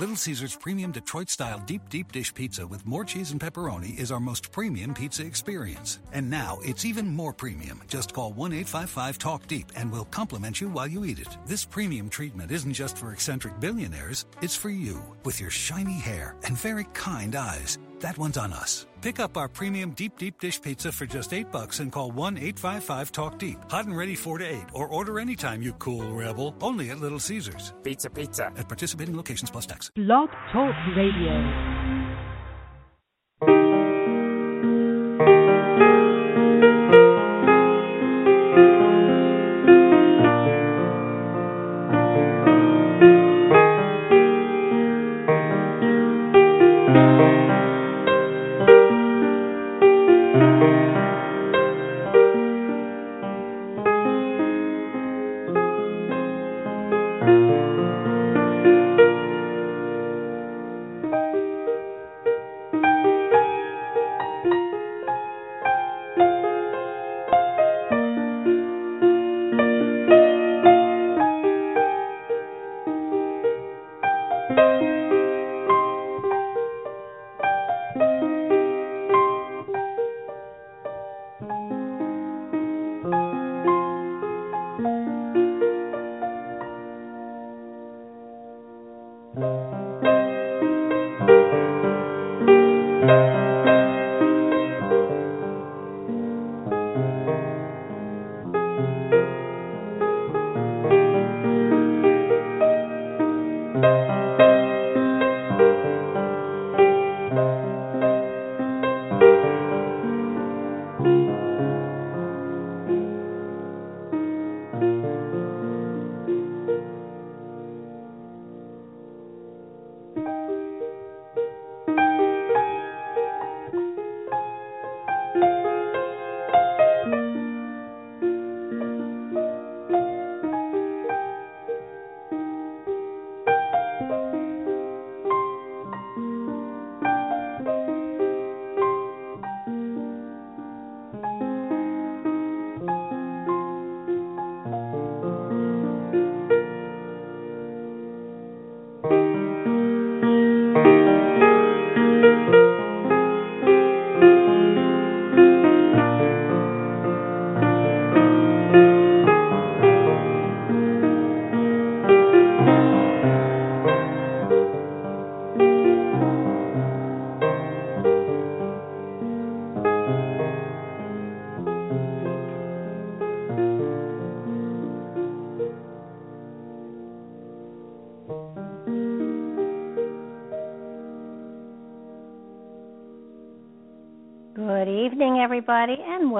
[0.00, 4.12] Little Caesars Premium Detroit Style Deep Deep Dish Pizza with more cheese and pepperoni is
[4.12, 5.98] our most premium pizza experience.
[6.12, 7.82] And now it's even more premium.
[7.88, 11.36] Just call 1 855 Talk Deep and we'll compliment you while you eat it.
[11.46, 16.36] This premium treatment isn't just for eccentric billionaires, it's for you with your shiny hair
[16.44, 17.80] and very kind eyes.
[17.98, 18.86] That one's on us.
[19.00, 23.10] Pick up our premium deep deep dish pizza for just 8 bucks and call 1-855
[23.10, 23.58] Talk Deep.
[23.70, 26.54] Hot and ready 4 to 8 or order anytime you cool rebel.
[26.60, 27.74] Only at Little Caesars.
[27.82, 28.46] Pizza pizza.
[28.56, 29.90] At participating locations plus tax.
[29.94, 31.97] Blog Talk Radio.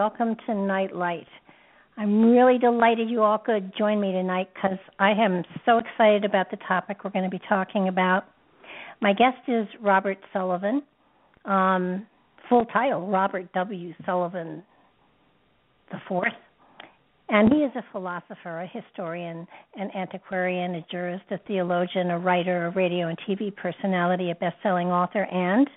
[0.08, 1.26] Welcome to Nightlight.
[1.98, 6.50] I'm really delighted you all could join me tonight because I am so excited about
[6.50, 8.24] the topic we're going to be talking about.
[9.02, 10.82] My guest is Robert Sullivan,
[11.44, 12.06] um,
[12.48, 13.92] full title Robert W.
[14.06, 14.62] Sullivan
[15.91, 16.32] the Fourth,
[17.28, 19.46] and he is a philosopher, a historian,
[19.76, 24.88] an antiquarian, a jurist, a theologian, a writer, a radio and TV personality, a best-selling
[24.88, 25.69] author, and,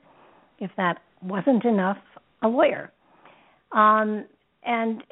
[0.59, 1.97] if that wasn't enough,
[2.43, 2.93] a lawyer.
[3.71, 4.25] Um,
[4.63, 5.03] and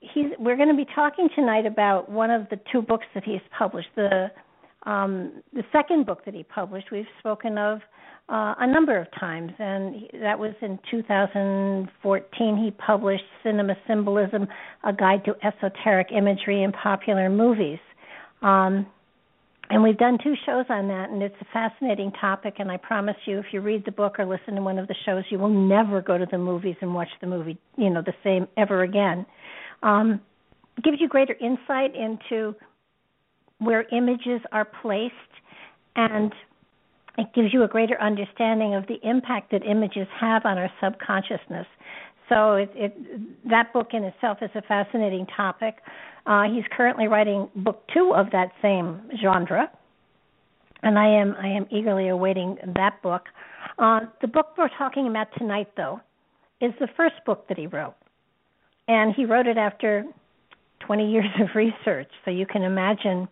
[0.00, 3.40] he's, we're going to be talking tonight about one of the two books that he's
[3.56, 3.88] published.
[3.96, 4.30] The
[4.84, 7.80] um, the second book that he published, we've spoken of
[8.28, 12.56] uh, a number of times, and that was in 2014.
[12.56, 14.46] He published Cinema Symbolism:
[14.84, 17.80] A Guide to Esoteric Imagery in Popular Movies.
[18.42, 18.86] Um,
[19.70, 22.54] and we've done two shows on that, and it's a fascinating topic.
[22.58, 24.94] And I promise you, if you read the book or listen to one of the
[25.04, 28.14] shows, you will never go to the movies and watch the movie, you know, the
[28.22, 29.26] same ever again.
[29.82, 30.20] Um,
[30.84, 32.54] gives you greater insight into
[33.58, 35.14] where images are placed,
[35.96, 36.32] and
[37.18, 41.66] it gives you a greater understanding of the impact that images have on our subconsciousness.
[42.28, 45.76] So it, it, that book in itself is a fascinating topic.
[46.26, 49.70] Uh, he's currently writing book two of that same genre,
[50.82, 53.26] and I am I am eagerly awaiting that book.
[53.78, 56.00] Uh, the book we're talking about tonight, though,
[56.60, 57.94] is the first book that he wrote,
[58.88, 60.04] and he wrote it after
[60.80, 62.10] 20 years of research.
[62.24, 63.28] So you can imagine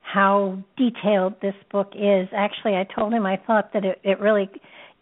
[0.00, 2.28] how detailed this book is.
[2.32, 4.48] Actually, I told him I thought that it, it really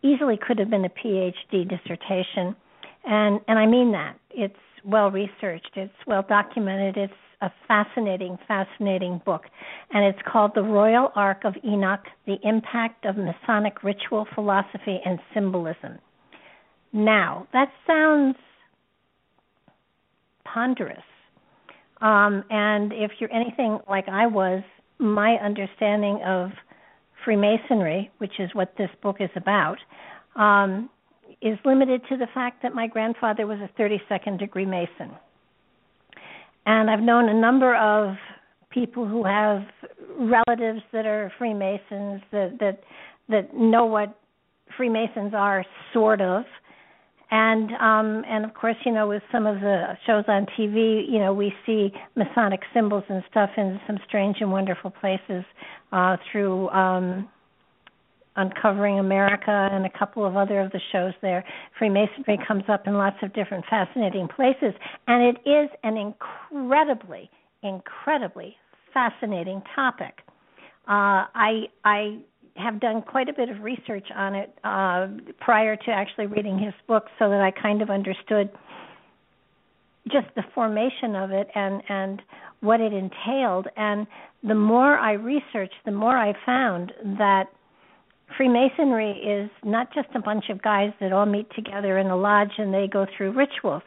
[0.02, 2.56] easily could have been a PhD dissertation,
[3.04, 4.16] and and I mean that.
[4.30, 4.54] It's
[4.84, 7.12] well researched, it's well documented, it's
[7.42, 9.44] a fascinating, fascinating book,
[9.92, 15.18] and it's called The Royal Ark of Enoch: The Impact of Masonic Ritual Philosophy and
[15.34, 15.98] Symbolism.
[16.92, 18.36] Now, that sounds
[20.44, 20.98] ponderous.
[22.00, 24.62] Um, and if you're anything like I was,
[24.98, 26.50] my understanding of
[27.24, 29.78] Freemasonry, which is what this book is about,
[30.36, 30.88] um,
[31.42, 35.10] is limited to the fact that my grandfather was a 32nd degree Mason.
[36.66, 38.16] And I've known a number of
[38.70, 39.62] people who have
[40.18, 42.80] relatives that are Freemasons that that
[43.28, 44.18] that know what
[44.76, 46.44] Freemasons are, sort of.
[47.30, 51.18] And um and of course, you know, with some of the shows on TV, you
[51.18, 55.44] know, we see Masonic symbols and stuff in some strange and wonderful places
[55.92, 57.28] uh through um
[58.40, 61.44] Uncovering America and a couple of other of the shows there.
[61.78, 64.72] Freemasonry comes up in lots of different fascinating places,
[65.06, 67.30] and it is an incredibly,
[67.62, 68.56] incredibly
[68.94, 70.14] fascinating topic.
[70.88, 72.18] Uh, I I
[72.56, 75.08] have done quite a bit of research on it uh,
[75.40, 78.50] prior to actually reading his book, so that I kind of understood
[80.10, 82.22] just the formation of it and and
[82.60, 83.68] what it entailed.
[83.76, 84.06] And
[84.42, 87.44] the more I researched, the more I found that
[88.36, 92.52] Freemasonry is not just a bunch of guys that all meet together in a lodge
[92.58, 93.82] and they go through rituals.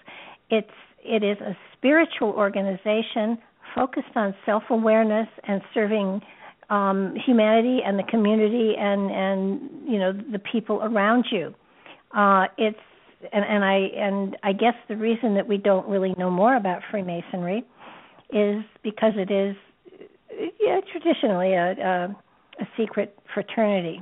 [0.50, 0.70] It's
[1.06, 3.38] it is a spiritual organization
[3.76, 6.22] focused on self-awareness and serving
[6.70, 11.54] um, humanity and the community and and you know the people around you.
[12.16, 12.78] Uh, it's
[13.32, 16.82] and, and I and I guess the reason that we don't really know more about
[16.92, 17.64] Freemasonry
[18.32, 19.56] is because it is
[20.60, 22.16] yeah traditionally a, a,
[22.62, 24.02] a secret fraternity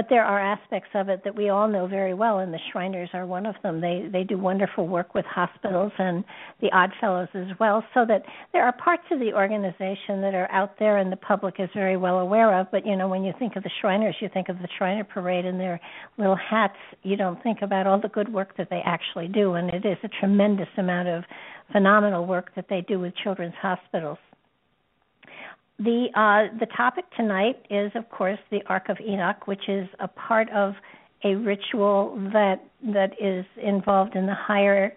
[0.00, 3.10] but there are aspects of it that we all know very well, and the Shriners
[3.12, 3.82] are one of them.
[3.82, 6.24] They they do wonderful work with hospitals and
[6.62, 7.84] the Oddfellows as well.
[7.92, 8.22] So that
[8.54, 11.98] there are parts of the organization that are out there, and the public is very
[11.98, 12.68] well aware of.
[12.72, 15.44] But you know, when you think of the Shriners, you think of the Shriner Parade
[15.44, 15.78] and their
[16.16, 16.78] little hats.
[17.02, 19.98] You don't think about all the good work that they actually do, and it is
[20.02, 21.24] a tremendous amount of
[21.72, 24.16] phenomenal work that they do with children's hospitals.
[25.82, 30.08] The uh, the topic tonight is, of course, the Ark of Enoch, which is a
[30.08, 30.74] part of
[31.24, 32.62] a ritual that
[32.92, 34.94] that is involved in the higher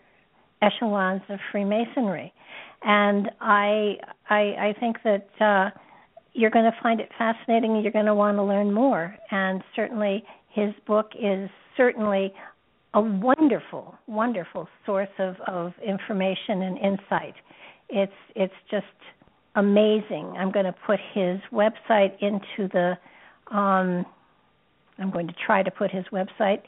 [0.61, 2.33] echelons of Freemasonry,
[2.81, 3.95] and I
[4.29, 5.69] I, I think that uh,
[6.33, 7.81] you're going to find it fascinating.
[7.81, 12.33] You're going to want to learn more, and certainly his book is certainly
[12.93, 17.35] a wonderful, wonderful source of, of information and insight.
[17.87, 18.85] It's it's just
[19.55, 20.33] amazing.
[20.37, 22.97] I'm going to put his website into the
[23.55, 24.05] um,
[24.99, 26.61] I'm going to try to put his website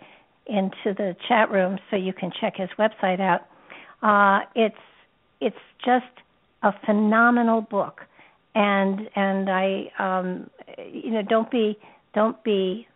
[0.47, 3.47] into the chat room so you can check his website out.
[4.01, 4.75] Uh, it's
[5.41, 6.05] it's just
[6.63, 8.01] a phenomenal book,
[8.53, 10.49] and and I um,
[10.91, 11.77] you know don't be
[12.13, 12.87] don't be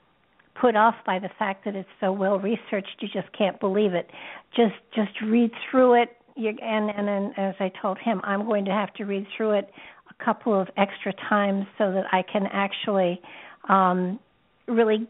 [0.60, 2.98] put off by the fact that it's so well researched.
[3.00, 4.10] You just can't believe it.
[4.56, 8.66] Just just read through it you and and then as I told him, I'm going
[8.66, 9.70] to have to read through it
[10.10, 13.22] a couple of extra times so that I can actually
[13.68, 14.20] um,
[14.68, 15.08] really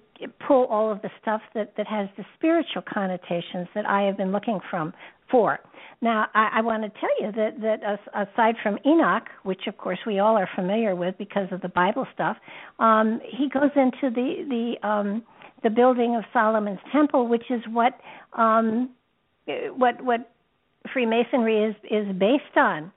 [0.47, 4.31] pull all of the stuff that that has the spiritual connotations that I have been
[4.31, 4.93] looking from
[5.31, 5.59] for.
[6.01, 9.99] Now, I, I want to tell you that that aside from Enoch, which of course
[10.05, 12.37] we all are familiar with because of the Bible stuff,
[12.79, 15.23] um, he goes into the the um,
[15.63, 17.99] the building of Solomon's temple, which is what
[18.33, 18.89] um,
[19.75, 20.31] what what
[20.93, 22.91] Freemasonry is is based on,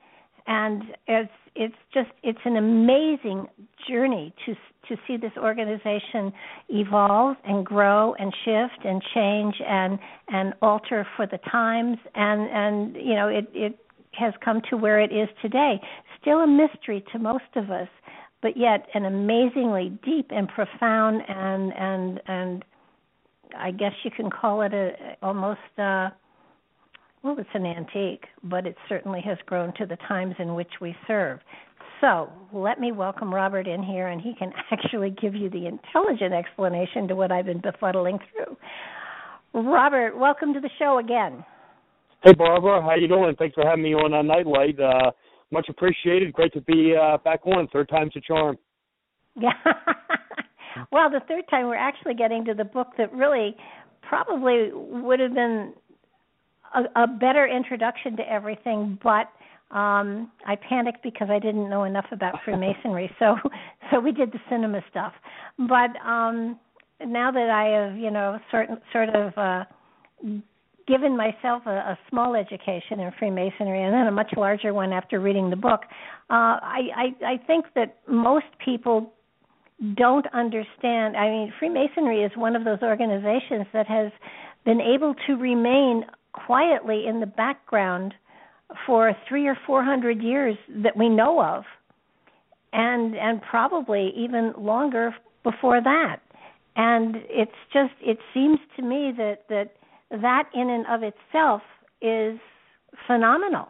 [0.47, 3.47] and it's it's just it's an amazing
[3.89, 4.55] journey to
[4.89, 6.33] to see this organization
[6.69, 9.99] evolve and grow and shift and change and
[10.29, 11.99] and alter for the times.
[12.15, 13.79] And and you know it it
[14.13, 15.81] has come to where it is today.
[16.21, 17.89] Still a mystery to most of us
[18.43, 22.65] but yet an amazingly deep and profound and and and
[23.57, 26.11] I guess you can call it a almost uh
[27.23, 30.95] well, it's an antique, but it certainly has grown to the times in which we
[31.07, 31.39] serve.
[32.01, 36.35] So let me welcome Robert in here, and he can actually give you the intelligent
[36.35, 38.57] explanation to what I've been befuddling through.
[39.55, 41.45] Robert, welcome to the show again.
[42.25, 43.35] Hey, Barbara, how you doing?
[43.39, 44.81] Thanks for having me on uh, Nightlight.
[44.81, 45.13] Uh,
[45.53, 46.33] much appreciated.
[46.33, 47.69] Great to be uh, back on.
[47.69, 48.57] Third time's a charm.
[49.41, 49.51] Yeah.
[50.93, 53.55] well, the third time we're actually getting to the book that really
[54.03, 55.75] probably would have been
[56.75, 59.29] a, a better introduction to everything, but
[59.71, 63.11] um I panicked because I didn't know enough about Freemasonry.
[63.19, 63.37] so
[63.91, 65.13] so we did the cinema stuff.
[65.59, 66.59] But um
[67.05, 69.65] now that I have, you know, sort sort of uh
[70.87, 75.21] given myself a, a small education in Freemasonry and then a much larger one after
[75.21, 75.83] reading the book,
[76.31, 79.13] uh, I, I I think that most people
[79.97, 81.17] don't understand.
[81.17, 84.13] I mean, Freemasonry is one of those organizations that has
[84.65, 88.15] been able to remain quietly in the background
[88.87, 91.65] for three or four hundred years that we know of,
[92.73, 96.17] and and probably even longer before that.
[96.77, 99.75] And it's just it seems to me that that
[100.11, 101.63] that in and of itself
[102.01, 102.39] is
[103.07, 103.69] phenomenal.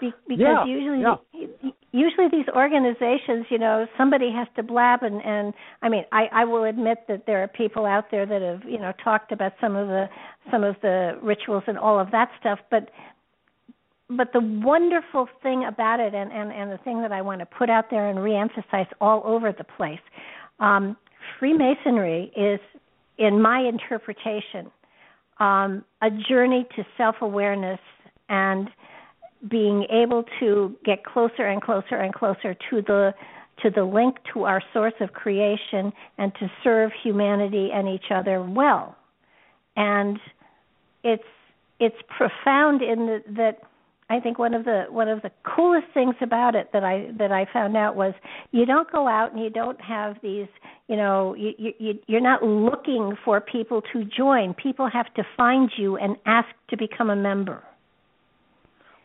[0.00, 1.70] Be- because yeah, usually yeah.
[1.92, 6.44] usually these organizations, you know, somebody has to blab and and I mean, I I
[6.44, 9.76] will admit that there are people out there that have, you know, talked about some
[9.76, 10.08] of the
[10.50, 12.90] some of the rituals and all of that stuff, but
[14.10, 17.46] but the wonderful thing about it and and and the thing that I want to
[17.46, 20.00] put out there and reemphasize all over the place
[20.60, 20.96] um
[21.38, 22.60] freemasonry is
[23.18, 24.70] in my interpretation
[25.40, 27.80] um a journey to self-awareness
[28.28, 28.68] and
[29.46, 33.14] being able to get closer and closer and closer to the
[33.62, 38.42] to the link to our source of creation and to serve humanity and each other
[38.42, 38.96] well.
[39.76, 40.18] And
[41.04, 41.22] it's
[41.80, 43.62] it's profound in the, that
[44.10, 47.30] I think one of the one of the coolest things about it that I that
[47.30, 48.14] I found out was
[48.50, 50.48] you don't go out and you don't have these
[50.88, 54.54] you know you, you you're not looking for people to join.
[54.54, 57.62] People have to find you and ask to become a member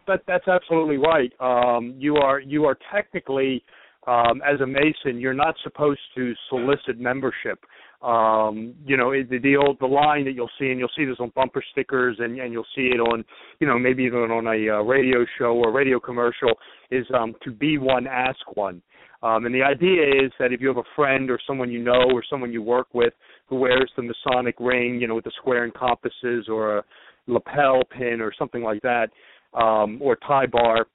[0.07, 1.31] that that's absolutely right.
[1.39, 3.63] Um, you are you are technically
[4.07, 7.59] um, as a Mason, you're not supposed to solicit membership.
[8.01, 11.15] Um, you know, the, the old the line that you'll see, and you'll see this
[11.19, 13.23] on bumper stickers, and and you'll see it on,
[13.59, 16.51] you know, maybe even on a uh, radio show or radio commercial,
[16.91, 18.81] is um, to be one, ask one.
[19.21, 22.11] Um, and the idea is that if you have a friend or someone you know
[22.11, 23.13] or someone you work with
[23.47, 26.83] who wears the Masonic ring, you know, with the square and compasses or a
[27.27, 29.07] lapel pin or something like that,
[29.55, 30.87] um, or tie bar,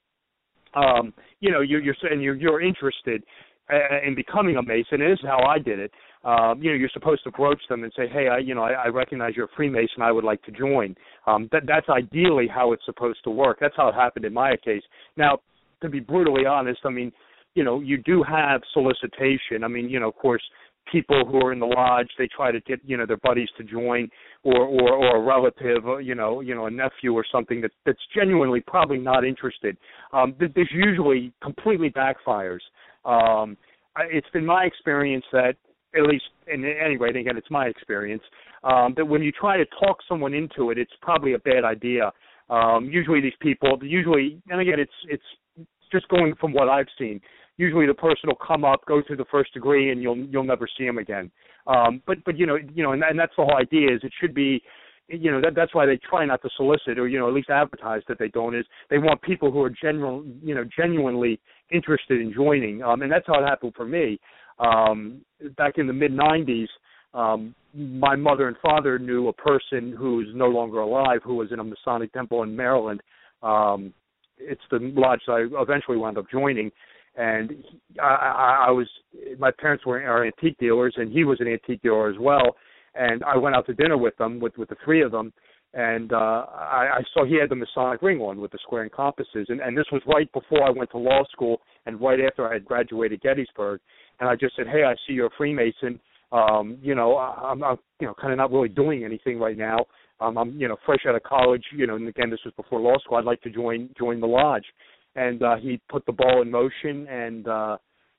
[0.75, 3.23] um, you know, you're, you're saying you're, you're interested
[3.71, 4.99] uh, in becoming a Mason.
[4.99, 5.91] This is how I did it.
[6.23, 8.71] Um, you know, you're supposed to approach them and say, "Hey, I, you know, I,
[8.71, 10.01] I recognize you're a Freemason.
[10.01, 13.57] I would like to join." Um, that, that's ideally how it's supposed to work.
[13.61, 14.83] That's how it happened in my case.
[15.15, 15.39] Now,
[15.81, 17.11] to be brutally honest, I mean,
[17.55, 19.63] you know, you do have solicitation.
[19.63, 20.41] I mean, you know, of course,
[20.91, 23.63] people who are in the lodge they try to get you know their buddies to
[23.63, 24.07] join
[24.43, 27.71] or or or a relative uh, you know you know a nephew or something that
[27.85, 29.77] that's genuinely probably not interested.
[30.13, 32.61] Um this usually completely backfires.
[33.05, 33.57] Um
[33.97, 35.55] it's been my experience that
[35.95, 38.23] at least in any rate again it's my experience
[38.63, 42.11] um that when you try to talk someone into it it's probably a bad idea.
[42.49, 45.23] Um usually these people usually and again it's it's
[45.91, 47.19] just going from what I've seen
[47.59, 50.67] usually the person will come up, go through the first degree, and you'll you'll never
[50.77, 51.29] see them again.
[51.67, 54.13] Um, but but you know you know, and, and that's the whole idea is it
[54.19, 54.63] should be,
[55.09, 57.49] you know that that's why they try not to solicit or you know at least
[57.49, 61.39] advertise that they don't is they want people who are general you know genuinely
[61.69, 62.81] interested in joining.
[62.81, 64.19] Um, and that's how it happened for me.
[64.57, 65.21] Um,
[65.57, 66.67] back in the mid '90s,
[67.13, 71.59] um, my mother and father knew a person who's no longer alive who was in
[71.59, 73.01] a Masonic temple in Maryland.
[73.43, 73.93] Um,
[74.37, 76.71] it's the lodge I eventually wound up joining
[77.15, 77.51] and
[78.01, 78.87] I, I, I was
[79.37, 82.55] my parents were are antique dealers, and he was an antique dealer as well.
[82.95, 85.33] And I went out to dinner with them, with with the three of them,
[85.73, 88.91] and uh, I, I saw he had the Masonic ring on with the square and
[88.91, 92.49] compasses, and, and this was right before I went to law school, and right after
[92.49, 93.79] I had graduated Gettysburg.
[94.19, 95.99] And I just said, "Hey, I see you're a Freemason.
[96.31, 99.85] Um, you know, I'm, I'm you know kind of not really doing anything right now.
[100.19, 101.63] Um, I'm you know fresh out of college.
[101.75, 103.17] You know, and again, this was before law school.
[103.17, 104.65] I'd like to join join the lodge."
[105.15, 107.77] And uh, he put the ball in motion and uh,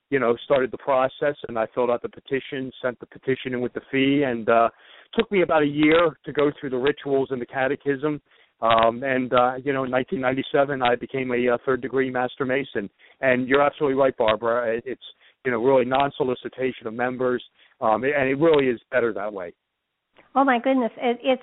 [0.09, 1.35] you know started the process.
[1.47, 4.69] And I filled out the petition, sent the petition in with the fee, and uh,
[5.13, 8.21] took me about a year to go through the rituals and the catechism.
[8.61, 12.89] Um, and uh, you know, in 1997, I became a uh, third degree Master Mason.
[13.19, 14.79] And you're absolutely right, Barbara.
[14.85, 15.01] It's
[15.45, 17.43] you know really non-solicitation of members,
[17.79, 19.53] um, and it really is better that way.
[20.35, 21.41] Oh my goodness, it, it's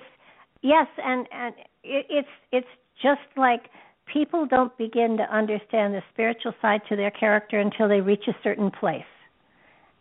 [0.61, 1.53] yes, and and
[1.83, 2.67] it, it's it's
[3.01, 3.63] just like
[4.11, 8.35] people don't begin to understand the spiritual side to their character until they reach a
[8.43, 9.03] certain place.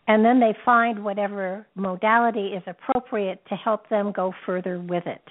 [0.07, 5.23] And then they find whatever modality is appropriate to help them go further with it.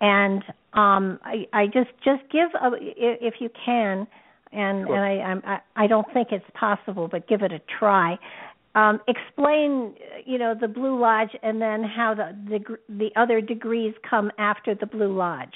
[0.00, 0.42] And
[0.72, 4.06] um, I, I just just give a, if you can,
[4.52, 4.96] and sure.
[4.96, 8.18] and I, I'm, I I don't think it's possible, but give it a try.
[8.76, 9.94] Um, explain,
[10.26, 14.74] you know, the Blue Lodge, and then how the, the the other degrees come after
[14.74, 15.54] the Blue Lodge.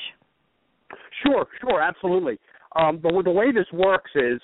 [1.24, 2.38] Sure, sure, absolutely.
[2.76, 4.40] Um, but the way this works is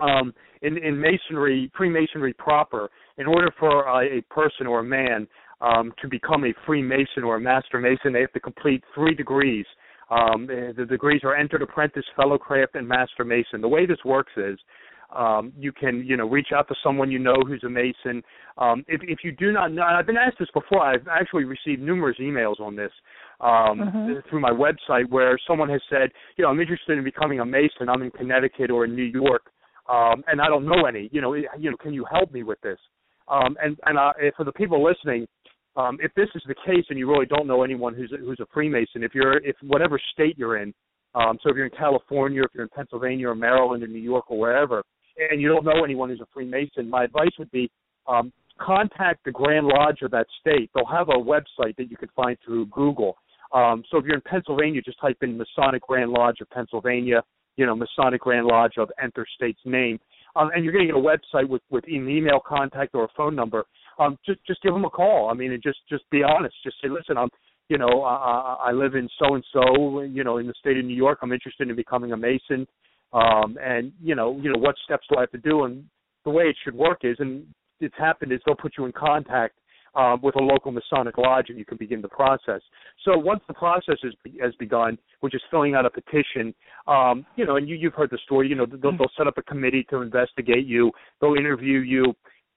[0.00, 5.26] um, in, in masonry, Freemasonry proper, in order for a, a person or a man
[5.60, 9.66] um, to become a Freemason or a Master Mason, they have to complete three degrees.
[10.10, 13.60] Um, the degrees are entered apprentice, fellow craft, and Master Mason.
[13.60, 14.58] The way this works is
[15.14, 18.22] um, you can you know reach out to someone you know who's a Mason.
[18.58, 20.82] Um, if if you do not know, I've been asked this before.
[20.82, 22.92] I've actually received numerous emails on this
[23.40, 24.28] um, mm-hmm.
[24.28, 27.88] through my website where someone has said, you know, I'm interested in becoming a Mason.
[27.88, 29.42] I'm in Connecticut or in New York,
[29.88, 31.08] um, and I don't know any.
[31.12, 32.78] You know, you know, can you help me with this?
[33.28, 35.26] Um, and and uh, for the people listening,
[35.76, 38.46] um, if this is the case and you really don't know anyone who's who's a
[38.52, 40.74] Freemason, if you're if whatever state you're in,
[41.14, 44.30] um, so if you're in California, if you're in Pennsylvania or Maryland or New York
[44.30, 44.82] or wherever,
[45.30, 47.70] and you don't know anyone who's a Freemason, my advice would be
[48.06, 50.70] um, contact the Grand Lodge of that state.
[50.74, 53.16] They'll have a website that you can find through Google.
[53.52, 57.22] Um, so if you're in Pennsylvania, just type in Masonic Grand Lodge of Pennsylvania,
[57.56, 59.98] you know, Masonic Grand Lodge of enter state's name,
[60.36, 63.08] um, and you're going to get a website with with an email contact or a
[63.16, 63.64] phone number.
[63.98, 65.30] Um, just just give them a call.
[65.30, 66.54] I mean, and just just be honest.
[66.62, 67.30] Just say, listen, I'm
[67.68, 70.84] you know, I, I live in so and so, you know, in the state of
[70.84, 71.18] New York.
[71.22, 72.66] I'm interested in becoming a Mason
[73.12, 75.64] um, and you know, you know, what steps do I have to do?
[75.64, 75.84] And
[76.24, 77.46] the way it should work is, and
[77.80, 79.54] it's happened, is they'll put you in contact
[79.94, 82.60] um, with a local Masonic lodge, and you can begin the process.
[83.04, 86.54] So once the process is, has begun, which is filling out a petition,
[86.86, 88.48] um, you know, and you, you've heard the story.
[88.48, 90.90] You know, they'll, they'll set up a committee to investigate you.
[91.20, 92.14] They'll interview you.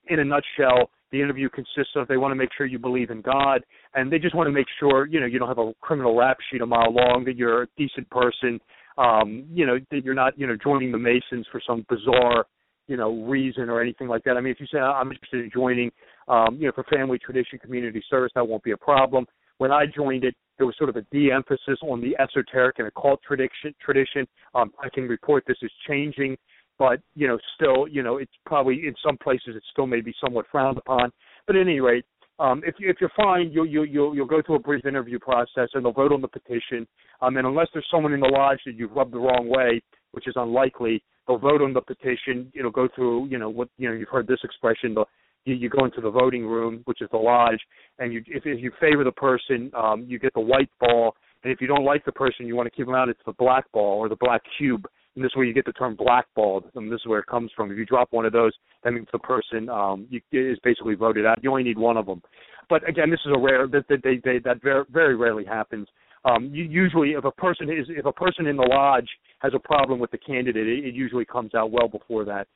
[0.07, 3.21] In a nutshell, the interview consists of they want to make sure you believe in
[3.21, 3.61] God,
[3.93, 6.37] and they just want to make sure you know you don't have a criminal rap
[6.49, 8.59] sheet a mile long, that you're a decent person,
[8.97, 12.45] um, you know, that you're not, you know, joining the Masons for some bizarre,
[12.87, 14.37] you know, reason or anything like that.
[14.37, 15.91] I mean, if you say I'm interested in joining,
[16.27, 19.25] um, you know, for family tradition community service, that won't be a problem.
[19.57, 23.19] When I joined it, there was sort of a de-emphasis on the esoteric and occult
[23.25, 23.73] tradition.
[23.83, 24.27] Tradition.
[24.53, 26.37] Um, I can report this is changing,
[26.77, 30.13] but you know, still, you know, it's probably in some places it still may be
[30.23, 31.11] somewhat frowned upon.
[31.47, 32.05] But at any rate,
[32.41, 35.19] um, if, you, if you're fine, you'll, you'll, you'll, you'll go through a brief interview
[35.19, 36.87] process and they'll vote on the petition.
[37.21, 39.81] Um, and unless there's someone in the lodge that you've rubbed the wrong way,
[40.11, 42.51] which is unlikely, they'll vote on the petition.
[42.55, 43.95] It'll go through, you know, what you know.
[43.95, 44.95] You've heard this expression.
[44.95, 45.05] The,
[45.45, 47.59] you, you go into the voting room, which is the lodge,
[47.99, 51.15] and you, if, if you favor the person, um, you get the white ball.
[51.43, 53.09] And if you don't like the person, you want to keep them out.
[53.09, 55.73] It's the black ball or the black cube and this is where you get the
[55.73, 57.71] term blackballed, and this is where it comes from.
[57.71, 61.25] If you drop one of those, that means the person um, you, is basically voted
[61.25, 61.43] out.
[61.43, 62.21] You only need one of them.
[62.69, 65.87] But again, this is a rare that they, they, they, that very, very rarely happens.
[66.23, 69.59] Um, you, usually, if a person is if a person in the lodge has a
[69.59, 72.47] problem with the candidate, it, it usually comes out well before that.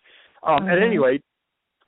[0.43, 0.69] Um, mm-hmm.
[0.69, 1.23] At any rate,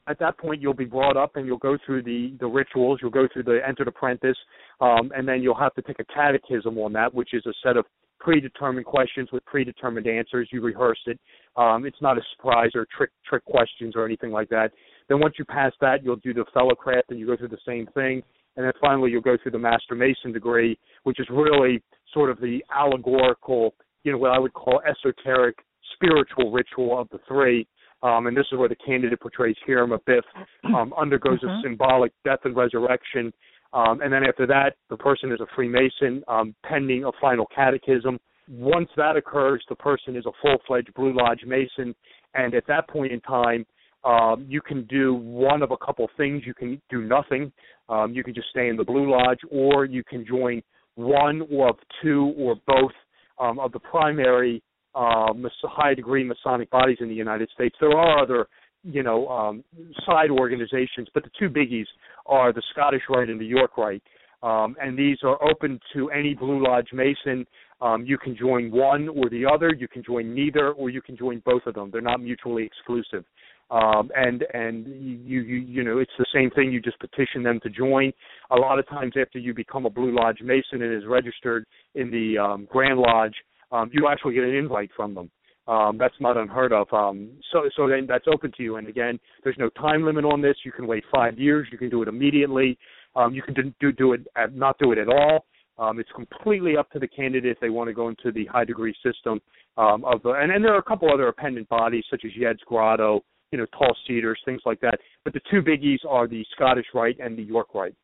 [0.07, 3.11] at that point you'll be brought up and you'll go through the the rituals you'll
[3.11, 4.37] go through the entered apprentice
[4.81, 7.77] um, and then you'll have to take a catechism on that which is a set
[7.77, 7.85] of
[8.19, 10.49] predetermined questions with predetermined answers.
[10.51, 11.19] You rehearse it.
[11.55, 14.71] Um, it's not a surprise or trick trick questions or anything like that.
[15.09, 17.87] Then once you pass that, you'll do the fellowcraft and you go through the same
[17.93, 18.21] thing.
[18.55, 22.39] And then finally, you'll go through the Master Mason degree, which is really sort of
[22.39, 25.57] the allegorical, you know, what I would call esoteric
[25.93, 27.67] spiritual ritual of the three.
[28.03, 30.21] Um, and this is where the candidate portrays Hiram Abiff,
[30.65, 31.49] um, undergoes mm-hmm.
[31.49, 33.33] a symbolic death and resurrection,
[33.73, 38.19] um, and then after that, the person is a Freemason um, pending a final catechism.
[38.49, 41.93] Once that occurs, the person is a full fledged Blue Lodge Mason.
[42.33, 43.65] And at that point in time,
[44.03, 46.43] um, you can do one of a couple things.
[46.45, 47.51] You can do nothing.
[47.89, 50.61] Um, you can just stay in the Blue Lodge, or you can join
[50.95, 52.91] one or of two or both
[53.39, 54.63] um, of the primary
[54.95, 57.75] uh, high degree Masonic bodies in the United States.
[57.79, 58.47] There are other
[58.83, 59.63] you know um,
[60.05, 61.85] side organizations, but the two biggies
[62.27, 64.03] are the Scottish Rite and the York Rite,
[64.43, 67.45] um, and these are open to any Blue Lodge Mason.
[67.81, 71.15] Um, you can join one or the other, you can join neither, or you can
[71.15, 71.89] join both of them.
[71.91, 73.23] They're not mutually exclusive.
[73.69, 76.71] Um, and and you, you you know it's the same thing.
[76.71, 78.13] You just petition them to join.
[78.51, 82.09] A lot of times after you become a Blue Lodge Mason and is registered in
[82.09, 83.35] the um, Grand Lodge,
[83.73, 85.29] um, you actually get an invite from them.
[85.67, 86.87] Um, that's not unheard of.
[86.93, 88.77] Um, so, so then that's open to you.
[88.77, 90.55] And again, there's no time limit on this.
[90.63, 91.67] You can wait five years.
[91.71, 92.77] You can do it immediately.
[93.15, 95.45] Um, you can do, do do it not do it at all.
[95.79, 98.65] Um, it's completely up to the candidate if they want to go into the high
[98.65, 99.39] degree system
[99.77, 100.29] um, of the.
[100.29, 103.65] And, and there are a couple other appendant bodies such as Yedd's Grotto, you know,
[103.77, 104.99] Tall Cedars, things like that.
[105.23, 107.95] But the two biggies are the Scottish Rite and the York Rite.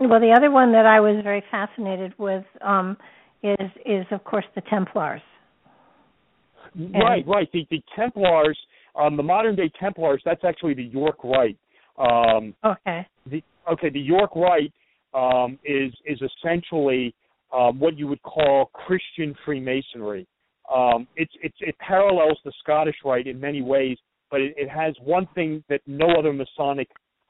[0.00, 2.96] Well, the other one that I was very fascinated with um,
[3.42, 5.22] is is of course the Templars.
[6.74, 7.50] Right, right.
[7.52, 8.58] The, the Templars,
[8.96, 11.58] um, the modern day Templars, that's actually the York Rite.
[11.98, 13.06] Um, okay.
[13.26, 14.72] The, okay, the York Rite
[15.14, 17.14] um, is is essentially
[17.52, 20.26] um, what you would call Christian Freemasonry.
[20.74, 23.98] Um, it's, it's, it parallels the Scottish Rite in many ways,
[24.30, 26.88] but it, it has one thing that no other Masonic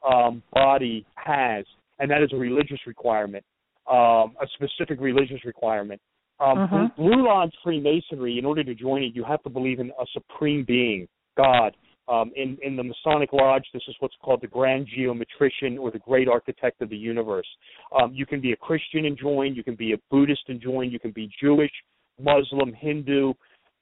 [0.09, 1.65] um, body has,
[1.99, 3.43] and that is a religious requirement,
[3.89, 6.01] um, a specific religious requirement.
[6.39, 6.95] Um, Mhm.
[6.97, 10.63] Blue Lodge Freemasonry, in order to join it, you have to believe in a supreme
[10.63, 11.75] being, God.
[12.07, 15.99] Um, in, in the Masonic Lodge, this is what's called the Grand Geometrician or the
[15.99, 17.47] Great Architect of the Universe.
[17.91, 20.91] Um, you can be a Christian and join, you can be a Buddhist and join,
[20.91, 21.71] you can be Jewish,
[22.19, 23.33] Muslim, Hindu,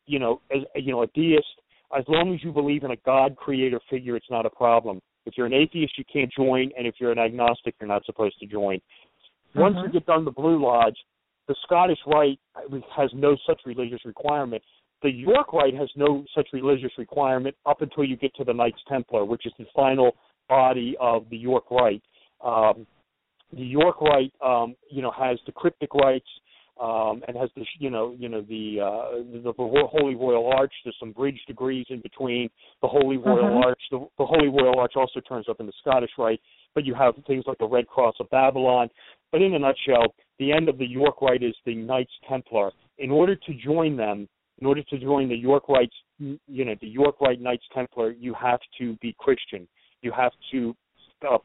[0.05, 1.59] you know, as, you know, a deist.
[1.97, 5.01] As long as you believe in a God creator figure, it's not a problem.
[5.25, 8.39] If you're an atheist, you can't join, and if you're an agnostic, you're not supposed
[8.39, 8.79] to join.
[9.55, 10.97] Once you get done the Blue Lodge,
[11.47, 12.39] the Scottish Rite
[12.95, 14.63] has no such religious requirement.
[15.01, 18.81] The York Rite has no such religious requirement up until you get to the Knights
[18.87, 20.15] Templar, which is the final
[20.47, 22.01] body of the York Rite.
[22.43, 22.87] Um,
[23.51, 26.27] the York Rite, um, you know, has the cryptic rites
[26.81, 30.73] um, and has the, you know, you know the, uh, the the Holy Royal Arch.
[30.83, 32.49] There's some bridge degrees in between
[32.81, 33.63] the Holy Royal Mhm.
[33.63, 33.81] Arch.
[33.91, 36.41] The, the Holy Royal Arch also turns up in the Scottish Rite,
[36.73, 38.89] but you have things like the Red Cross of Babylon.
[39.33, 42.71] But in a nutshell, the end of the York Rite is the Knights Templar.
[42.99, 46.87] In order to join them, in order to join the York Rites, you know, the
[46.87, 49.67] York Rite Knights Templar, you have to be Christian.
[50.03, 50.75] You have to
[51.27, 51.39] uh,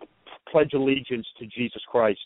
[0.53, 2.21] pledge allegiance to Jesus Christ.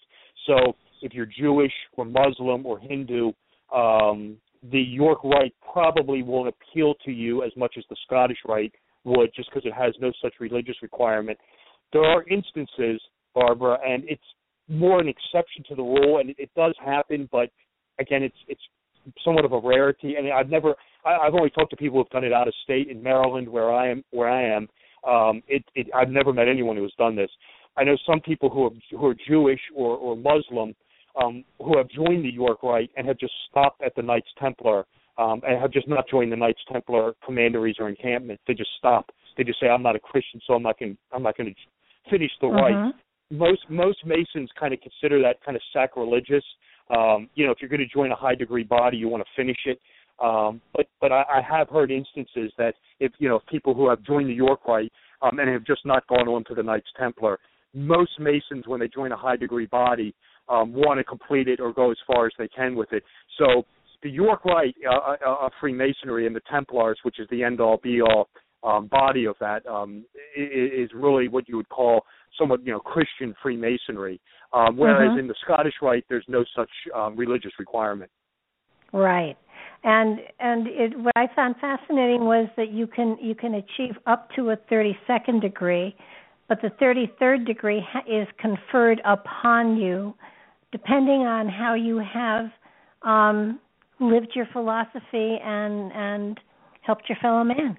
[0.48, 3.30] So if you're Jewish or Muslim or Hindu,
[3.72, 4.38] um,
[4.72, 9.30] the York Rite probably won't appeal to you as much as the Scottish Rite would,
[9.36, 11.38] just because it has no such religious requirement.
[11.92, 13.00] There are instances,
[13.32, 14.22] Barbara, and it's
[14.72, 17.50] more an exception to the rule, and it, it does happen, but
[17.98, 18.62] again, it's it's
[19.24, 20.14] somewhat of a rarity.
[20.16, 22.88] And I've never, I, I've only talked to people who've done it out of state
[22.88, 24.68] in Maryland, where I am, where I am.
[25.06, 27.30] Um, it, it, I've never met anyone who has done this.
[27.76, 30.74] I know some people who are who are Jewish or, or Muslim
[31.20, 34.84] um, who have joined the York Rite and have just stopped at the Knights Templar
[35.18, 38.42] um, and have just not joined the Knights Templar commanderies or encampments.
[38.46, 39.10] They just stop.
[39.36, 40.96] They just say, "I'm not a Christian, so I'm not going.
[41.12, 42.94] I'm not going to finish the rite."
[43.32, 46.44] Most most Masons kind of consider that kind of sacrilegious.
[46.94, 49.42] Um, you know, if you're going to join a high degree body, you want to
[49.42, 49.80] finish it.
[50.22, 54.02] Um, but but I, I have heard instances that if you know people who have
[54.02, 54.92] joined the York Rite
[55.22, 57.38] um, and have just not gone on to the Knights Templar,
[57.74, 60.14] most Masons when they join a high degree body
[60.48, 63.02] um, want to complete it or go as far as they can with it.
[63.38, 63.64] So
[64.02, 68.02] the York Rite uh, uh, Freemasonry and the Templars, which is the end all be
[68.02, 68.28] all
[68.64, 70.04] um, body of that, um,
[70.36, 72.04] is really what you would call
[72.38, 74.20] somewhat you know Christian Freemasonry.
[74.52, 75.20] Um, whereas Mhm.
[75.20, 78.10] in the Scottish Rite, there's no such um, religious requirement.
[78.92, 79.36] Right.
[79.84, 84.30] And and it, what I found fascinating was that you can you can achieve up
[84.36, 85.96] to a 32nd degree,
[86.48, 90.14] but the 33rd degree ha- is conferred upon you,
[90.70, 92.50] depending on how you have
[93.02, 93.58] um,
[93.98, 96.40] lived your philosophy and and
[96.82, 97.76] helped your fellow man.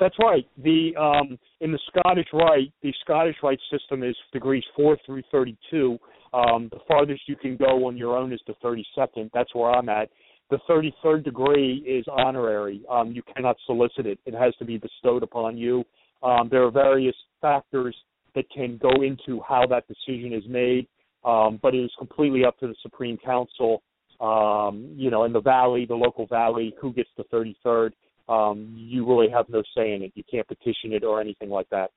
[0.00, 0.46] That's right.
[0.62, 5.98] The um, in the Scottish Rite, the Scottish Rite system is degrees four through thirty-two.
[6.32, 9.30] Um, the farthest you can go on your own is the thirty-second.
[9.34, 10.08] That's where I'm at.
[10.50, 12.82] The thirty-third degree is honorary.
[12.88, 14.18] Um, you cannot solicit it.
[14.24, 15.84] It has to be bestowed upon you.
[16.22, 17.96] Um, there are various factors
[18.34, 20.86] that can go into how that decision is made,
[21.24, 23.82] um, but it is completely up to the Supreme Council.
[24.20, 27.94] Um, you know, in the valley, the local valley, who gets the thirty-third
[28.28, 30.12] um, you really have no say in it.
[30.14, 31.90] You can't petition it or anything like that.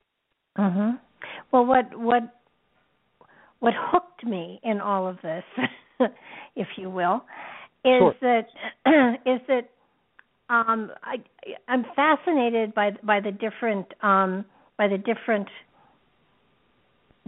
[0.58, 0.98] Mhm.
[1.50, 2.22] Well, what what
[3.60, 5.44] what hooked me in all of this,
[6.56, 7.24] if you will,
[7.84, 8.14] is Sure.
[8.20, 8.46] that
[9.26, 9.68] is that
[10.48, 11.16] um, I
[11.68, 14.44] I'm fascinated by by the different um,
[14.76, 15.48] by the different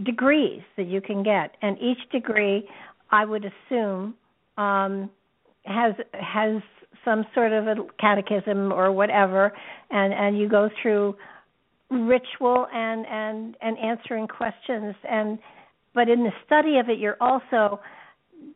[0.03, 2.67] degrees that you can get, and each degree,
[3.11, 4.15] I would assume,
[4.57, 5.09] um,
[5.63, 6.61] has has
[7.05, 9.53] some sort of a catechism or whatever,
[9.91, 11.15] and and you go through
[11.89, 14.95] ritual and and and answering questions.
[15.09, 15.39] And
[15.93, 17.79] but in the study of it you're also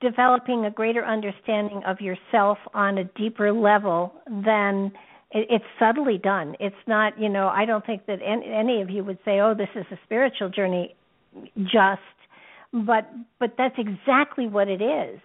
[0.01, 4.91] developing a greater understanding of yourself on a deeper level than
[5.31, 6.55] it, it's subtly done.
[6.59, 9.53] It's not you know i don't think that any, any of you would say oh
[9.53, 10.95] this is a spiritual journey
[11.57, 12.01] just
[12.73, 13.09] but
[13.39, 15.19] but that's exactly what it is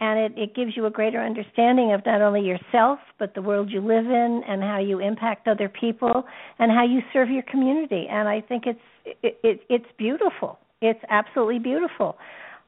[0.00, 3.70] and it, it gives you a greater understanding of not only yourself but the world
[3.70, 6.24] you live in and how you impact other people
[6.58, 8.06] and how you serve your community.
[8.10, 8.80] And i think it's
[9.22, 10.58] it, it it's beautiful.
[10.80, 12.16] It's absolutely beautiful.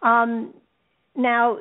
[0.03, 0.55] Um
[1.17, 1.59] now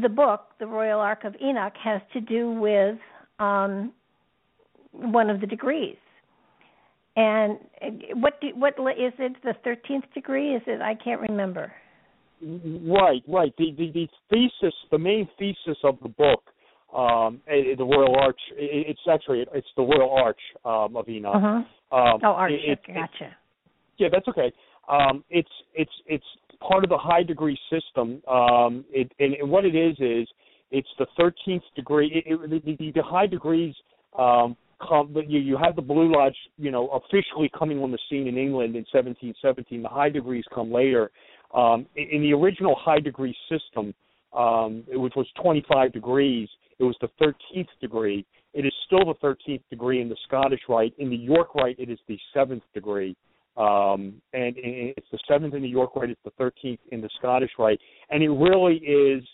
[0.00, 2.98] the book the royal ark of enoch has to do with
[3.38, 3.92] um
[4.92, 5.96] one of the degrees.
[7.18, 7.58] And
[8.14, 9.36] what do, what is it?
[9.42, 10.54] The 13th degree?
[10.54, 10.82] Is it?
[10.82, 11.72] I can't remember
[12.42, 13.52] Right, right.
[13.56, 16.42] The, the the thesis, the main thesis of the book,
[16.94, 18.40] um, eh, the Royal Arch.
[18.56, 21.34] It, it's actually it's the Royal Arch um, of Enoch.
[21.34, 21.62] uh-huh.
[21.92, 23.36] Um, oh arch it, it, gotcha
[23.98, 24.52] yeah, that's okay.
[24.88, 26.24] Um, it's it's it's
[26.66, 28.22] part of the high degree system.
[28.28, 30.28] Um, it, and, and what it is is
[30.70, 32.24] it's the 13th degree.
[32.26, 33.74] It, it, the, the, the high degrees
[34.18, 37.98] um, come, but you, you have the Blue Lodge, you know, officially coming on the
[38.08, 39.82] scene in England in 1717.
[39.82, 41.10] The high degrees come later.
[41.56, 43.94] Um, in, the original high degree system,
[44.36, 48.26] um, which was 25 degrees, it was the 13th degree.
[48.52, 50.92] It is still the 13th degree in the Scottish Rite.
[50.98, 53.16] In the York Rite, it is the seventh degree.
[53.56, 56.10] Um, and, it's the seventh in the York Rite.
[56.10, 57.80] It's the 13th in the Scottish Rite.
[58.10, 59.24] And it really is,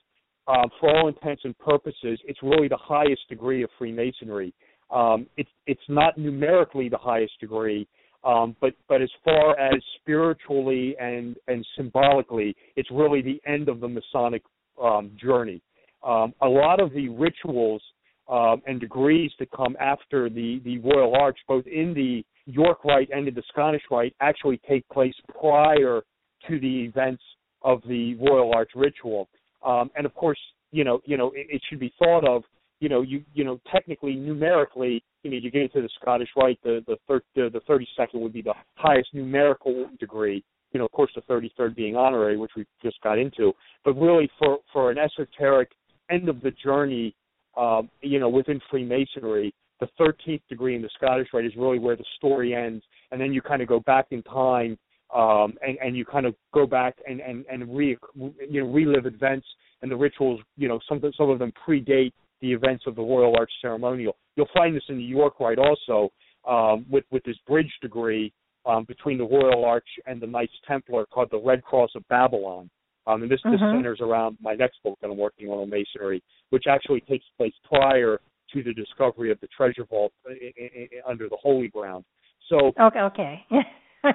[0.46, 4.54] uh, for all intents and purposes, it's really the highest degree of Freemasonry.
[4.92, 7.88] Um, it's it's not numerically the highest degree,
[8.24, 13.80] um, but but as far as spiritually and and symbolically, it's really the end of
[13.80, 14.42] the Masonic
[14.82, 15.60] um, journey.
[16.06, 17.82] Um, a lot of the rituals
[18.28, 23.10] um, and degrees that come after the the Royal Arch, both in the York Rite
[23.12, 26.02] and in the Scottish Rite, actually take place prior
[26.48, 27.22] to the events
[27.62, 29.28] of the Royal Arch ritual.
[29.64, 30.38] Um, and of course,
[30.72, 32.42] you know, you know, it, it should be thought of
[32.82, 36.58] you know, you you know, technically, numerically, you know, you get into the Scottish Rite,
[36.64, 40.42] the the third the, the thirty second would be the highest numerical degree.
[40.72, 43.52] You know, of course, the thirty third being honorary, which we just got into.
[43.84, 45.70] But really, for for an esoteric
[46.10, 47.14] end of the journey,
[47.56, 51.94] uh, you know, within Freemasonry, the thirteenth degree in the Scottish Rite is really where
[51.94, 54.76] the story ends, and then you kind of go back in time.
[55.14, 59.04] Um, and, and you kind of go back and, and, and re, you know, relive
[59.04, 59.46] events
[59.82, 63.34] and the rituals, you know, some, some of them predate the events of the Royal
[63.38, 64.16] Arch ceremonial.
[64.36, 66.12] You'll find this in the York Rite also
[66.46, 68.32] um, with with this bridge degree
[68.66, 72.68] um, between the Royal Arch and the Knights Templar called the Red Cross of Babylon.
[73.06, 73.52] Um, and this, mm-hmm.
[73.52, 77.24] this centers around my next book that I'm working on on Masonry, which actually takes
[77.36, 78.20] place prior
[78.52, 82.04] to the discovery of the treasure vault in, in, in, under the Holy Ground.
[82.48, 83.46] So okay, okay.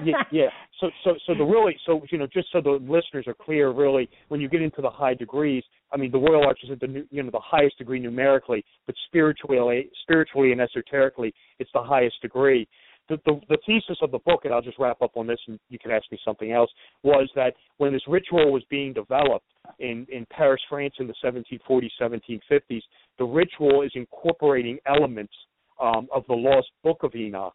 [0.03, 0.49] yeah, yeah.
[0.79, 4.09] So, so, so the really, so you know, just so the listeners are clear, really,
[4.27, 7.05] when you get into the high degrees, I mean, the Royal Arch is at the
[7.09, 12.67] you know the highest degree numerically, but spiritually, spiritually and esoterically, it's the highest degree.
[13.09, 15.57] The, the, the thesis of the book, and I'll just wrap up on this, and
[15.69, 16.69] you can ask me something else,
[17.03, 19.45] was that when this ritual was being developed
[19.79, 22.81] in in Paris, France, in the 1740s, 1750s,
[23.17, 25.33] the ritual is incorporating elements
[25.81, 27.53] um, of the lost Book of Enoch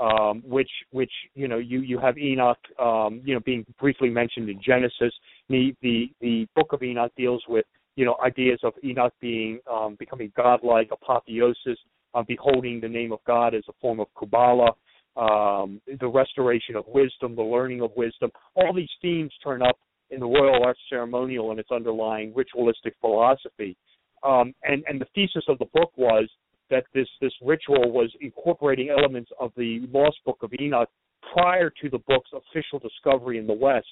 [0.00, 4.48] um, which which you know you you have Enoch um, you know being briefly mentioned
[4.48, 5.12] in Genesis.
[5.48, 9.96] The the the book of Enoch deals with you know ideas of Enoch being um,
[9.98, 11.78] becoming godlike, apotheosis,
[12.14, 14.72] uh, beholding the name of God as a form of Kabbalah,
[15.16, 18.30] um, the restoration of wisdom, the learning of wisdom.
[18.54, 19.76] All these themes turn up
[20.10, 23.76] in the Royal Arch Ceremonial and its underlying ritualistic philosophy.
[24.22, 26.28] Um, and and the thesis of the book was
[26.70, 30.88] that this this ritual was incorporating elements of the Lost Book of Enoch
[31.32, 33.86] prior to the book's official discovery in the West.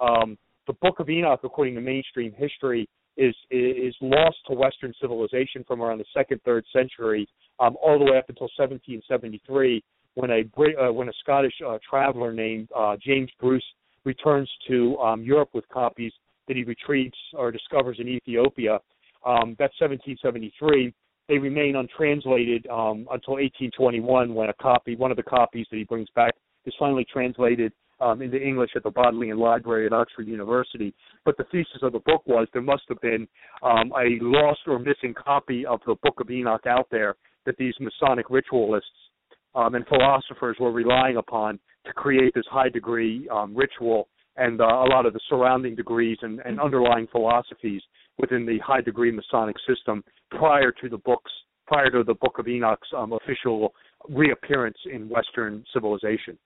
[0.00, 5.64] Um, the Book of Enoch, according to mainstream history, is is lost to Western civilization
[5.66, 9.82] from around the second third century um, all the way up until 1773,
[10.14, 10.42] when a
[10.80, 13.64] uh, when a Scottish uh, traveler named uh, James Bruce
[14.04, 16.12] returns to um, Europe with copies
[16.48, 18.78] that he retrieves or discovers in Ethiopia.
[19.26, 20.94] Um, that's 1773
[21.30, 25.84] they remain untranslated um, until 1821 when a copy, one of the copies that he
[25.84, 26.34] brings back,
[26.66, 30.92] is finally translated um, into English at the Bodleian Library at Oxford University.
[31.24, 33.28] But the thesis of the book was there must have been
[33.62, 37.14] um, a lost or missing copy of the Book of Enoch out there
[37.46, 38.84] that these Masonic ritualists
[39.54, 44.64] um, and philosophers were relying upon to create this high degree um, ritual and uh,
[44.64, 47.82] a lot of the surrounding degrees and, and underlying philosophies
[48.20, 51.30] within the high degree Masonic system prior to the books,
[51.66, 53.74] prior to the Book of Enoch's um, official
[54.08, 56.38] reappearance in Western civilization.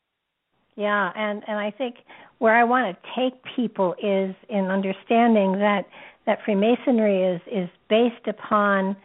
[0.76, 1.96] Yeah, and and I think
[2.38, 5.82] where I want to take people is in understanding that
[6.26, 8.96] that Freemasonry is is based upon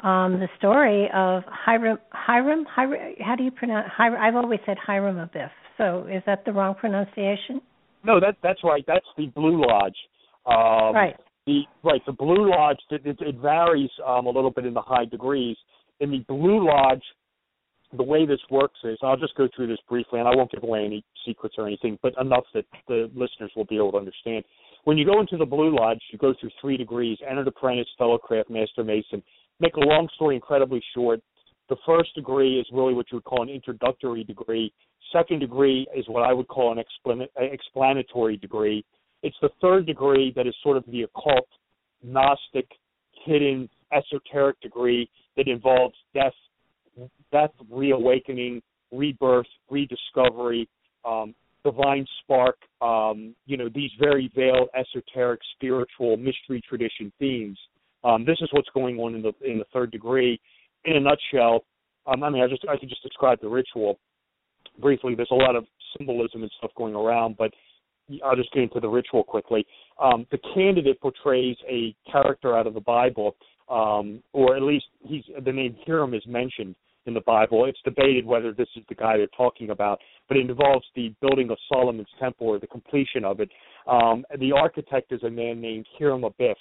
[0.00, 3.14] um, the story of Hiram Hiram Hiram.
[3.20, 4.20] How do you pronounce Hiram?
[4.20, 5.50] I've always said Hiram Abiff.
[5.76, 7.60] So is that the wrong pronunciation?
[8.04, 8.84] No, that that's right.
[8.86, 9.96] That's the Blue Lodge.
[10.46, 11.16] Um, right.
[11.48, 15.06] The right the Blue Lodge it, it, varies um, a little bit in the high
[15.06, 15.56] degrees.
[15.98, 17.02] In the Blue Lodge,
[17.96, 20.62] the way this works is I'll just go through this briefly, and I won't give
[20.62, 24.44] away any secrets or anything, but enough that the listeners will be able to understand.
[24.84, 28.18] When you go into the Blue Lodge, you go through three degrees: entered apprentice, fellow
[28.18, 29.22] craft, master mason.
[29.58, 31.22] Make a long story incredibly short.
[31.70, 34.70] The first degree is really what you would call an introductory degree.
[35.14, 36.84] Second degree is what I would call an
[37.36, 38.84] explanatory degree.
[39.22, 41.48] It's the third degree that is sort of the occult,
[42.02, 42.68] Gnostic,
[43.24, 46.32] hidden, esoteric degree that involves death,
[47.32, 50.68] death, reawakening, rebirth, rediscovery,
[51.04, 57.58] um, divine spark, um, you know, these very veiled, esoteric, spiritual, mystery tradition themes.
[58.04, 60.40] Um, this is what's going on in the in the third degree.
[60.84, 61.64] In a nutshell,
[62.06, 63.98] um, I mean, I just I could just describe the ritual
[64.80, 65.14] briefly.
[65.14, 65.64] There's a lot of
[65.96, 67.52] symbolism and stuff going around, but
[68.24, 69.66] I'll just get into the ritual quickly.
[70.02, 73.36] Um, the candidate portrays a character out of the Bible,
[73.68, 76.74] um, or at least he's the name Hiram is mentioned
[77.06, 77.64] in the Bible.
[77.64, 81.50] It's debated whether this is the guy they're talking about, but it involves the building
[81.50, 83.50] of Solomon's temple or the completion of it.
[83.86, 86.54] Um, the architect is a man named Hiram Abiff,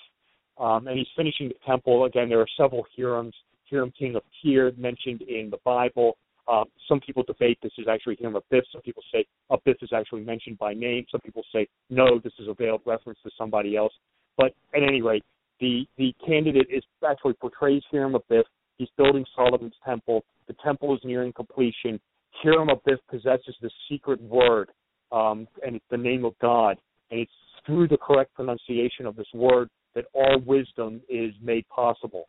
[0.57, 2.05] um, and he's finishing the temple.
[2.05, 3.33] Again, there are several Hirams.
[3.69, 6.17] Hiram, king of Tyre, mentioned in the Bible.
[6.47, 8.61] Um, some people debate this is actually Hiram Abiff.
[8.71, 11.05] Some people say Abiff is actually mentioned by name.
[11.11, 13.93] Some people say no, this is a veiled reference to somebody else.
[14.37, 15.23] But at any rate,
[15.59, 18.43] the the candidate is actually portrays Hiram Abiff.
[18.77, 20.23] He's building Solomon's temple.
[20.47, 21.99] The temple is nearing completion.
[22.41, 24.69] Hiram Abiff possesses the secret word,
[25.11, 26.77] um, and it's the name of God.
[27.11, 27.31] And it's
[27.65, 32.27] through the correct pronunciation of this word that all wisdom is made possible.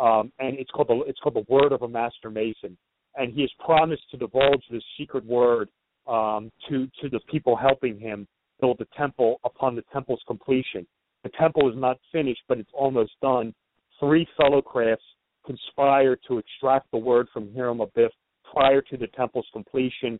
[0.00, 2.76] Um, and it's called the it's called the word of a master mason
[3.20, 5.68] and he has promised to divulge this secret word
[6.08, 8.26] um, to to the people helping him
[8.60, 10.86] build the temple upon the temple's completion.
[11.22, 13.54] The temple is not finished, but it's almost done.
[13.98, 15.04] Three fellow crafts
[15.44, 18.10] conspire to extract the word from Hiram Abiff
[18.50, 20.18] prior to the temple's completion.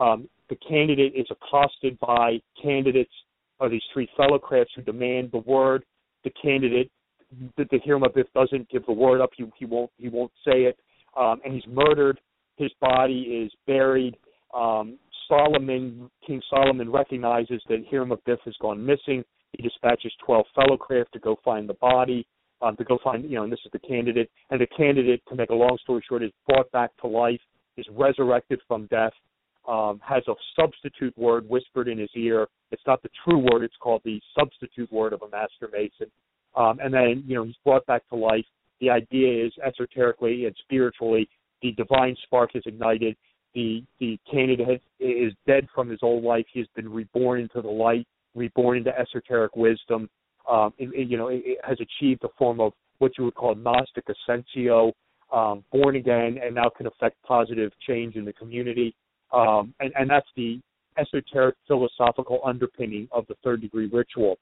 [0.00, 3.12] Um, the candidate is accosted by candidates
[3.60, 5.84] or these three fellow crafts who demand the word.
[6.24, 6.90] The candidate,
[7.56, 9.30] the, the Hiram Abiff doesn't give the word up.
[9.36, 10.78] He, he won't he won't say it,
[11.16, 12.18] um, and he's murdered.
[12.58, 14.16] His body is buried.
[14.52, 19.22] Um, Solomon, King Solomon, recognizes that Hiram Abiff has gone missing.
[19.52, 22.26] He dispatches 12 fellow craft to go find the body,
[22.60, 24.30] um, to go find, you know, and this is the candidate.
[24.50, 27.40] And the candidate, to make a long story short, is brought back to life,
[27.76, 29.12] is resurrected from death,
[29.68, 32.48] um, has a substitute word whispered in his ear.
[32.72, 36.10] It's not the true word, it's called the substitute word of a master mason.
[36.56, 38.46] Um, and then, you know, he's brought back to life.
[38.80, 41.28] The idea is esoterically and spiritually
[41.62, 43.16] the divine spark is ignited.
[43.54, 46.46] The the candidate is dead from his old life.
[46.52, 50.08] He has been reborn into the light, reborn into esoteric wisdom.
[50.48, 53.34] Um, it, it, you know, it, it, has achieved a form of what you would
[53.34, 54.92] call Gnostic ascensio,
[55.32, 58.94] um, born again, and now can affect positive change in the community.
[59.32, 60.60] Um, and, and that's the
[60.98, 64.38] esoteric philosophical underpinning of the third degree ritual.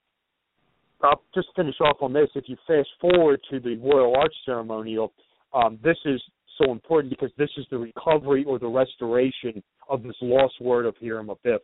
[1.03, 2.29] I'll just finish off on this.
[2.35, 5.13] If you fast forward to the royal arch ceremonial,
[5.53, 6.23] um, this is
[6.59, 10.95] so important because this is the recovery or the restoration of this lost word of
[11.01, 11.59] Hiram Abiff.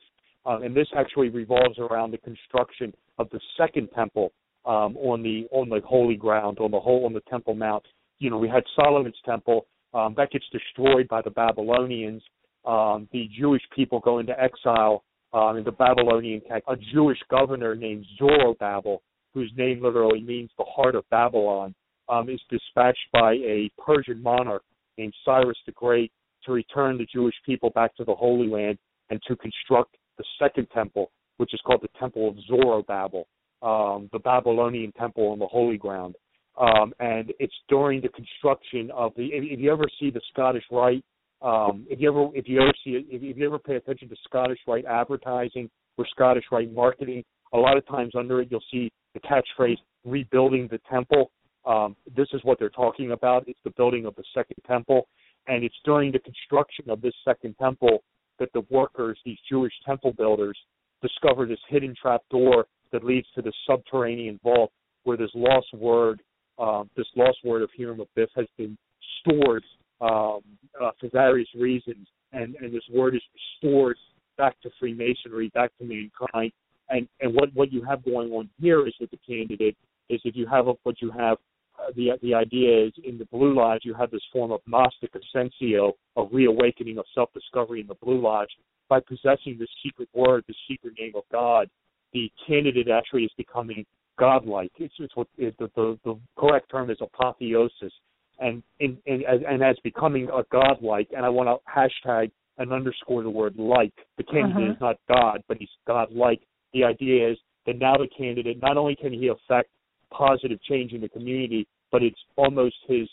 [0.45, 4.33] Uh, and this actually revolves around the construction of the second temple
[4.65, 7.85] um, on the on the holy ground, on the whole on the Temple Mount.
[8.19, 12.23] You know, we had Solomon's temple um, that gets destroyed by the Babylonians.
[12.65, 16.43] Um, the Jewish people go into exile um, in the Babylonian.
[16.69, 18.99] A Jewish governor named Zorobabel,
[19.35, 21.75] whose name literally means the heart of Babylon,
[22.09, 24.63] um, is dispatched by a Persian monarch
[24.99, 26.13] named Cyrus the Great
[26.45, 28.79] to return the Jewish people back to the Holy Land
[29.11, 33.25] and to construct the second temple, which is called the Temple of Zorobabel,
[33.63, 36.17] um, the Babylonian temple on the Holy Ground.
[36.61, 39.27] Um, and it's during the construction of the.
[39.27, 41.05] If, if you ever see the Scottish Rite,
[41.41, 44.17] um, if you ever if you ever see if, if you ever pay attention to
[44.25, 47.25] Scottish Rite advertising or Scottish Rite marketing,
[47.55, 51.31] a lot of times under it you'll see the catchphrase "rebuilding the temple."
[51.65, 53.45] Um, this is what they're talking about.
[53.47, 55.07] It's the building of the second temple,
[55.47, 58.03] and it's during the construction of this second temple
[58.39, 60.59] that the workers, these Jewish temple builders,
[61.01, 64.73] discover this hidden trap door that leads to the subterranean vault
[65.05, 66.21] where this lost word,
[66.59, 68.77] um, this lost word of Hiram Abiff has been
[69.21, 69.65] stored
[70.01, 70.41] um,
[70.81, 73.23] uh, for various reasons, and, and this word is
[73.63, 73.97] restored
[74.37, 76.53] back to Freemasonry, back to mankind.
[76.89, 79.77] And and what what you have going on here is with the candidate
[80.11, 81.39] is if you have a, what you have
[81.79, 85.11] uh, the the idea is in the Blue Lodge you have this form of Gnostic
[85.15, 88.51] ascensio, of reawakening of self-discovery in the Blue Lodge
[88.89, 91.69] by possessing the secret word, the secret name of God.
[92.13, 93.87] The candidate actually is becoming
[94.19, 94.71] godlike.
[94.77, 97.93] It's, it's what it, the, the the correct term is apotheosis,
[98.39, 101.09] and in, in as, and as becoming a godlike.
[101.17, 103.95] And I want to hashtag and underscore the word like.
[104.19, 104.73] The candidate uh-huh.
[104.73, 106.41] is not God, but he's godlike.
[106.75, 109.71] The idea is that now the candidate not only can he affect
[110.17, 113.09] positive change in the community, but it's almost his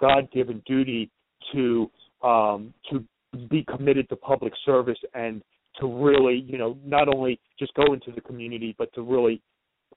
[0.00, 1.10] God-given duty
[1.52, 1.90] to
[2.22, 3.04] um, to
[3.50, 5.42] be committed to public service and
[5.80, 9.42] to really, you know, not only just go into the community, but to really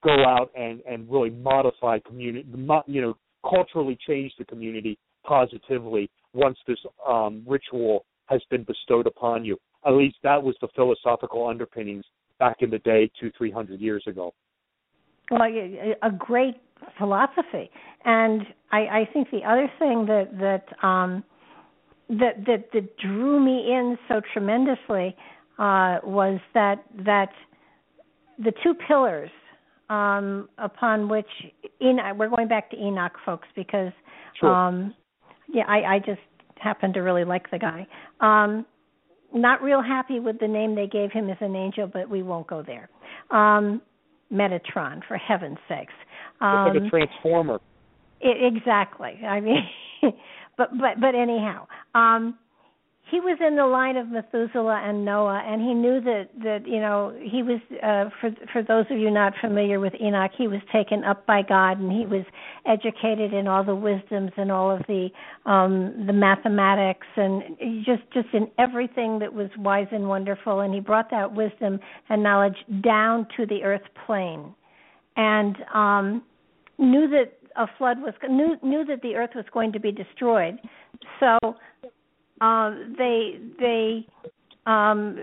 [0.04, 2.48] go out and and really modify community,
[2.88, 3.18] you know,
[3.48, 9.58] culturally change the community positively once this um, ritual has been bestowed upon you.
[9.86, 12.04] At least that was the philosophical underpinnings
[12.40, 14.34] back in the day, two, three hundred years ago.
[15.30, 16.56] Well, a great
[16.98, 17.70] philosophy,
[18.06, 21.24] and I, I think the other thing that that um,
[22.10, 25.16] that that that drew me in so tremendously
[25.60, 27.30] uh, was that that
[28.40, 29.30] the two pillars
[29.90, 31.28] um, upon which
[31.82, 33.92] Enoch, we're going back to Enoch, folks, because
[34.40, 34.54] sure.
[34.54, 34.94] um,
[35.50, 36.20] yeah, I, I just
[36.60, 37.88] happen to really like the guy.
[38.20, 38.66] Um,
[39.34, 42.48] not real happy with the name they gave him as an angel, but we won't
[42.48, 42.90] go there.
[43.30, 43.82] Um,
[44.32, 45.94] Metatron, for heaven's sakes.
[46.42, 47.60] Um, it's a transformer.
[48.20, 49.20] It, exactly.
[49.26, 49.68] I mean,
[50.58, 52.38] but but but anyhow, um,
[53.10, 56.80] he was in the line of Methuselah and Noah, and he knew that that you
[56.80, 60.60] know he was uh, for for those of you not familiar with Enoch, he was
[60.74, 62.26] taken up by God, and he was
[62.66, 65.08] educated in all the wisdoms and all of the
[65.46, 70.82] um, the mathematics and just just in everything that was wise and wonderful, and he
[70.82, 71.80] brought that wisdom
[72.10, 74.54] and knowledge down to the earth plane,
[75.16, 76.24] and um,
[76.78, 80.60] knew that a flood was knew knew that the earth was going to be destroyed,
[81.22, 81.38] so
[82.42, 84.08] um, they they
[84.66, 85.18] um,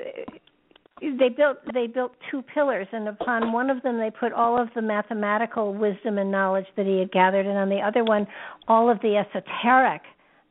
[1.01, 4.69] they built they built two pillars, and upon one of them they put all of
[4.75, 8.27] the mathematical wisdom and knowledge that he had gathered, and on the other one
[8.69, 10.03] all of the esoteric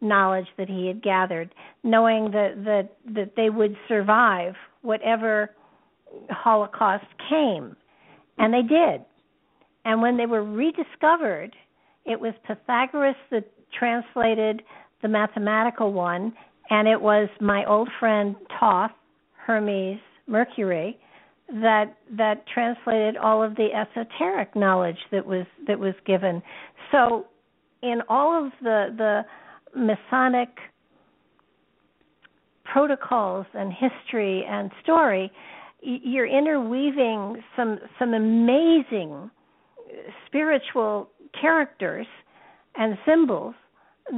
[0.02, 1.54] knowledge that he had gathered,
[1.84, 5.52] knowing that that that they would survive whatever
[6.30, 7.76] Holocaust came,
[8.38, 9.02] and they did.
[9.86, 11.56] And when they were rediscovered,
[12.06, 13.46] it was Pythagoras that
[13.78, 14.62] translated
[15.02, 16.34] the mathematical one,
[16.70, 18.92] and it was my old friend Thoth,
[19.46, 20.98] Hermes, Mercury,
[21.50, 26.42] that that translated all of the esoteric knowledge that was that was given.
[26.92, 27.28] So,
[27.82, 29.26] in all of the the
[29.76, 30.50] Masonic
[32.64, 35.32] protocols and history and story,
[35.82, 39.30] you're interweaving some some amazing
[40.26, 41.10] spiritual
[41.40, 42.08] characters
[42.76, 43.56] and symbols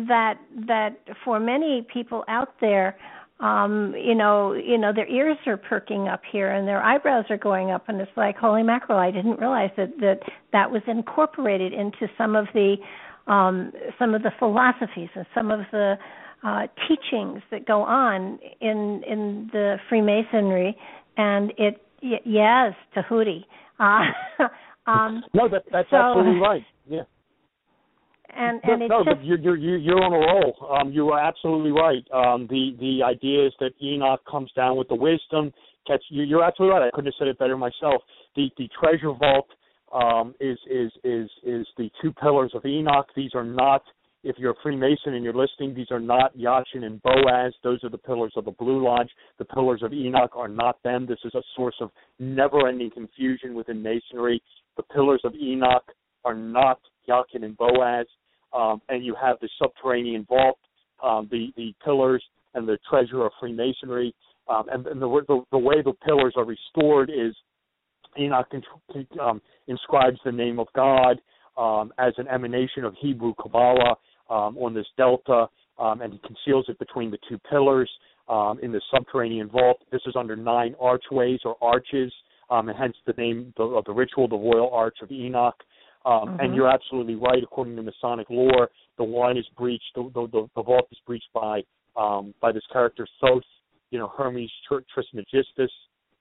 [0.07, 2.97] that that for many people out there
[3.39, 7.37] um you know you know their ears are perking up here and their eyebrows are
[7.37, 10.19] going up and it's like holy mackerel i didn't realize that that
[10.53, 12.77] that was incorporated into some of the
[13.27, 15.95] um some of the philosophies and some of the
[16.43, 20.77] uh teachings that go on in in the freemasonry.
[21.17, 23.45] And it y- yes tahuti.
[23.79, 24.01] Uh
[24.89, 26.63] um no that that's so, absolutely right.
[26.87, 27.01] Yeah
[28.35, 30.77] and and no, just, you're you're you're on a roll.
[30.77, 32.05] Um, you are absolutely right.
[32.13, 35.53] Um, the the idea is that Enoch comes down with the wisdom.
[35.87, 36.87] Catch you, you're absolutely right.
[36.87, 38.01] I couldn't have said it better myself.
[38.35, 39.47] The the treasure vault
[39.93, 43.07] um, is is is is the two pillars of Enoch.
[43.15, 43.83] These are not.
[44.23, 47.53] If you're a Freemason and you're listening, these are not Jachin and Boaz.
[47.63, 49.09] Those are the pillars of the Blue Lodge.
[49.37, 51.05] The pillars of Enoch are not them.
[51.05, 54.41] This is a source of never-ending confusion within Masonry.
[54.77, 55.83] The pillars of Enoch
[56.23, 58.07] are not Jachin and Boaz
[58.55, 60.57] um, and you have the subterranean vault,
[61.03, 64.13] um, the the pillars, and the treasure of Freemasonry.
[64.47, 67.35] Um, and, and the, the the way the pillars are restored is
[68.19, 68.47] Enoch
[69.21, 71.19] um, inscribes the name of God
[71.57, 73.95] um, as an emanation of Hebrew Kabbalah
[74.29, 75.47] um, on this delta,
[75.79, 77.89] um, and he conceals it between the two pillars
[78.27, 79.77] um, in the subterranean vault.
[79.91, 82.11] This is under nine archways or arches,
[82.49, 85.55] um, and hence the name of the ritual, the Royal Arch of Enoch.
[86.05, 86.39] Um, mm-hmm.
[86.39, 87.41] And you're absolutely right.
[87.41, 89.83] According to Masonic lore, the wine is breached.
[89.95, 91.61] The, the, the, vault is breached by
[91.97, 93.43] um, by this character Thoth,
[93.89, 94.51] you know Hermes
[94.93, 95.71] Trismegistus,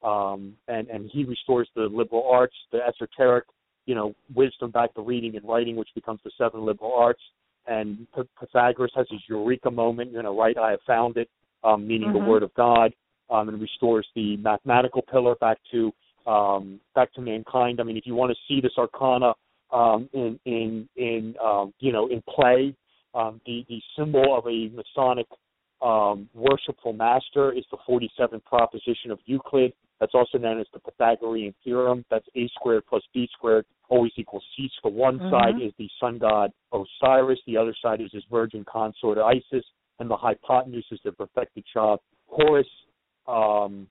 [0.03, 3.45] um, and and he restores the liberal arts, the esoteric,
[3.87, 7.22] you know, wisdom back to reading and writing, which becomes the seven liberal arts.
[7.66, 8.07] And
[8.39, 10.57] Pythagoras has his eureka moment, you know, right?
[10.57, 11.28] I have found it,
[11.62, 12.24] um, meaning mm-hmm.
[12.24, 12.93] the word of God,
[13.30, 15.93] um, and restores the mathematical pillar back to
[16.26, 17.80] um, back to mankind.
[17.80, 19.35] I mean, if you want to see this arcana
[19.75, 22.75] um, in in in um, you know in play.
[23.14, 25.27] Um, the the symbol of a Masonic
[25.83, 29.72] um, worshipful master is the 47th proposition of Euclid.
[30.01, 32.05] That's also known as the Pythagorean theorem.
[32.11, 34.68] That's a squared plus b squared always equals c.
[34.83, 35.31] So one mm-hmm.
[35.31, 39.64] side is the sun god Osiris, the other side is his virgin consort Isis,
[40.01, 42.66] and the hypotenuse is the perfected child Horus.
[43.29, 43.87] Um,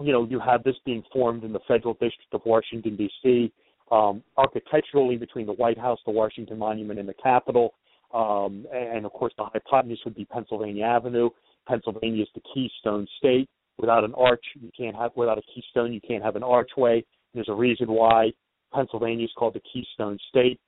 [0.00, 3.52] you know, you have this being formed in the Federal District of Washington D.C
[3.92, 7.74] um, architecturally between the White House, the Washington Monument, and the Capitol.
[8.12, 11.30] Um, and of course, the hypotenuse would be Pennsylvania Avenue.
[11.68, 13.48] Pennsylvania is the keystone state.
[13.78, 15.12] Without an arch, you can't have.
[15.14, 17.04] Without a keystone, you can't have an archway.
[17.34, 18.32] There's a reason why
[18.74, 20.60] Pennsylvania is called the Keystone State.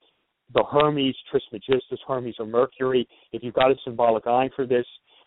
[0.53, 3.07] The Hermes, Trismegistus, Hermes or Mercury.
[3.31, 4.85] If you've got a symbolic eye for this,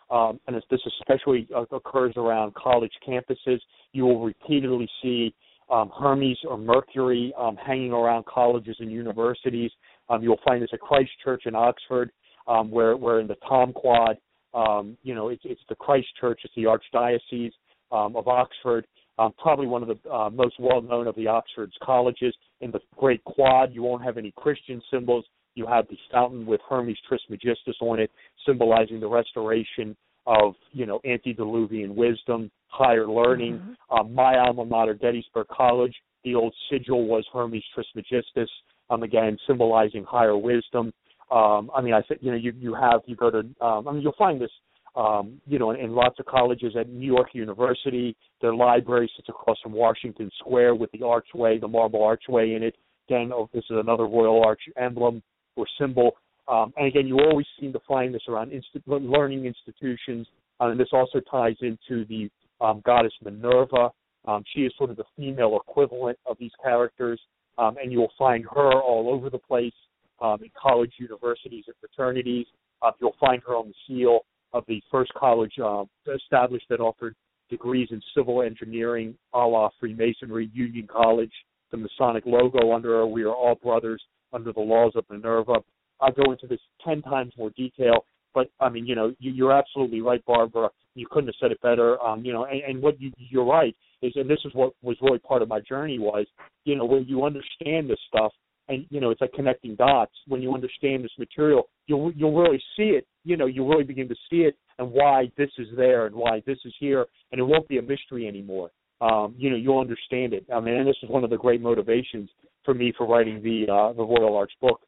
[0.09, 3.59] um, and this especially occurs around college campuses.
[3.91, 5.35] You will repeatedly see
[5.69, 9.71] um, Hermes or Mercury um, hanging around colleges and universities.
[10.09, 12.11] Um, you'll find this at Christ Church in Oxford,
[12.47, 14.17] um, where where in the Tom Quad,
[14.53, 17.51] um, you know, it's, it's the Christ Church, it's the Archdiocese
[17.91, 18.85] um, of Oxford,
[19.19, 22.33] um, probably one of the uh, most well known of the Oxford's colleges.
[22.61, 25.25] In the Great Quad, you won't have any Christian symbols.
[25.55, 28.11] You have the fountain with Hermes Trismegistus on it,
[28.45, 29.95] symbolizing the restoration
[30.29, 33.55] of you know antediluvian wisdom, higher learning.
[33.55, 33.99] Mm-hmm.
[33.99, 38.49] Um, my alma mater, Gettysburg College, the old sigil was Hermes Trismegistus,
[38.91, 40.93] um, again symbolizing higher wisdom.
[41.31, 43.91] Um, I mean, I think you know you you have you go to um, I
[43.91, 44.51] mean you'll find this
[44.95, 48.15] um, you know in, in lots of colleges at New York University.
[48.39, 52.75] Their library sits across from Washington Square with the archway, the marble archway in it.
[53.07, 55.23] Again, oh, this is another Royal Arch emblem
[55.55, 56.11] or symbol.
[56.49, 60.27] Um, and again, you always seem to find this around inst- learning institutions,
[60.59, 62.29] uh, and this also ties into the
[62.59, 63.91] um, goddess Minerva.
[64.25, 67.19] Um, she is sort of the female equivalent of these characters,
[67.57, 69.73] um, and you'll find her all over the place
[70.21, 72.45] um, in college, universities, and fraternities.
[72.81, 74.21] Uh, you'll find her on the seal
[74.53, 75.83] of the first college uh,
[76.13, 77.15] established that offered
[77.49, 81.31] degrees in civil engineering, a la Freemasonry, Union College,
[81.71, 83.07] the Masonic logo under her.
[83.07, 84.01] We are all brothers
[84.33, 85.55] under the laws of Minerva.
[86.01, 89.53] I'll go into this ten times more detail, but I mean, you know, you, you're
[89.53, 90.69] absolutely right, Barbara.
[90.95, 92.01] You couldn't have said it better.
[92.01, 94.97] Um, you know, and, and what you, you're right is, and this is what was
[95.01, 96.25] really part of my journey was,
[96.65, 98.31] you know, when you understand this stuff,
[98.67, 100.13] and you know, it's like connecting dots.
[100.27, 103.07] When you understand this material, you'll you'll really see it.
[103.23, 106.41] You know, you'll really begin to see it and why this is there and why
[106.45, 108.69] this is here, and it won't be a mystery anymore.
[109.01, 110.45] Um, you know, you'll understand it.
[110.53, 112.29] I mean, and this is one of the great motivations
[112.63, 114.81] for me for writing the uh, the Royal Arch book.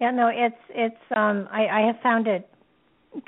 [0.00, 2.48] Yeah, no, it's it's um I, I have found it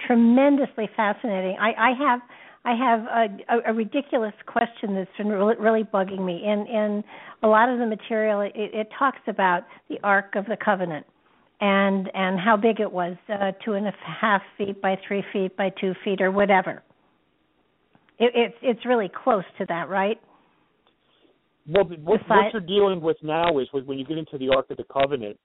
[0.06, 1.56] tremendously fascinating.
[1.60, 2.20] I, I have
[2.64, 6.42] I have a, a, a ridiculous question that's been really, really bugging me.
[6.44, 7.04] In in
[7.42, 11.06] a lot of the material, it, it talks about the Ark of the Covenant
[11.60, 15.56] and and how big it was, uh, two and a half feet by three feet
[15.56, 16.82] by two feet or whatever.
[18.18, 20.20] It, it's it's really close to that, right?
[21.68, 24.76] Well, what, what you're dealing with now is when you get into the Ark of
[24.76, 25.36] the Covenant,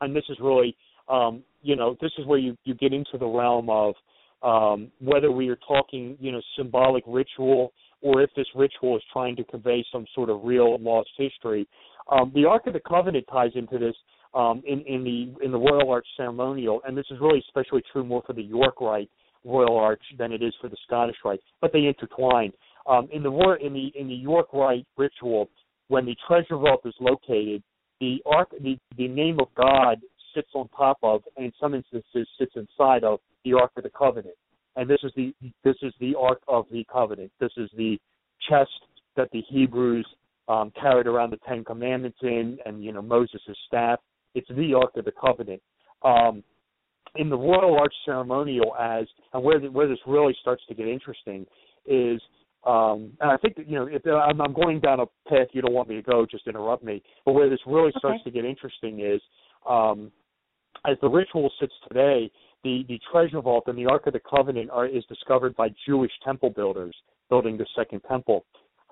[0.00, 0.76] and this is really,
[1.08, 3.94] um, you know, this is where you you get into the realm of
[4.42, 7.72] um, whether we are talking, you know, symbolic ritual
[8.02, 11.68] or if this ritual is trying to convey some sort of real lost history.
[12.10, 13.94] Um, the Ark of the Covenant ties into this
[14.34, 18.04] um, in, in the in the Royal Arch ceremonial, and this is really especially true
[18.04, 19.10] more for the York Rite
[19.44, 22.52] Royal Arch than it is for the Scottish Rite, but they intertwine.
[22.86, 23.30] Um, in the
[23.60, 25.50] in the in the York Rite ritual,
[25.88, 27.62] when the treasure vault is located,
[28.00, 29.98] the ark the, the name of God
[30.34, 33.90] sits on top of, and in some instances sits inside of the Ark of the
[33.90, 34.34] Covenant.
[34.76, 35.34] And this is the
[35.64, 37.30] this is the Ark of the Covenant.
[37.40, 37.98] This is the
[38.48, 38.70] chest
[39.16, 40.06] that the Hebrews
[40.48, 43.98] um, carried around the Ten Commandments in, and you know Moses' staff.
[44.34, 45.60] It's the Ark of the Covenant.
[46.02, 46.42] Um,
[47.16, 50.86] in the Royal Arch ceremonial, as and where the, where this really starts to get
[50.86, 51.44] interesting
[51.84, 52.20] is
[52.64, 55.62] um, and I think that, you know, if I'm, I'm going down a path you
[55.62, 57.02] don't want me to go, just interrupt me.
[57.24, 58.30] But where this really starts okay.
[58.30, 59.20] to get interesting is,
[59.68, 60.12] um,
[60.86, 62.30] as the ritual sits today,
[62.62, 66.12] the, the treasure vault and the Ark of the Covenant are, is discovered by Jewish
[66.24, 66.94] temple builders
[67.30, 68.44] building the second temple.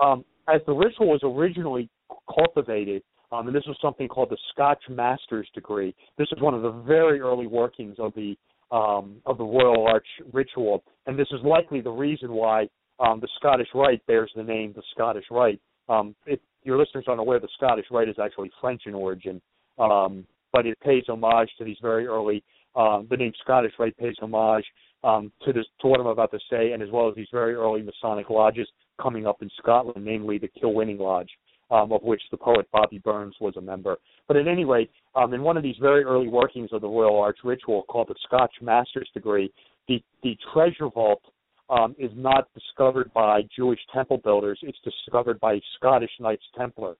[0.03, 1.91] Um, as the ritual was originally
[2.35, 5.95] cultivated, um, and this was something called the Scotch Master's degree.
[6.17, 8.37] This is one of the very early workings of the
[8.71, 12.69] um, of the Royal Arch ritual, and this is likely the reason why
[13.01, 15.61] um, the Scottish Rite bears the name the Scottish Rite.
[15.89, 19.41] Um, if your listeners aren't aware, the Scottish Rite is actually French in origin,
[19.79, 22.43] um, but it pays homage to these very early.
[22.77, 24.65] Um, the name Scottish Rite pays homage
[25.05, 27.55] um, to this to what I'm about to say, and as well as these very
[27.55, 28.69] early Masonic lodges
[29.01, 31.31] coming up in Scotland, namely the Kilwinning Lodge,
[31.71, 33.97] um, of which the poet Bobby Burns was a member.
[34.27, 37.19] But at any rate, um, in one of these very early workings of the Royal
[37.21, 39.53] Arch ritual called the Scotch Master's Degree,
[39.87, 41.23] the the treasure vault
[41.71, 44.59] um, is not discovered by Jewish temple builders.
[44.63, 46.97] It's discovered by Scottish Knights Templar,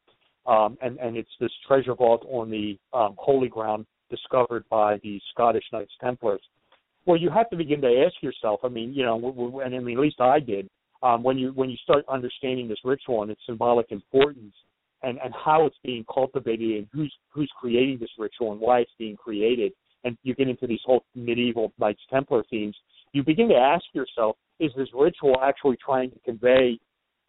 [0.47, 5.21] um, and and it's this treasure vault on the um, holy ground discovered by the
[5.33, 6.41] Scottish Knights Templars.
[7.07, 8.61] Well, you have to begin to ask yourself.
[8.65, 10.69] I mean, you know, and I mean, at least I did.
[11.03, 14.55] Um, when you when you start understanding this ritual and its symbolic importance,
[15.03, 18.91] and and how it's being cultivated, and who's who's creating this ritual, and why it's
[18.99, 19.73] being created,
[20.05, 22.77] and you get into these whole medieval Knights Templar themes,
[23.13, 26.79] you begin to ask yourself, is this ritual actually trying to convey?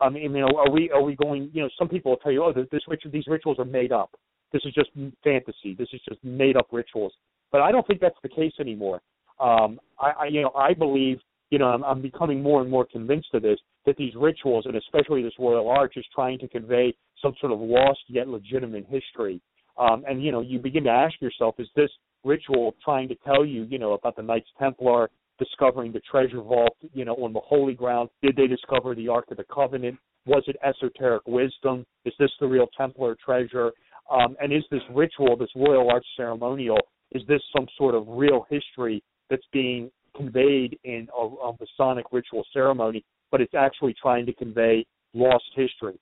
[0.02, 1.50] I mean, you know, are we are we going?
[1.54, 4.12] You know, some people will tell you, oh, this ritual, these rituals are made up.
[4.52, 4.90] This is just
[5.24, 5.76] fantasy.
[5.78, 7.14] This is just made up rituals.
[7.52, 9.02] But I don't think that's the case anymore.
[9.40, 11.20] Um, I, I, you know, I believe
[11.50, 14.76] you know, I'm, I'm becoming more and more convinced of this that these rituals, and
[14.76, 19.42] especially this royal arch, is trying to convey some sort of lost yet legitimate history.
[19.78, 21.90] Um, and you know, you begin to ask yourself, is this
[22.24, 25.10] ritual trying to tell you, you know, about the Knights Templar
[25.40, 28.10] discovering the treasure vault, you know, on the holy ground?
[28.22, 29.98] Did they discover the Ark of the Covenant?
[30.26, 31.86] Was it esoteric wisdom?
[32.06, 33.72] Is this the real Templar treasure?
[34.12, 36.80] Um, and is this ritual, this royal arch ceremonial,
[37.12, 42.44] is this some sort of real history that's being conveyed in a, a Masonic ritual
[42.52, 46.00] ceremony, but it's actually trying to convey lost history?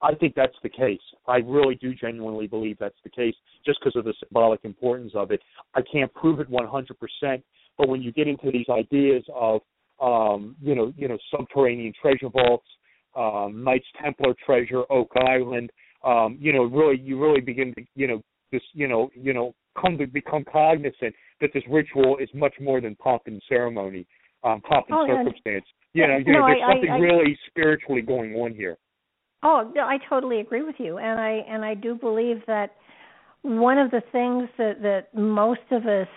[0.00, 1.00] I think that's the case.
[1.26, 3.34] I really do genuinely believe that's the case,
[3.66, 5.40] just because of the symbolic importance of it.
[5.74, 7.42] I can't prove it 100%,
[7.78, 9.60] but when you get into these ideas of,
[10.00, 12.66] um, you know, you know, subterranean treasure vaults,
[13.16, 15.70] um, Knights Templar treasure, Oak Island,
[16.04, 18.22] um, you know, really, you really begin to, you know,
[18.52, 22.80] this, you know, you know, come to become cognizant that this ritual is much more
[22.80, 24.06] than pomp and ceremony,
[24.44, 25.64] um, pomp and oh, circumstance.
[25.94, 26.02] Yeah.
[26.02, 28.76] You know, you no, know, there's I, something I, I, really spiritually going on here.
[29.42, 32.72] Oh, no, I totally agree with you, and I and I do believe that
[33.42, 36.08] one of the things that that most of us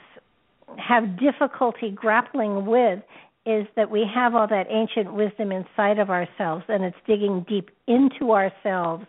[0.78, 3.00] have difficulty grappling with
[3.46, 7.70] is that we have all that ancient wisdom inside of ourselves, and it's digging deep
[7.88, 9.06] into ourselves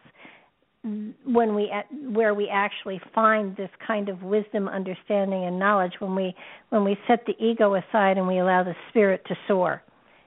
[1.24, 1.70] when we
[2.10, 6.34] where we actually find this kind of wisdom, understanding, and knowledge when we
[6.70, 9.82] when we set the ego aside and we allow the spirit to soar.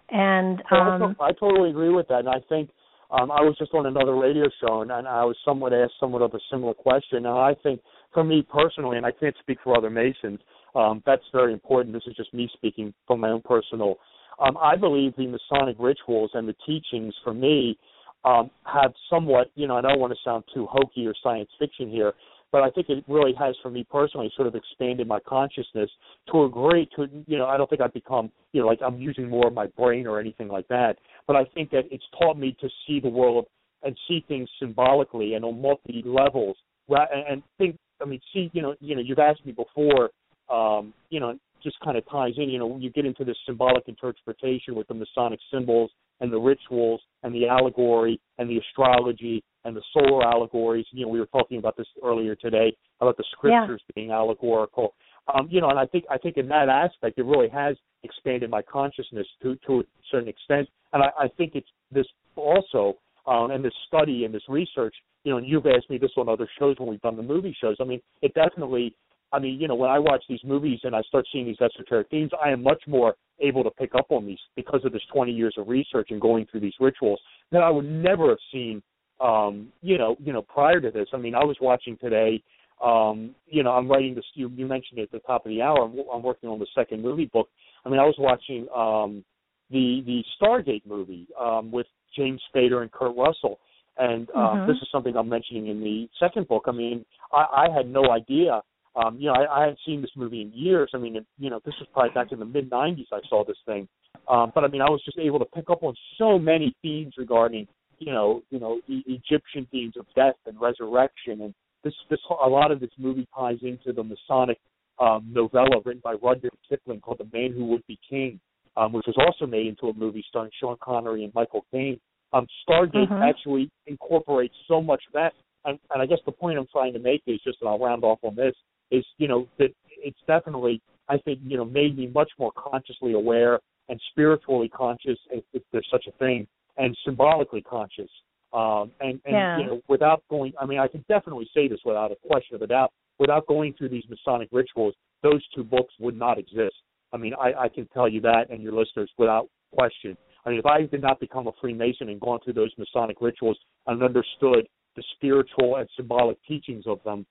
[0.10, 2.70] And um, I totally agree with that, and I think
[3.12, 6.22] um, I was just on another radio show, and, and I was somewhat asked somewhat
[6.22, 7.26] of a similar question.
[7.26, 7.82] And I think,
[8.14, 10.40] for me personally, and I can't speak for other Masons,
[10.76, 11.94] um, that's very important.
[11.94, 13.96] This is just me speaking from my own personal.
[14.40, 17.78] Um, I believe the Masonic rituals and the teachings, for me,
[18.26, 21.90] um, have somewhat, you know, I don't want to sound too hokey or science fiction
[21.90, 22.14] here,
[22.52, 25.90] but I think it really has for me personally sort of expanded my consciousness
[26.32, 28.98] to a great to you know I don't think I've become you know like I'm
[28.98, 30.96] using more of my brain or anything like that
[31.28, 33.48] but I think that it's taught me to see the world
[33.84, 36.56] and see things symbolically and on multi levels
[36.88, 40.12] and think I mean see you know you know you've asked me before
[40.50, 43.38] um you know just kind of ties in you know when you get into this
[43.46, 45.92] symbolic interpretation with the Masonic symbols
[46.22, 50.86] and the rituals and the allegory and the astrology and the solar allegories.
[50.92, 53.94] You know, we were talking about this earlier today about the scriptures yeah.
[53.96, 54.94] being allegorical.
[55.34, 58.50] Um, you know, and I think I think in that aspect it really has expanded
[58.50, 60.70] my consciousness to to a certain extent.
[60.94, 64.96] And I, I think it's this also um, and this study and this research.
[65.24, 67.58] You know, and you've asked me this on other shows when we've done the movie
[67.60, 67.76] shows.
[67.82, 68.96] I mean, it definitely
[69.36, 72.10] I mean, you know, when I watch these movies and I start seeing these esoteric
[72.10, 75.32] themes, I am much more able to pick up on these because of this 20
[75.32, 77.20] years of research and going through these rituals
[77.52, 78.82] that I would never have seen,
[79.20, 81.08] um, you know, you know, prior to this.
[81.14, 82.42] I mean, I was watching today.
[82.84, 84.24] Um, you know, I'm writing this.
[84.36, 85.84] You, you mentioned it at the top of the hour.
[85.84, 87.50] I'm, I'm working on the second movie book.
[87.86, 89.24] I mean, I was watching um,
[89.70, 93.60] the the Stargate movie um, with James Spader and Kurt Russell,
[93.98, 94.68] and uh, mm-hmm.
[94.68, 96.64] this is something I'm mentioning in the second book.
[96.68, 98.62] I mean, I, I had no idea
[98.96, 100.90] um, you know, I, I hadn't seen this movie in years.
[100.94, 103.08] I mean, it, you know, this was probably back in the mid '90s.
[103.12, 103.88] I saw this thing,
[104.30, 107.14] um, but I mean, I was just able to pick up on so many themes
[107.18, 107.68] regarding,
[108.00, 112.50] you know, you know, e- Egyptian themes of death and resurrection, and this, this, a
[112.50, 114.60] lot of this movie ties into the Masonic
[115.00, 118.40] um, novella written by Rudyard Kipling called The Man Who Would Be King,
[118.76, 122.00] um, which was also made into a movie starring Sean Connery and Michael Caine.
[122.34, 123.22] Um, Stargate mm-hmm.
[123.22, 125.34] actually incorporates so much of that,
[125.64, 128.04] and, and I guess the point I'm trying to make is just, and I'll round
[128.04, 128.56] off on this,
[128.92, 133.14] is you know that it's definitely I think you know made me much more consciously
[133.14, 133.60] aware
[133.90, 138.10] and spiritually conscious if, if there's such a thing and symbolically conscious.
[138.54, 139.58] Um and and yeah.
[139.60, 142.62] you know without going I mean I can definitely say this without a question of
[142.62, 146.76] a doubt without going through these Masonic rituals those two books would not exist.
[147.14, 150.16] I mean I I can tell you that and your listeners without question.
[150.46, 153.58] I mean if I did not become a Freemason and gone through those Masonic rituals
[153.88, 157.26] and understood the spiritual and symbolic teachings of them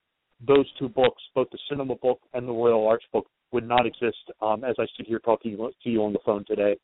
[0.45, 4.17] those two books, both the cinema book and the Royal Arch book, would not exist
[4.41, 6.75] um, as I sit here talking to you on the phone today.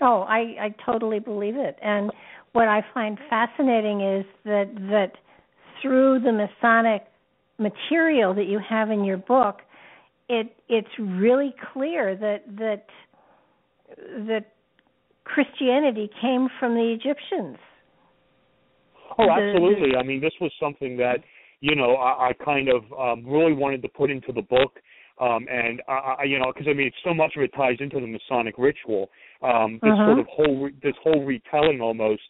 [0.00, 1.78] Oh, I, I totally believe it.
[1.82, 2.10] And
[2.52, 5.12] what I find fascinating is that that
[5.80, 7.04] through the Masonic
[7.58, 9.58] material that you have in your book,
[10.28, 12.86] it it's really clear that that
[14.26, 14.52] that
[15.24, 17.58] Christianity came from the Egyptians.
[19.18, 19.94] Oh, absolutely.
[19.96, 21.18] I mean, this was something that
[21.62, 24.78] you know, I, I kind of um, really wanted to put into the book.
[25.20, 28.00] Um, and I, I, you know, because I mean, so much of it ties into
[28.00, 29.08] the Masonic ritual.
[29.42, 30.06] Um, this uh-huh.
[30.06, 32.22] sort of whole, re- this whole retelling almost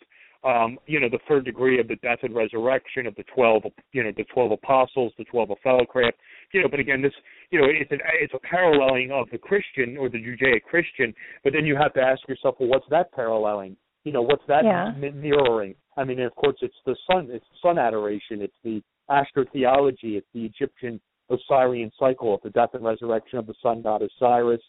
[0.45, 3.63] um, you know, the third degree of the death and resurrection of the twelve,
[3.93, 6.19] you know, the twelve apostles, the twelve of fellowcraft,
[6.53, 6.69] you know.
[6.69, 7.13] But again, this,
[7.51, 11.15] you know, it's an it's a paralleling of the Christian or the Judaic Christian.
[11.45, 13.77] But then you have to ask yourself, well, what's that paralleling?
[14.03, 14.91] You know, what's that yeah.
[15.13, 15.77] mirroring?
[15.97, 20.45] I mean, of course, it's the sun, it's sun adoration, it's the astrotheology, it's the
[20.45, 21.01] Egyptian
[21.31, 24.61] Osirian cycle of the death and resurrection of the sun god Osiris,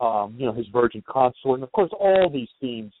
[0.00, 2.92] um, you know, his virgin consort, and of course, all these themes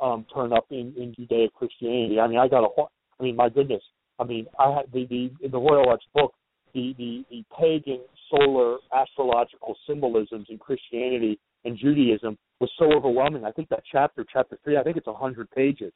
[0.00, 2.18] um, turn up in, in Judaic Christianity.
[2.20, 2.82] I mean, I got a,
[3.18, 3.82] I mean, my goodness.
[4.18, 6.34] I mean, I had the the in the Royal Arch book,
[6.72, 13.44] the the the pagan solar astrological symbolisms in Christianity and Judaism was so overwhelming.
[13.44, 15.92] I think that chapter, chapter three, I think it's a hundred pages.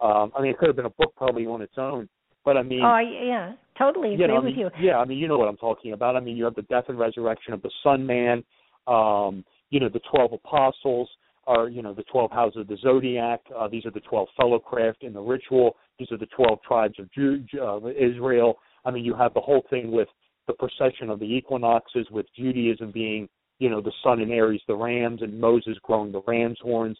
[0.00, 2.08] Um, I mean, it could have been a book probably on its own.
[2.44, 4.70] But I mean, oh yeah, totally agree you know, with I mean, you.
[4.80, 6.16] Yeah, I mean, you know what I'm talking about.
[6.16, 8.44] I mean, you have the death and resurrection of the Sun Man.
[8.86, 11.08] Um, you know, the twelve apostles
[11.46, 13.40] are you know the 12 houses of the zodiac.
[13.56, 15.76] Uh, these are the 12 fellowcraft in the ritual.
[15.98, 18.58] These are the 12 tribes of Jew, uh, Israel.
[18.84, 20.08] I mean, you have the whole thing with
[20.46, 23.28] the precession of the equinoxes, with Judaism being
[23.58, 26.98] you know the sun in Aries, the rams, and Moses growing the ram's horns.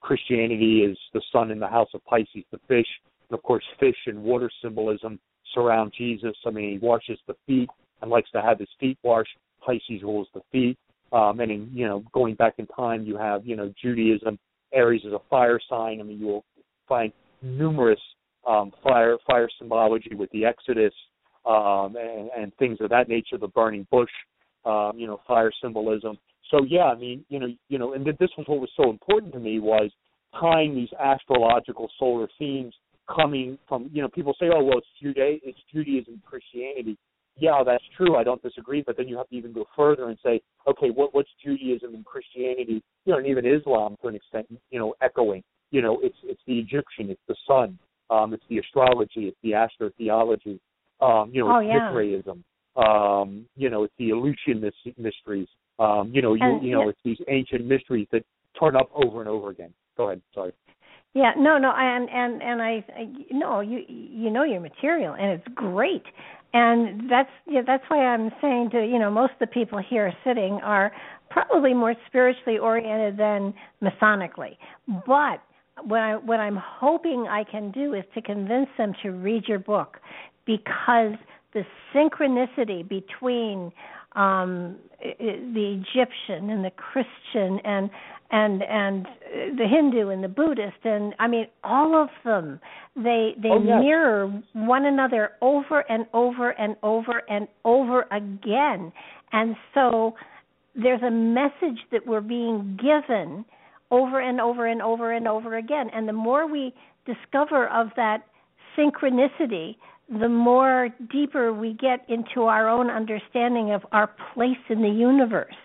[0.00, 2.86] Christianity is the sun in the house of Pisces, the fish,
[3.28, 5.20] and of course, fish and water symbolism
[5.54, 6.36] surround Jesus.
[6.46, 7.70] I mean, he washes the feet
[8.02, 9.30] and likes to have his feet washed.
[9.64, 10.78] Pisces rules the feet.
[11.12, 14.38] Um, and in, you know, going back in time, you have you know Judaism.
[14.72, 16.00] Aries is a fire sign.
[16.00, 16.44] I mean, you will
[16.88, 18.00] find numerous
[18.46, 20.92] um, fire fire symbology with the Exodus
[21.46, 23.38] um, and, and things of that nature.
[23.38, 24.10] The burning bush,
[24.64, 26.18] um, you know, fire symbolism.
[26.50, 29.32] So yeah, I mean, you know, you know, and this was what was so important
[29.34, 29.90] to me was
[30.38, 32.74] tying these astrological solar themes
[33.08, 36.96] coming from you know people say oh well it's Juda it's Judaism Christianity
[37.36, 38.16] yeah, that's true.
[38.16, 38.82] I don't disagree.
[38.86, 42.04] But then you have to even go further and say, okay, what what's Judaism and
[42.04, 45.42] Christianity, you know, and even Islam to an extent, you know, echoing.
[45.70, 47.78] You know, it's it's the Egyptian, it's the sun,
[48.10, 50.60] um, it's the astrology, it's the astrotheology,
[51.00, 51.88] um, you know, oh, it's yeah.
[51.88, 52.44] Mithraism,
[52.76, 55.48] um, you know, it's the Eleusinian mysteries,
[55.80, 56.90] um, you know, you And- you know, yeah.
[56.90, 58.24] it's these ancient mysteries that
[58.60, 59.74] turn up over and over again.
[59.96, 60.52] Go ahead, sorry.
[61.14, 65.30] Yeah, no, no, and and and I, I no, you you know your material, and
[65.30, 66.02] it's great,
[66.52, 70.12] and that's yeah, that's why I'm saying to you know most of the people here
[70.24, 70.92] sitting are
[71.30, 74.56] probably more spiritually oriented than Masonically,
[75.06, 75.40] but
[75.84, 79.60] what I what I'm hoping I can do is to convince them to read your
[79.60, 79.98] book
[80.46, 81.12] because
[81.52, 81.62] the
[81.94, 83.70] synchronicity between
[84.16, 87.90] um the Egyptian and the Christian and
[88.34, 89.06] and and
[89.58, 92.58] the Hindu and the Buddhist and I mean all of them
[92.96, 93.80] they they Oh, yes.
[93.80, 98.92] mirror one another over and over and over and over again.
[99.32, 100.14] And so
[100.74, 103.44] there's a message that we're being given
[103.92, 105.86] over and over and over and over again.
[105.94, 106.74] And the more we
[107.06, 108.24] discover of that
[108.76, 109.76] synchronicity
[110.20, 115.60] the more deeper we get into our own understanding of our place in the universe.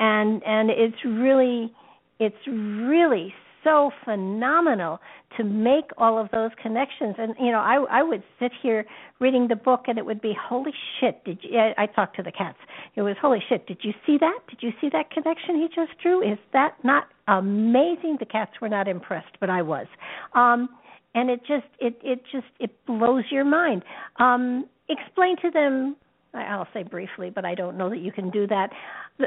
[0.00, 1.72] And and it's really
[2.20, 5.00] it's really so phenomenal
[5.36, 7.14] to make all of those connections.
[7.18, 8.84] And you know i i would sit here
[9.18, 12.32] reading the book and it would be holy shit did you i, talked to the
[12.32, 12.58] cats.
[12.96, 14.38] It was holy shit did you see that?
[14.48, 16.22] Did you see that connection he just drew?
[16.22, 18.16] Is that not amazing?
[18.18, 19.86] The cats were not impressed but i was.
[20.34, 20.68] Um
[21.14, 23.82] and it just it it just it blows your mind.
[24.18, 25.96] Um explain to them
[26.32, 28.70] I'll say briefly, but I don't know that you can do that.
[29.18, 29.26] The,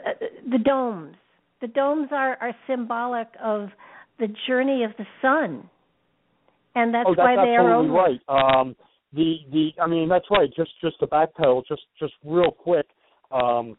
[0.49, 1.17] the domes.
[1.64, 3.70] The domes are, are symbolic of
[4.20, 5.70] the journey of the sun,
[6.76, 8.18] and that's oh, that's why they are absolutely over.
[8.28, 8.59] right.
[8.59, 8.76] Um,
[9.14, 10.49] the the I mean that's right.
[10.53, 12.86] Just just to backpedal, just just real quick.
[13.32, 13.78] Um,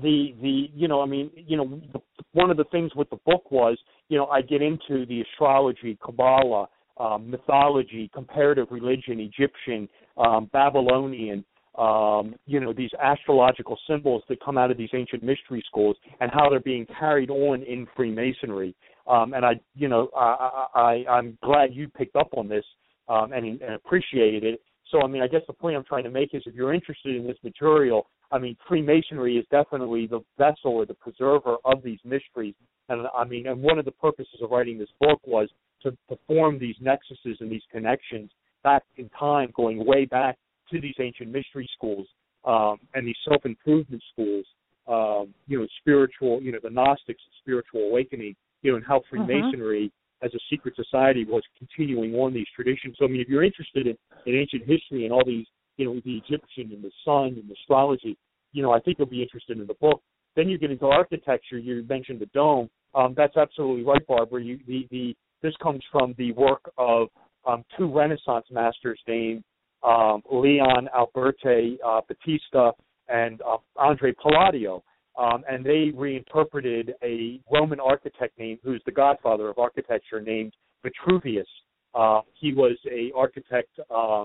[0.00, 2.00] the the you know I mean you know the,
[2.32, 3.76] one of the things with the book was
[4.08, 11.44] you know I get into the astrology, Kabbalah, um, mythology, comparative religion, Egyptian, um, Babylonian,
[11.78, 16.30] um, you know, these astrological symbols that come out of these ancient mystery schools and
[16.32, 18.74] how they're being carried on in Freemasonry.
[19.06, 22.64] Um, and I, you know, I, I, I'm glad you picked up on this
[23.08, 24.60] um, and, and appreciated it.
[24.90, 27.14] So, I mean, I guess the point I'm trying to make is if you're interested
[27.14, 32.00] in this material, I mean, Freemasonry is definitely the vessel or the preserver of these
[32.04, 32.54] mysteries.
[32.88, 35.48] And I mean, and one of the purposes of writing this book was
[35.82, 38.30] to, to form these nexuses and these connections
[38.64, 40.36] back in time, going way back
[40.70, 42.06] to these ancient mystery schools
[42.44, 44.44] um, and these self improvement schools.
[44.86, 49.92] Um, you know, spiritual, you know, the Gnostics, spiritual awakening, you know, and how Freemasonry
[50.22, 52.96] as a secret society was continuing on these traditions.
[52.98, 53.96] So, I mean, if you're interested in,
[54.26, 55.46] in ancient history and all these,
[55.76, 58.16] you know, the Egyptian and the sun and astrology,
[58.52, 60.02] you know, I think you'll be interested in the book.
[60.36, 61.58] Then you get into architecture.
[61.58, 62.68] You mentioned the dome.
[62.94, 64.42] Um, that's absolutely right, Barbara.
[64.42, 67.08] You, the, the, this comes from the work of
[67.46, 69.44] um, two Renaissance masters named
[69.82, 72.72] um, Leon Alberti uh, Battista
[73.08, 74.82] and uh, Andre Palladio.
[75.18, 80.52] Um, and they reinterpreted a Roman architect named, who's the godfather of architecture, named
[80.84, 81.48] Vitruvius.
[81.92, 84.24] Uh, he was a architect uh,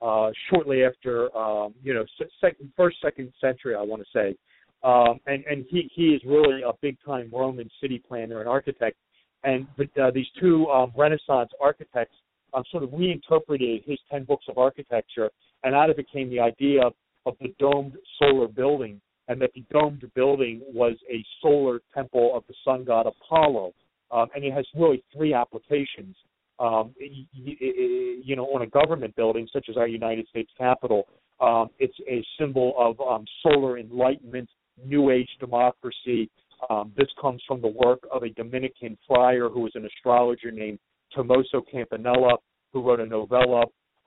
[0.00, 2.04] uh, shortly after, um, you know,
[2.40, 4.36] second, first, second century, I want to say.
[4.84, 8.96] Um, and and he he is really a big time Roman city planner and architect.
[9.42, 12.14] And but uh, these two um, Renaissance architects
[12.54, 15.30] um, sort of reinterpreted his ten books of architecture,
[15.64, 16.82] and out of it came the idea
[17.26, 22.42] of the domed solar building, and that the domed building was a solar temple of
[22.48, 23.72] the sun god Apollo.
[24.10, 26.16] Um, and it has really three applications.
[26.58, 31.06] Um, you know, on a government building such as our United States Capitol,
[31.40, 34.48] um, it's a symbol of um, solar enlightenment,
[34.84, 36.30] New Age democracy.
[36.68, 40.80] Um, this comes from the work of a Dominican friar who was an astrologer named
[41.14, 42.36] Tommaso Campanella,
[42.72, 43.64] who wrote a novella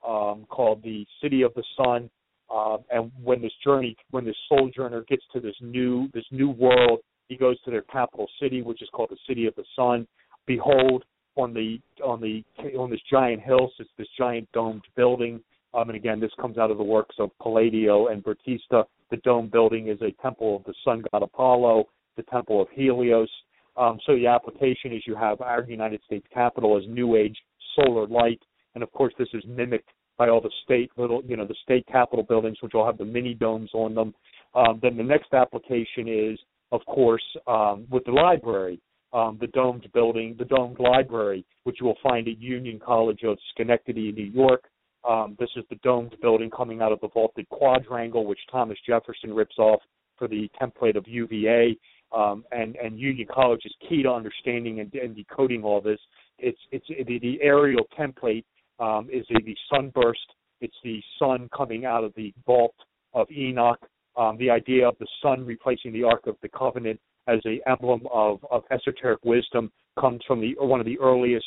[0.07, 2.09] um, called "The City of the Sun."
[2.53, 6.99] Uh, and when this journey, when this sojourner gets to this new this new world,
[7.27, 10.07] he goes to their capital city, which is called the City of the Sun.
[10.45, 11.03] Behold,
[11.35, 12.43] on the on the
[12.77, 15.39] on this giant hill sits this giant domed building.
[15.73, 18.83] Um, and again, this comes out of the works of Palladio and Battista.
[19.09, 21.85] The dome building is a temple of the sun god Apollo,
[22.17, 23.29] the temple of Helios.
[23.77, 27.37] Um, so the application is you have our United States Capitol as New Age
[27.75, 28.41] solar light,
[28.75, 31.85] and of course this is mimicked by all the state little, you know, the state
[31.87, 34.13] capitol buildings, which all have the mini domes on them.
[34.53, 36.39] Um, then the next application is,
[36.71, 38.79] of course, um, with the library,
[39.13, 43.37] um, the domed building, the domed library, which you will find at Union College of
[43.53, 44.65] Schenectady, New York.
[45.07, 49.33] Um, this is the domed building coming out of the vaulted quadrangle, which Thomas Jefferson
[49.33, 49.81] rips off
[50.17, 51.75] for the template of UVA.
[52.13, 55.99] Um, and, and Union College is key to understanding and, and decoding all this.
[56.39, 58.43] It's, it's the, the aerial template
[58.79, 60.19] um, is the, the sunburst.
[60.59, 62.75] It's the sun coming out of the vault
[63.13, 63.79] of Enoch.
[64.17, 68.01] Um, the idea of the sun replacing the Ark of the Covenant as a emblem
[68.11, 71.45] of, of esoteric wisdom comes from the one of the earliest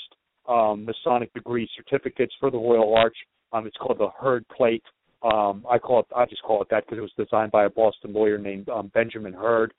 [0.49, 3.17] um, Masonic degree certificates for the Royal Arch.
[3.53, 4.83] Um, it's called the Hurd Plate.
[5.23, 6.07] Um, I call it.
[6.15, 8.91] I just call it that because it was designed by a Boston lawyer named um,
[8.93, 9.73] Benjamin Hurd.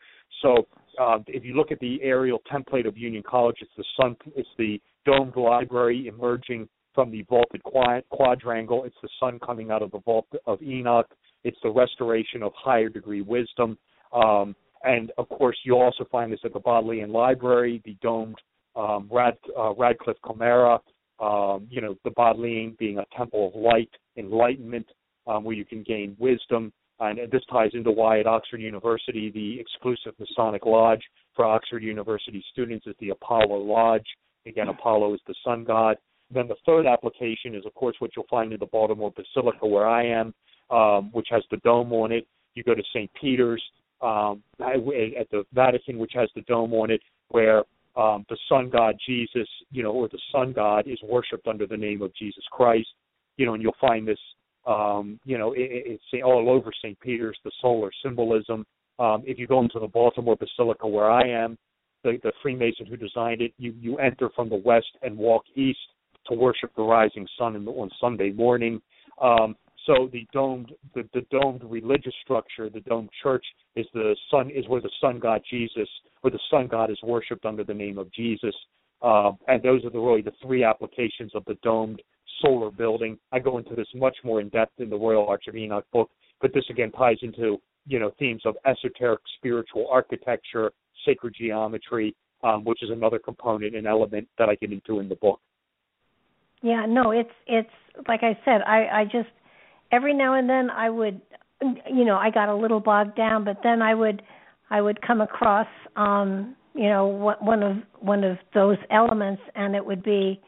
[0.45, 0.67] So
[1.01, 4.15] uh, if you look at the aerial template of Union College, it's the sun.
[4.35, 8.83] It's the domed library emerging from the vaulted quadrangle.
[8.83, 11.07] It's the sun coming out of the vault of Enoch.
[11.43, 13.77] It's the restoration of higher degree wisdom.
[14.13, 18.37] Um, and of course, you'll also find this at the Bodleian Library, the domed
[18.75, 20.79] um, Rad, uh, Radcliffe Camera,
[21.19, 24.85] um, you know, the Bodleian being a temple of light, enlightenment,
[25.25, 26.71] um, where you can gain wisdom.
[26.99, 31.01] And this ties into why at Oxford University, the exclusive Masonic Lodge
[31.35, 34.05] for Oxford University students is the Apollo Lodge.
[34.45, 35.97] Again, Apollo is the sun god.
[36.31, 39.87] Then the third application is, of course, what you'll find in the Baltimore Basilica, where
[39.87, 40.33] I am,
[40.69, 42.25] um, which has the dome on it.
[42.55, 43.11] You go to St.
[43.19, 43.61] Peter's
[44.01, 47.63] um, at the Vatican, which has the dome on it, where
[47.95, 51.77] um, the sun god Jesus, you know, or the sun god is worshipped under the
[51.77, 52.87] name of Jesus Christ.
[53.37, 54.19] You know, and you'll find this,
[54.65, 55.69] um, you know, it,
[56.11, 56.99] it's all over St.
[56.99, 58.65] Peter's, the solar symbolism.
[58.97, 61.57] Um, if you go into the Baltimore Basilica, where I am,
[62.03, 65.79] the, the Freemason who designed it, you you enter from the west and walk east
[66.27, 68.81] to worship the rising sun the, on Sunday morning.
[69.21, 69.55] Um,
[69.85, 73.45] so the domed the, the domed religious structure, the domed church
[73.75, 75.89] is the sun is where the sun god Jesus,
[76.21, 78.55] where the sun god is worshipped under the name of Jesus.
[79.01, 82.01] Uh, and those are the really the three applications of the domed
[82.41, 83.17] solar building.
[83.31, 86.09] I go into this much more in depth in the Royal Arch of Enoch book,
[86.41, 87.57] but this again ties into
[87.87, 90.71] you know themes of esoteric spiritual architecture,
[91.05, 95.15] sacred geometry, um, which is another component and element that I get into in the
[95.15, 95.39] book.
[96.61, 97.69] Yeah, no, it's it's
[98.07, 99.29] like I said, I I just
[99.91, 101.21] every now and then I would
[101.61, 104.21] you know, I got a little bogged down, but then I would
[104.69, 107.07] I would come across um, you know,
[107.39, 110.41] one of one of those elements and it would be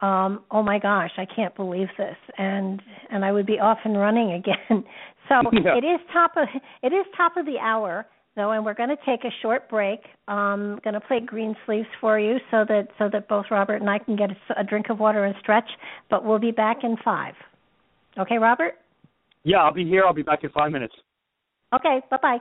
[0.00, 3.96] um, oh my gosh, I can't believe this and and I would be off and
[3.98, 4.84] running again.
[5.28, 5.76] so yeah.
[5.76, 6.48] it is top of
[6.82, 10.00] it is top of the hour though, and we're going to take a short break.
[10.28, 13.90] Um, going to play Green Sleeves for you so that so that both Robert and
[13.90, 15.68] I can get a, a drink of water and stretch.
[16.10, 17.34] But we'll be back in five.
[18.18, 18.74] Okay, Robert.
[19.42, 20.04] Yeah, I'll be here.
[20.04, 20.94] I'll be back in five minutes.
[21.74, 22.00] Okay.
[22.10, 22.38] Bye bye.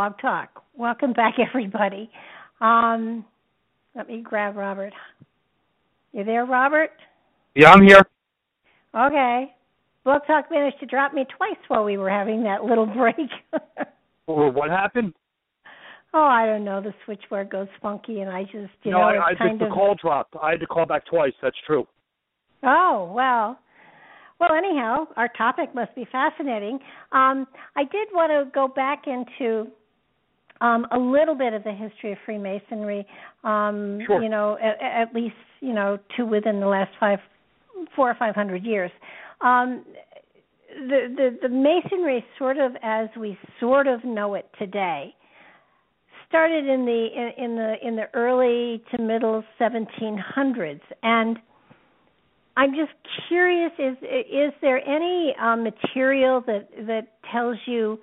[0.00, 0.62] Blog Talk.
[0.78, 2.10] Welcome back, everybody.
[2.62, 3.22] Um,
[3.94, 4.94] let me grab Robert.
[6.14, 6.92] You there, Robert?
[7.54, 8.00] Yeah, I'm here.
[8.96, 9.52] Okay.
[10.02, 13.28] Blog Talk managed to drop me twice while we were having that little break.
[14.26, 15.12] well, what happened?
[16.14, 16.80] Oh, I don't know.
[16.80, 19.72] The switchboard goes funky, and I just, you no, know, I, I kind the of.
[19.72, 20.34] call dropped.
[20.42, 21.34] I had to call back twice.
[21.42, 21.86] That's true.
[22.62, 23.58] Oh well.
[24.40, 26.78] Well, anyhow, our topic must be fascinating.
[27.12, 27.46] Um,
[27.76, 29.70] I did want to go back into
[30.60, 33.06] um, a little bit of the history of Freemasonry.
[33.44, 34.22] Um, Sure.
[34.22, 37.18] You know, at, at least you know to within the last five,
[37.96, 38.90] four or five hundred years.
[39.40, 39.84] Um,
[40.68, 45.14] the, the the Masonry, sort of as we sort of know it today,
[46.28, 51.38] started in the in, in the in the early to middle 1700s, and
[52.56, 52.92] I'm just
[53.28, 57.98] curious: is is there any uh, material that that tells you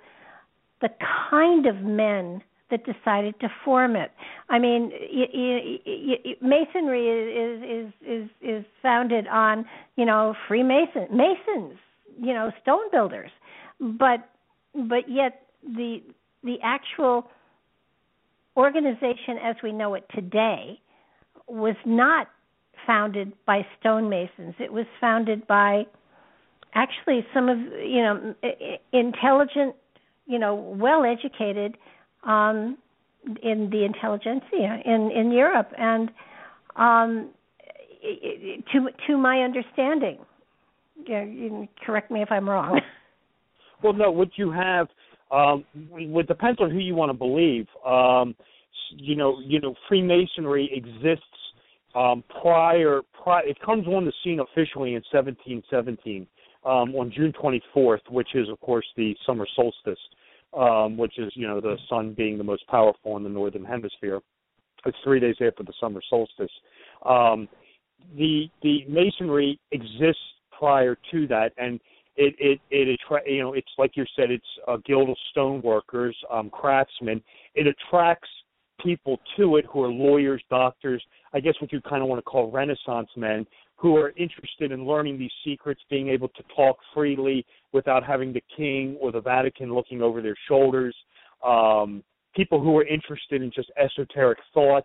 [0.80, 0.88] the
[1.30, 4.10] kind of men that decided to form it?
[4.48, 5.80] I mean, y- y-
[6.24, 9.64] y- masonry is is is is founded on
[9.96, 11.78] you know Freemason masons,
[12.20, 13.30] you know stone builders,
[13.80, 14.28] but
[14.74, 16.02] but yet the
[16.44, 17.28] the actual
[18.56, 20.80] organization as we know it today
[21.46, 22.28] was not
[22.86, 24.54] founded by stonemasons.
[24.58, 25.86] It was founded by
[26.74, 28.34] actually some of you know
[28.92, 29.74] intelligent,
[30.26, 31.76] you know, well educated
[32.24, 32.78] um,
[33.42, 36.10] in the intelligentsia in in Europe, and
[36.76, 37.30] um,
[38.72, 40.18] to to my understanding,
[41.06, 42.80] yeah, you correct me if I'm wrong.
[43.80, 44.88] Well, no, what you have,
[45.30, 47.66] um, it depends on who you want to believe.
[47.86, 48.34] Um,
[48.96, 51.24] you know, you know, Freemasonry exists
[51.94, 53.46] um, prior, prior.
[53.46, 56.26] It comes on the scene officially in 1717
[56.64, 59.98] um, on June 24th, which is, of course, the summer solstice,
[60.56, 64.20] um, which is, you know, the sun being the most powerful in the northern hemisphere.
[64.86, 66.52] It's three days after the summer solstice.
[67.04, 67.48] Um,
[68.16, 70.22] the the masonry exists
[70.56, 71.80] prior to that, and
[72.16, 76.14] it it it attra- you know it's like you said it's a guild of stoneworkers,
[76.30, 77.22] um, craftsmen.
[77.54, 78.28] It attracts
[78.82, 82.22] people to it who are lawyers, doctors, I guess what you kind of want to
[82.22, 83.46] call Renaissance men
[83.78, 88.42] who are interested in learning these secrets, being able to talk freely without having the
[88.56, 90.94] king or the Vatican looking over their shoulders.
[91.46, 92.02] Um,
[92.34, 94.84] people who are interested in just esoteric thought,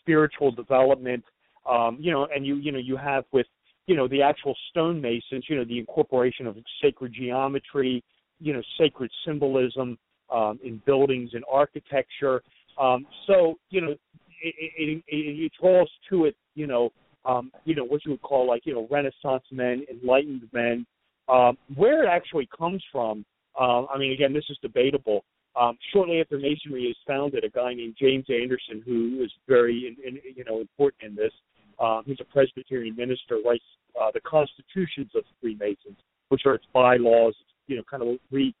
[0.00, 1.24] spiritual development.
[1.68, 3.46] Um, you know, and you you know you have with
[3.86, 8.04] you know the actual stonemasons, you know the incorporation of sacred geometry,
[8.38, 9.98] you know sacred symbolism
[10.32, 12.42] um, in buildings and architecture.
[12.80, 13.96] Um, so you know
[14.42, 16.90] it, it, it, it draws to it, you know,
[17.28, 20.86] um, you know what you would call like you know Renaissance men, enlightened men.
[21.28, 23.22] Um, where it actually comes from,
[23.60, 25.24] uh, I mean, again, this is debatable.
[25.60, 30.06] Um, shortly after Masonry is founded, a guy named James Anderson, who is very, in,
[30.06, 31.32] in, you know, important in this,
[31.80, 33.64] um, he's a Presbyterian minister, writes
[34.00, 35.98] uh, the constitutions of Freemasons,
[36.28, 37.34] which are its bylaws.
[37.66, 38.54] You know, kind of re,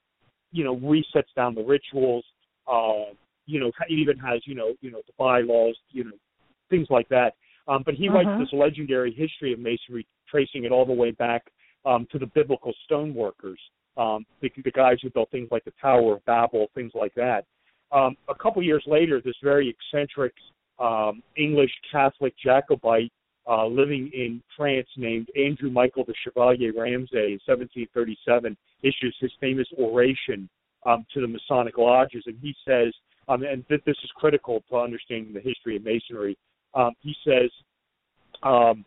[0.52, 2.24] you know, resets down the rituals.
[2.70, 3.14] Uh,
[3.46, 5.76] you know, it even has you know, you know, the bylaws.
[5.90, 6.12] You know,
[6.70, 7.34] things like that.
[7.68, 8.40] Um, but he writes Uh-huh.
[8.40, 11.50] this legendary history of Masonry, tracing it all the way back
[11.84, 13.58] um, to the biblical stoneworkers,
[13.96, 17.44] um, the, the guys who built things like the Tower of Babel, things like that.
[17.92, 20.32] Um, a couple years later, this very eccentric
[20.78, 23.12] um, English Catholic Jacobite
[23.48, 29.66] uh, living in France named Andrew Michael de Chevalier Ramsay in 1737 issues his famous
[29.78, 30.48] oration
[30.86, 32.92] um, to the Masonic lodges, and he says,
[33.28, 36.36] um, and th- this is critical to understanding the history of Masonry.
[36.74, 37.50] Um, he says,
[38.42, 38.84] um,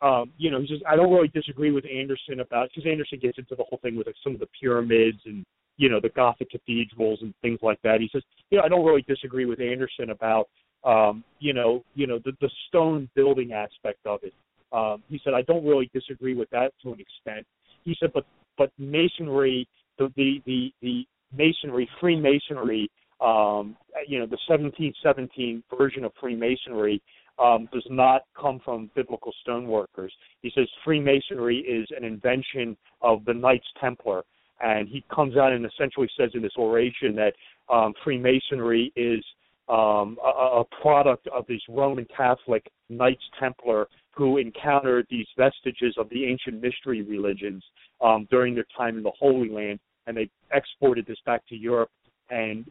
[0.00, 3.38] um, you know, he says I don't really disagree with Anderson about because Anderson gets
[3.38, 5.44] into the whole thing with like, some of the pyramids and
[5.76, 8.00] you know the Gothic cathedrals and things like that.
[8.00, 10.48] He says, you know, I don't really disagree with Anderson about
[10.84, 14.32] um, you know, you know the the stone building aspect of it.
[14.72, 17.46] Um, he said I don't really disagree with that to an extent.
[17.84, 18.24] He said, but
[18.56, 19.66] but masonry,
[19.98, 22.90] the the the, the masonry, Freemasonry,
[23.20, 23.76] um,
[24.06, 27.02] you know, the 1717 version of Freemasonry
[27.38, 30.10] um, does not come from biblical stoneworkers.
[30.42, 34.24] He says Freemasonry is an invention of the Knights Templar,
[34.60, 37.34] and he comes out and essentially says in this oration that
[37.72, 39.24] um, Freemasonry is
[39.68, 46.08] um, a, a product of these Roman Catholic Knights Templar who encountered these vestiges of
[46.10, 47.62] the ancient mystery religions
[48.00, 51.90] um, during their time in the Holy Land, and they exported this back to Europe.
[52.30, 52.64] And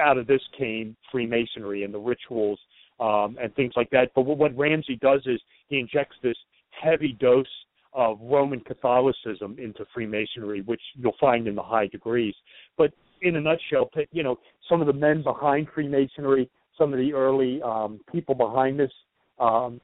[0.00, 2.58] out of this came Freemasonry and the rituals
[3.00, 4.10] um, and things like that.
[4.14, 6.36] But what, Ramsay does is he injects this
[6.70, 7.46] heavy dose
[7.92, 12.34] of Roman Catholicism into Freemasonry, which you'll find in the high degrees.
[12.78, 14.38] But in a nutshell, you know,
[14.68, 16.48] some of the men behind Freemasonry,
[16.78, 18.92] some of the early um, people behind this.
[19.38, 19.80] Um,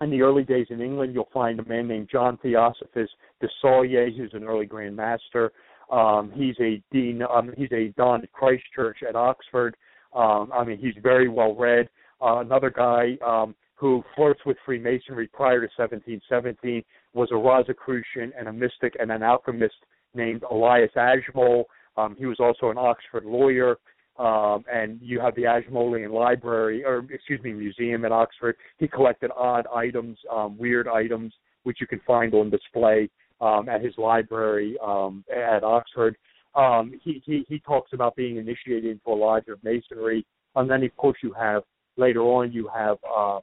[0.00, 3.10] in the early days in England, you'll find a man named John Theosophus
[3.40, 5.52] de Saulier, who's an early Grand Master.
[5.90, 7.22] Um, he's a dean.
[7.22, 8.62] Um, he's a don at Christ
[9.08, 9.76] at Oxford.
[10.14, 11.88] Um, I mean, he's very well read.
[12.20, 16.82] Uh, another guy um, who flirts with Freemasonry prior to 1717
[17.14, 19.74] was a Rosicrucian and a mystic and an alchemist
[20.14, 21.64] named Elias Ashmole.
[21.96, 23.76] Um, he was also an Oxford lawyer.
[24.18, 28.54] Um, and you have the Ashmolean Library, or excuse me, museum at Oxford.
[28.76, 33.08] He collected odd items, um, weird items, which you can find on display
[33.40, 36.16] um, at his library um, at Oxford.
[36.54, 40.26] Um, he, he he talks about being initiated into a lodge of masonry,
[40.56, 41.62] and then of course you have
[41.96, 43.38] later on you have uh,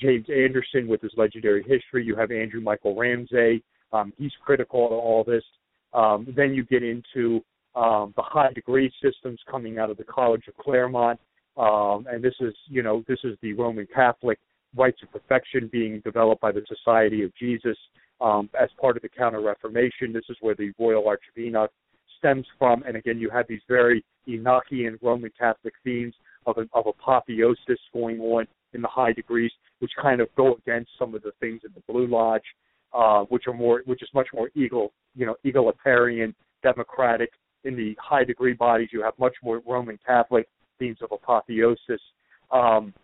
[0.00, 2.04] James Anderson with his legendary history.
[2.04, 3.62] You have Andrew Michael Ramsay.
[3.92, 5.42] Um, he's critical of all this.
[5.94, 7.42] Um, then you get into
[7.74, 11.18] um, the high degree systems coming out of the College of Clermont,
[11.56, 14.38] um, and this is you know this is the Roman Catholic
[14.76, 17.76] rites of perfection being developed by the Society of Jesus
[18.20, 20.12] um, as part of the Counter Reformation.
[20.12, 21.70] This is where the Royal Arch of
[22.18, 26.14] stems from, and again you have these very Enochian Roman Catholic themes
[26.46, 31.14] of, of apotheosis going on in the high degrees, which kind of go against some
[31.14, 32.42] of the things in the Blue Lodge,
[32.92, 37.30] uh, which are more, which is much more eagle, you know, egalitarian, democratic.
[37.64, 40.48] In the high degree bodies, you have much more Roman Catholic
[40.78, 42.00] themes of apotheosis.
[42.50, 42.94] Um,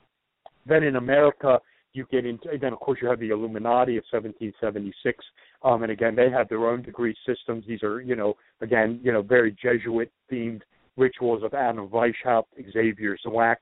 [0.65, 1.61] then in America,
[1.97, 5.25] you get into, then of course you have the Illuminati of 1776,
[5.63, 7.65] um, and again they have their own degree systems.
[7.67, 10.63] These are, you know, again, you know, very Jesuit themed
[10.97, 13.57] rituals of Adam Weishaupt, Xavier Zwack.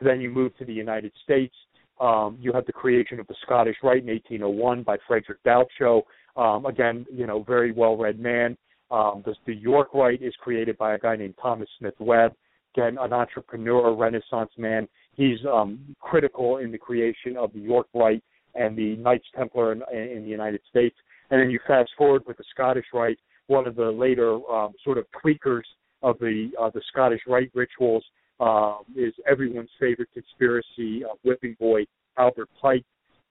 [0.00, 1.54] Then you move to the United States.
[2.00, 6.02] Um, you have the creation of the Scottish Rite in 1801 by Frederick Dalcho.
[6.36, 8.56] Um, again, you know, very well-read man.
[8.90, 12.32] Um, the, the York Rite is created by a guy named Thomas Smith Webb.
[12.74, 14.88] Again, an entrepreneur, Renaissance man.
[15.14, 18.22] He's um, critical in the creation of the York Rite
[18.54, 20.96] and the Knights Templar in, in the United States.
[21.30, 24.98] And then you fast forward with the Scottish Rite, one of the later um, sort
[24.98, 25.62] of tweakers
[26.02, 28.04] of the uh, the Scottish Rite rituals
[28.40, 31.84] uh, is everyone's favorite conspiracy uh, whipping boy
[32.16, 32.84] Albert Pike,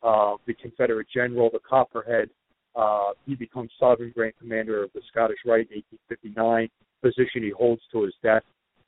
[0.04, 2.30] uh, the Confederate general, the Copperhead.
[2.76, 6.70] Uh, he becomes sovereign grand commander of the Scottish Rite in 1859,
[7.02, 8.44] position he holds to his death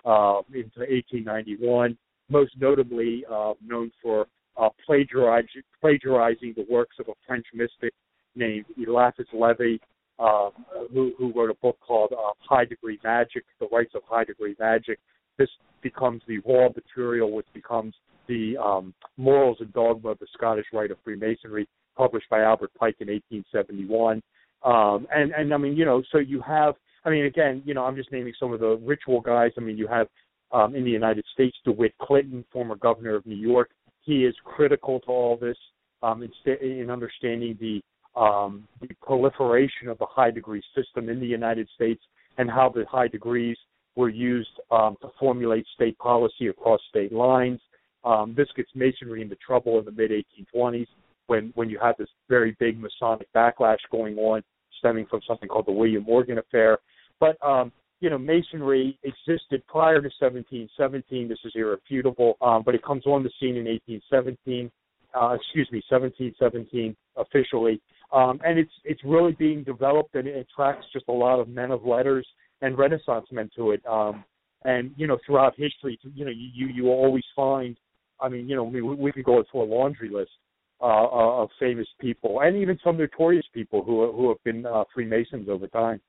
[0.05, 1.97] uh, into 1891.
[2.31, 4.25] Most notably uh, known for
[4.57, 7.93] uh, plagiarizing, plagiarizing the works of a French mystic
[8.35, 9.77] named Eliphas Levi,
[10.17, 10.51] um,
[10.93, 14.55] who, who wrote a book called uh, High Degree Magic, The Rites of High Degree
[14.59, 14.97] Magic.
[15.37, 15.49] This
[15.81, 17.93] becomes the raw material, which becomes
[18.27, 21.67] the um, Morals and Dogma of the Scottish Rite of Freemasonry,
[21.97, 24.21] published by Albert Pike in 1871.
[24.63, 27.83] Um, and and I mean, you know, so you have, I mean, again, you know,
[27.83, 29.51] I'm just naming some of the ritual guys.
[29.57, 30.07] I mean, you have
[30.53, 33.69] um, in the United States, DeWitt Clinton, former governor of New York.
[34.01, 35.57] He is critical to all this
[36.03, 37.81] um, in, in understanding the
[38.19, 42.03] um, the proliferation of the high degree system in the United States
[42.37, 43.57] and how the high degrees
[43.95, 47.61] were used um, to formulate state policy across state lines.
[48.03, 50.87] Um, this gets Masonry into trouble in the mid 1820s
[51.27, 54.41] when when you had this very big Masonic backlash going on,
[54.79, 56.79] stemming from something called the William Morgan affair.
[57.19, 57.71] But um,
[58.01, 61.29] you know, Masonry existed prior to 1717.
[61.29, 64.69] This is irrefutable, um, but it comes on the scene in 1817.
[65.13, 67.81] Uh, excuse me, 1717 officially,
[68.13, 71.69] um, and it's it's really being developed and it attracts just a lot of men
[71.69, 72.25] of letters
[72.61, 73.85] and Renaissance men to it.
[73.85, 74.23] Um,
[74.63, 77.77] and you know, throughout history, you know, you you always find.
[78.21, 80.31] I mean, you know, we we could go through a laundry list
[80.79, 84.85] uh, uh, of famous people and even some notorious people who who have been uh,
[84.93, 85.99] Freemasons over time.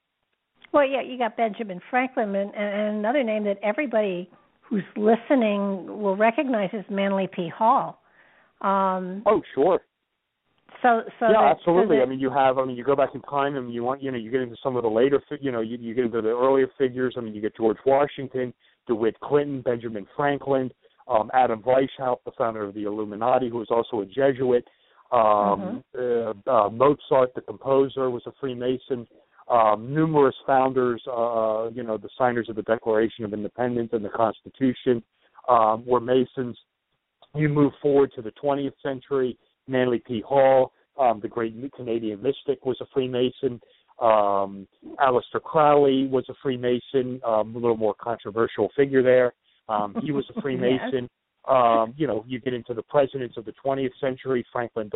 [0.73, 4.31] Well, yeah, you got Benjamin Franklin, and, and another name that everybody
[4.63, 7.51] who's listening will recognize is Manly P.
[7.55, 8.01] Hall.
[8.63, 9.81] Um, oh, sure.
[10.81, 11.97] So, so yeah, that, absolutely.
[11.97, 12.59] So that, I mean, you have.
[12.59, 14.57] I mean, you go back in time, and you want, you know, you get into
[14.63, 17.15] some of the later, you know, you, you get into the earlier figures.
[17.19, 18.55] I mean, you get George Washington,
[18.87, 20.71] DeWitt Clinton, Benjamin Franklin,
[21.07, 24.67] um, Adam Weishaupt, the founder of the Illuminati, who was also a Jesuit.
[25.13, 26.51] Um, mm-hmm.
[26.51, 29.07] uh, uh, Mozart, the composer, was a Freemason.
[29.51, 34.09] Um, numerous founders, uh, you know, the signers of the Declaration of Independence and the
[34.09, 35.03] Constitution,
[35.49, 36.57] um, were Masons.
[37.35, 40.23] You move forward to the 20th century Manly P.
[40.27, 43.61] Hall, um, the great Canadian mystic, was a Freemason.
[44.01, 44.67] Um,
[45.01, 49.33] Aleister Crowley was a Freemason, um, a little more controversial figure there.
[49.69, 51.03] Um, he was a Freemason.
[51.03, 51.11] yes.
[51.49, 54.91] um, you know, you get into the presidents of the 20th century, Franklin,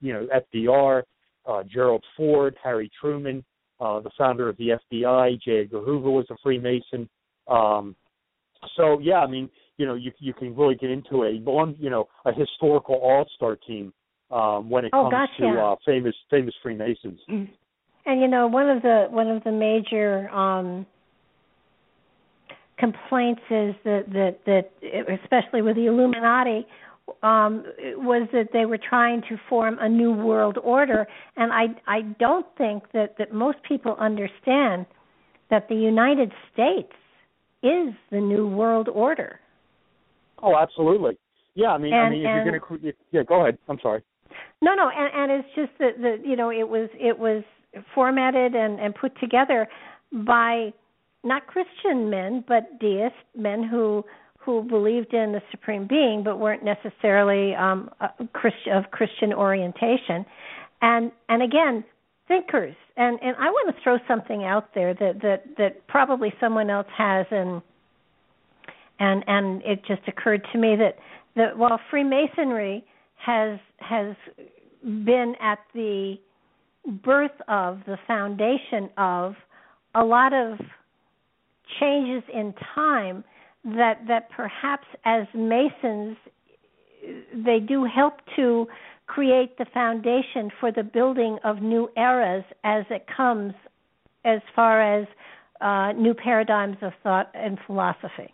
[0.00, 1.02] you know, FDR,
[1.46, 3.44] uh, Gerald Ford, Harry Truman,
[3.82, 5.60] uh, the founder of the FBI, J.
[5.62, 7.08] Edgar Hoover was a Freemason.
[7.48, 7.96] Um,
[8.76, 12.08] so yeah, I mean, you know, you you can really get into a you know,
[12.24, 13.92] a historical all star team
[14.30, 17.18] um, when it Oh, comes gosh, to uh, famous famous Freemasons.
[17.28, 20.86] And you know, one of the one of the major um
[22.78, 24.70] complaints is that that that
[25.22, 26.66] especially with the Illuminati
[27.22, 27.64] um
[27.96, 31.06] was that they were trying to form a new world order
[31.36, 34.86] and I I don't think that that most people understand
[35.50, 36.92] that the United States
[37.62, 39.38] is the new world order.
[40.42, 41.18] Oh, absolutely.
[41.54, 43.58] Yeah, I mean, I mean, if and- you're going to, yeah, go ahead.
[43.68, 44.02] I'm sorry.
[44.62, 47.42] No, no, and, and it's just that that you know it was it was
[47.94, 49.68] formatted and and put together
[50.12, 50.72] by
[51.24, 54.04] not Christian men but deist men who
[54.44, 57.90] who believed in the supreme being but weren't necessarily um
[58.32, 60.24] Christian of Christian orientation,
[60.80, 61.84] and and again
[62.28, 62.74] thinkers.
[62.96, 66.86] And and I want to throw something out there that that that probably someone else
[66.96, 67.62] has and
[68.98, 70.96] and and it just occurred to me that
[71.36, 72.84] that while Freemasonry
[73.16, 74.16] has has
[74.82, 76.16] been at the
[77.04, 79.34] birth of the foundation of
[79.94, 80.58] a lot of
[81.80, 83.22] changes in time
[83.64, 86.16] that that perhaps as masons
[87.34, 88.66] they do help to
[89.06, 93.52] create the foundation for the building of new eras as it comes
[94.24, 95.06] as far as
[95.60, 98.32] uh, new paradigms of thought and philosophy.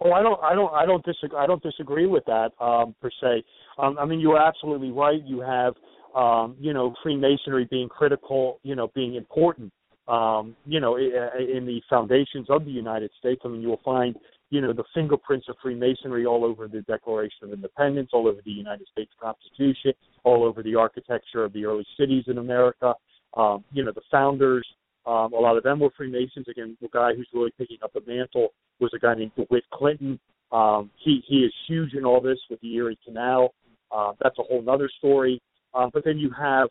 [0.00, 1.38] Oh, I don't, I don't, I don't disagree.
[1.38, 3.44] I don't disagree with that um, per se.
[3.78, 5.22] Um, I mean, you are absolutely right.
[5.24, 5.74] You have,
[6.14, 9.72] um, you know, Freemasonry being critical, you know, being important,
[10.08, 13.42] um, you know, in the foundations of the United States.
[13.44, 14.16] I mean, you will find,
[14.50, 18.50] you know, the fingerprints of Freemasonry all over the Declaration of Independence, all over the
[18.50, 19.92] United States Constitution,
[20.24, 22.94] all over the architecture of the early cities in America.
[23.36, 24.66] Um, you know, the founders,
[25.06, 26.46] um, a lot of them were Freemasons.
[26.48, 28.48] Again, the guy who's really picking up the mantle
[28.80, 30.18] was a guy named DeWitt Clinton.
[30.52, 33.52] Um, he he is huge in all this with the Erie Canal.
[33.90, 35.40] Uh, that's a whole other story.
[35.74, 36.68] Um, but then you have,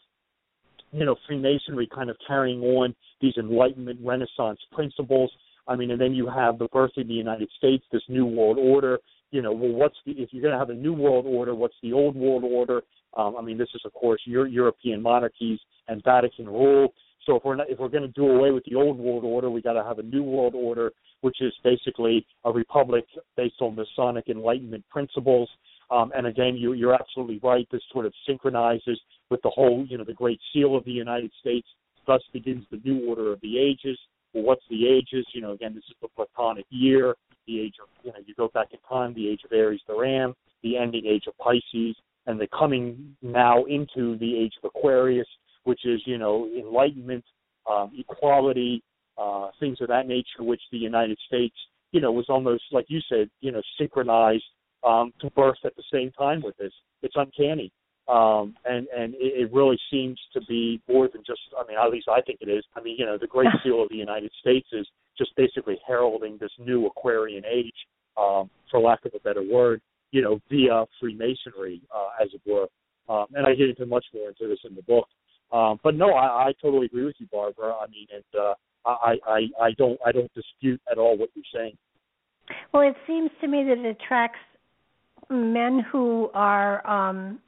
[0.96, 5.30] you know, Freemasonry kind of carrying on these Enlightenment Renaissance principles.
[5.68, 8.58] I mean, and then you have the birth of the United States, this new world
[8.58, 9.00] order.
[9.32, 11.54] You know, well, what's the if you're going to have a new world order?
[11.54, 12.82] What's the old world order?
[13.18, 16.94] Um, I mean, this is of course Euro- European monarchies and Vatican rule.
[17.26, 19.50] So if we're not, if we're going to do away with the old world order,
[19.50, 23.06] we got to have a new world order, which is basically a republic
[23.36, 25.50] based on Masonic Enlightenment principles.
[25.92, 27.68] Um, and again, you, you're absolutely right.
[27.72, 29.00] This sort of synchronizes
[29.30, 31.68] with the whole, you know, the Great Seal of the United States.
[32.08, 33.98] Thus begins the new order of the ages.
[34.34, 35.26] Well, what's the ages?
[35.34, 37.16] You know, again, this is the Platonic year,
[37.48, 39.96] the age of, you know, you go back in time, the age of Aries the
[39.96, 41.96] Ram, the ending age of Pisces,
[42.28, 45.28] and the coming now into the age of Aquarius,
[45.64, 47.24] which is, you know, enlightenment,
[47.70, 48.84] um, equality,
[49.18, 51.56] uh, things of that nature, which the United States,
[51.92, 54.44] you know, was almost, like you said, you know, synchronized
[54.84, 56.74] um, to birth at the same time with this.
[57.02, 57.72] It's uncanny.
[58.08, 61.40] Um, and and it, it really seems to be more than just.
[61.58, 62.64] I mean, at least I think it is.
[62.76, 64.88] I mean, you know, the Great Seal of the United States is
[65.18, 67.74] just basically heralding this new Aquarian age,
[68.18, 69.82] um, for lack of a better word.
[70.12, 72.68] You know, via Freemasonry, uh, as it were.
[73.10, 75.08] Um, and I get into much more into this in the book.
[75.52, 77.74] Um, but no, I, I totally agree with you, Barbara.
[77.74, 78.54] I mean, and uh,
[78.86, 81.76] I, I I don't I don't dispute at all what you're saying.
[82.74, 84.40] Well, it seems to me that it attracts
[85.30, 87.40] men who are um,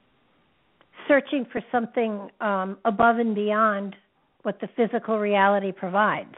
[1.08, 3.96] searching for something um, above and beyond
[4.42, 6.34] what the physical reality provides.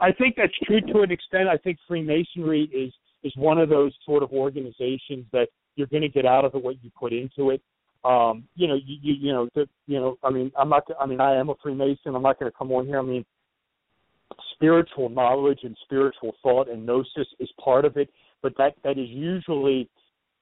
[0.00, 1.48] I think that's true to an extent.
[1.48, 6.08] I think Freemasonry is is one of those sort of organizations that you're going to
[6.08, 7.60] get out of it what you put into it.
[8.04, 10.16] Um, you know, you, you you know, the, you know.
[10.22, 10.84] I mean, I'm not.
[11.00, 12.14] I mean, I am a Freemason.
[12.14, 12.98] I'm not going to come on here.
[12.98, 13.24] I mean,
[14.54, 18.08] spiritual knowledge and spiritual thought and gnosis is part of it,
[18.42, 19.88] but that that is usually,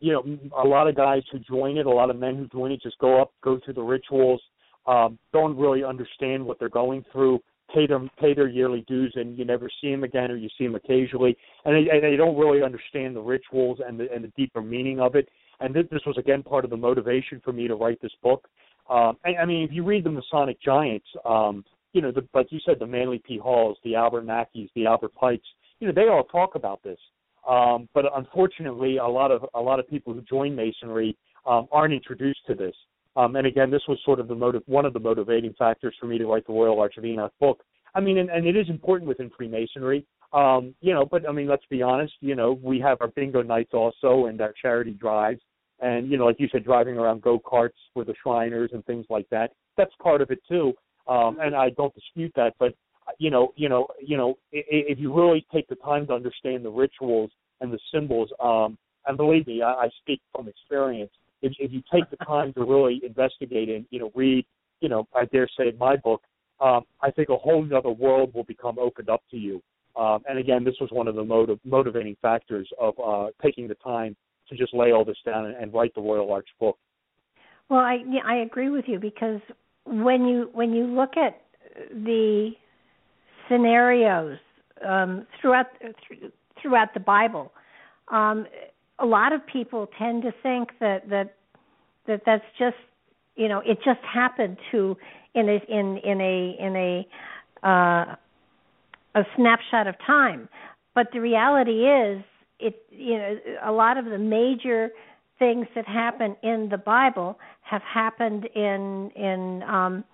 [0.00, 2.72] you know, a lot of guys who join it, a lot of men who join
[2.72, 4.42] it, just go up, go through the rituals,
[4.86, 7.40] um, don't really understand what they're going through,
[7.72, 10.64] pay them pay their yearly dues, and you never see them again, or you see
[10.64, 14.32] them occasionally, and they, and they don't really understand the rituals and the and the
[14.36, 15.28] deeper meaning of it.
[15.60, 18.48] And this, this was again part of the motivation for me to write this book.
[18.90, 21.64] Um, I, I mean, if you read the Masonic giants, um,
[21.94, 23.38] you know, the, like you said, the Manly P.
[23.38, 25.46] Halls, the Albert Mackeys, the Albert Pikes,
[25.80, 26.98] you know, they all talk about this.
[27.48, 31.16] Um, but unfortunately, a lot of a lot of people who join Masonry
[31.46, 32.74] um, aren't introduced to this.
[33.16, 36.06] Um, and again, this was sort of the motive, one of the motivating factors for
[36.06, 37.62] me to write the Royal Arch of Enoch book.
[37.94, 41.04] I mean, and, and it is important within Freemasonry, um, you know.
[41.04, 42.14] But I mean, let's be honest.
[42.20, 45.40] You know, we have our bingo nights also and our charity drives,
[45.80, 49.06] and you know, like you said, driving around go karts with the Shriners and things
[49.10, 49.52] like that.
[49.76, 50.72] That's part of it too.
[51.06, 52.74] Um, and I don't dispute that, but
[53.18, 56.70] you know, you know, you know, if you really take the time to understand the
[56.70, 61.10] rituals and the symbols, um, and believe me, I, I speak from experience.
[61.42, 64.46] If, if you take the time to really investigate and you know read,
[64.80, 66.22] you know, I dare say in my book,
[66.60, 69.62] um, I think a whole other world will become opened up to you.
[69.96, 73.76] Um, and again, this was one of the motiv- motivating factors of uh, taking the
[73.76, 74.16] time
[74.48, 76.78] to just lay all this down and, and write the Royal Arch book.
[77.68, 79.40] Well, I yeah, I agree with you because
[79.86, 81.40] when you when you look at
[81.90, 82.50] the
[83.48, 84.38] scenarios
[84.86, 85.66] um, throughout
[86.60, 87.52] throughout the Bible,
[88.08, 88.46] um,
[88.98, 91.34] a lot of people tend to think that that
[92.06, 92.76] that that's just
[93.36, 94.96] you know it just happened to
[95.34, 98.14] in a in in a in a uh,
[99.14, 100.48] a snapshot of time.
[100.94, 102.22] But the reality is,
[102.60, 104.90] it you know a lot of the major
[105.38, 110.04] things that happen in the Bible have happened in in um,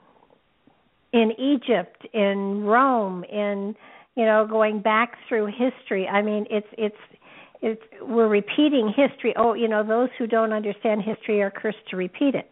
[1.13, 3.75] in Egypt, in Rome, in
[4.17, 6.07] you know going back through history.
[6.07, 6.97] I mean, it's it's
[7.63, 9.35] it's we're repeating history.
[9.37, 12.51] Oh, you know, those who don't understand history are cursed to repeat it.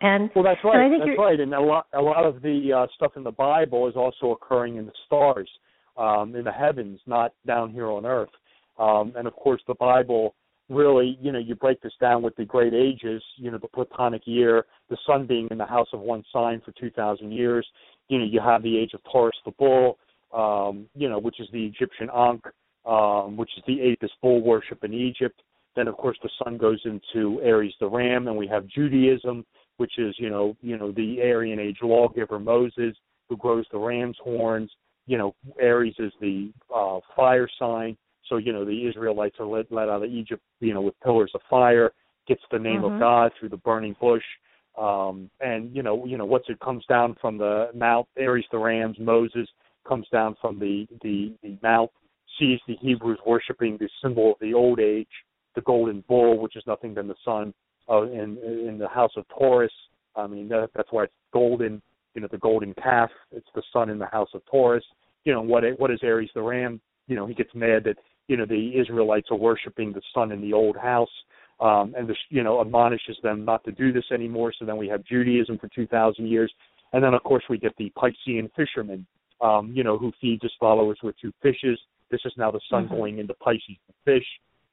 [0.00, 0.90] And well, that's right.
[0.98, 1.38] That's right.
[1.38, 4.76] And a lot, a lot of the uh, stuff in the Bible is also occurring
[4.76, 5.48] in the stars,
[5.96, 8.30] um, in the heavens, not down here on earth.
[8.78, 10.34] Um, and of course, the Bible
[10.68, 14.22] really, you know, you break this down with the great ages, you know, the Platonic
[14.24, 17.66] year, the sun being in the house of one sign for 2,000 years.
[18.08, 19.98] You know, you have the age of Taurus the bull,
[20.34, 22.44] um, you know, which is the Egyptian Ankh,
[22.84, 25.40] um, which is the Apis bull worship in Egypt.
[25.74, 29.46] Then, of course, the sun goes into Aries the ram, and we have Judaism,
[29.78, 32.94] which is you know you know the Arian age lawgiver Moses
[33.30, 34.70] who grows the ram's horns.
[35.06, 37.96] You know Aries is the uh, fire sign,
[38.28, 41.32] so you know the Israelites are led, led out of Egypt you know with pillars
[41.34, 41.92] of fire.
[42.28, 42.94] Gets the name mm-hmm.
[42.94, 44.22] of God through the burning bush,
[44.78, 48.58] um, and you know you know what's it comes down from the mount Aries the
[48.58, 49.48] rams Moses
[49.86, 51.90] comes down from the the the mount
[52.38, 55.08] sees the Hebrews worshiping the symbol of the old age,
[55.54, 57.52] the golden bull, which is nothing than the sun
[57.90, 59.72] uh, in in the house of Taurus.
[60.16, 61.82] I mean that, that's why it's golden.
[62.14, 63.10] You know the golden calf.
[63.30, 64.84] It's the sun in the house of Taurus.
[65.24, 65.64] You know what?
[65.78, 66.80] What is Aries the ram?
[67.08, 67.96] You know he gets mad that
[68.28, 71.10] you know the Israelites are worshiping the sun in the old house,
[71.62, 74.52] um, and you know admonishes them not to do this anymore.
[74.58, 76.52] So then we have Judaism for two thousand years,
[76.92, 79.06] and then of course we get the Piscean fisherman,
[79.40, 81.78] um, you know, who feeds his followers with two fishes.
[82.10, 82.94] This is now the sun mm-hmm.
[82.94, 84.26] going into Pisces the fish,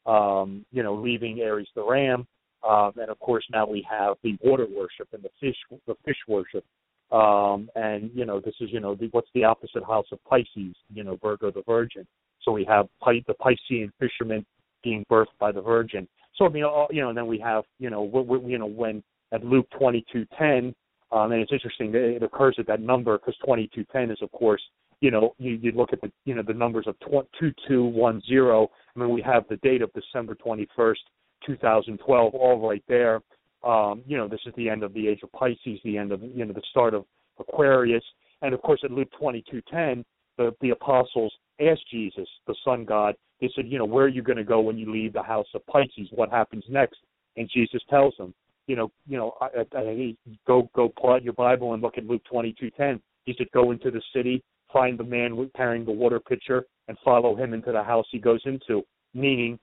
[0.05, 2.27] um, you know, leaving Aries the ram.
[2.67, 5.55] Um, and of course, now we have the water worship and the fish,
[5.87, 6.65] the fish worship.
[7.11, 10.75] Um, and you know, this is you know, the, what's the opposite house of Pisces?
[10.93, 12.05] You know, Virgo the Virgin.
[12.43, 14.45] So we have the Piscean fishermen
[14.83, 16.07] being birthed by the Virgin.
[16.39, 18.57] So I mean, all, you know, and then we have you know, we, we, you
[18.57, 20.73] know, when at Luke twenty two ten,
[21.11, 24.17] um, and it's interesting that it occurs at that number because twenty two ten is
[24.23, 24.61] of course
[25.01, 26.95] you know, you, you look at the you know the numbers of
[27.39, 28.69] two two one zero.
[28.95, 31.01] I mean, we have the date of December twenty first,
[31.45, 33.21] 2012, all right there.
[33.63, 36.21] Um, you know, this is the end of the age of Pisces, the end of
[36.21, 37.05] you know the start of
[37.39, 38.03] Aquarius,
[38.41, 40.03] and of course at Luke 22:10,
[40.37, 44.21] the the apostles asked Jesus, the Sun God, they said, you know, where are you
[44.21, 46.07] going to go when you leave the house of Pisces?
[46.11, 46.97] What happens next?
[47.37, 48.33] And Jesus tells them,
[48.67, 50.15] you know, you know, I, I, I,
[50.45, 52.99] go go pull out your Bible and look at Luke 22:10.
[53.25, 57.35] He said, go into the city, find the man carrying the water pitcher, and follow
[57.35, 58.83] him into the house he goes into.
[59.13, 59.57] Meaning,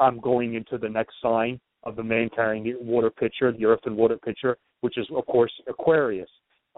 [0.00, 3.96] I'm going into the next sign of the man carrying the water pitcher, the earthen
[3.96, 6.30] water pitcher, which is of course Aquarius.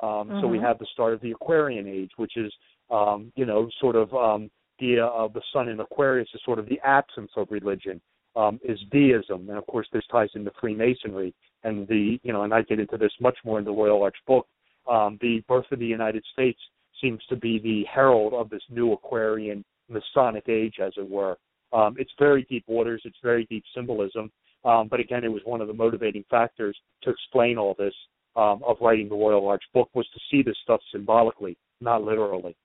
[0.03, 0.41] Um, mm-hmm.
[0.41, 0.67] So we mm-hmm.
[0.67, 2.53] have the start of the Aquarian age, which is
[2.91, 6.67] um, you know sort of um, the uh, the sun in Aquarius is sort of
[6.67, 8.01] the absence of religion.
[8.37, 11.35] Um, is deism, and of course this ties into Freemasonry
[11.65, 14.17] and the you know, and I get into this much more in the Royal Arch
[14.27, 14.47] book.
[14.89, 16.59] Um, the birth of the United States
[17.01, 21.39] seems to be the herald of this new Aquarian Masonic age, as it were.
[21.73, 23.03] Um, it's very deep waters.
[23.05, 24.31] It's very deep symbolism.
[24.65, 27.95] Um, but again, it was one of the motivating factors to explain all this
[28.37, 32.57] um, of writing the Royal Arch book was to see this stuff symbolically, not literally.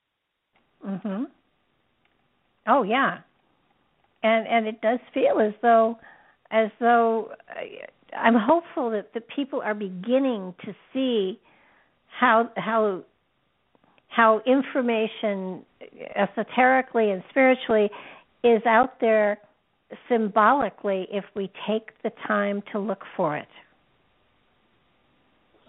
[0.85, 1.27] Mhm.
[2.67, 3.19] Oh yeah,
[4.23, 5.97] and and it does feel as though
[6.51, 11.39] as though uh, I'm hopeful that the people are beginning to see
[12.07, 13.03] how how
[14.07, 15.65] how information
[16.15, 17.89] esoterically and spiritually
[18.43, 19.39] is out there
[20.09, 23.47] symbolically if we take the time to look for it.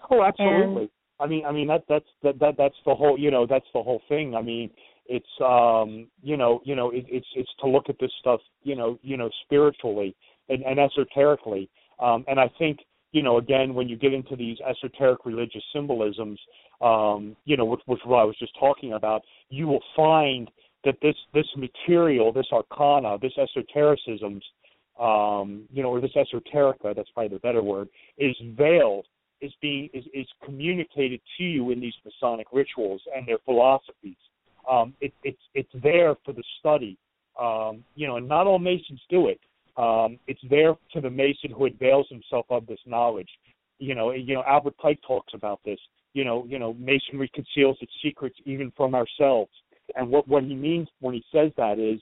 [0.09, 0.83] Oh, absolutely.
[0.83, 3.65] And, I mean, I mean that that's that, that that's the whole you know that's
[3.73, 4.35] the whole thing.
[4.35, 4.69] I mean,
[5.07, 8.75] it's um you know you know it, it's it's to look at this stuff you
[8.75, 10.15] know you know spiritually
[10.49, 11.69] and, and esoterically.
[11.99, 12.79] Um, and I think
[13.11, 16.39] you know, again, when you get into these esoteric religious symbolisms,
[16.81, 20.51] um, you know, which, which what I was just talking about, you will find
[20.83, 24.43] that this this material, this arcana, this esotericisms,
[24.99, 29.05] um, you know, or this esoterica, that's probably the better word, is veiled,
[29.41, 34.17] is being is, is communicated to you in these Masonic rituals and their philosophies.
[34.69, 36.97] Um, it, it's it's there for the study.
[37.39, 39.39] Um, you know, and not all Masons do it.
[39.77, 43.29] Um, it's there to the Mason who avails himself of this knowledge.
[43.79, 45.79] You know, you know Albert Pike talks about this.
[46.13, 49.51] You know, you know Masonry conceals its secrets even from ourselves.
[49.95, 52.01] And what what he means when he says that is,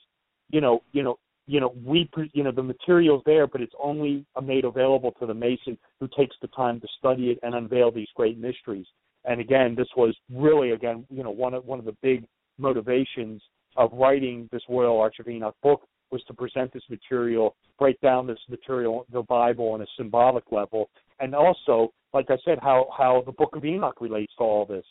[0.50, 4.24] you know, you know, you know, we you know the material's there, but it's only
[4.42, 8.08] made available to the Mason who takes the time to study it and unveil these
[8.16, 8.86] great mysteries.
[9.24, 12.26] And again, this was really again, you know, one of one of the big
[12.58, 13.42] motivations
[13.76, 18.26] of writing this Royal Arch of Enoch book was to present this material, break down
[18.26, 20.88] this material, the Bible, on a symbolic level,
[21.20, 24.84] and also, like I said, how how the Book of Enoch relates to all this,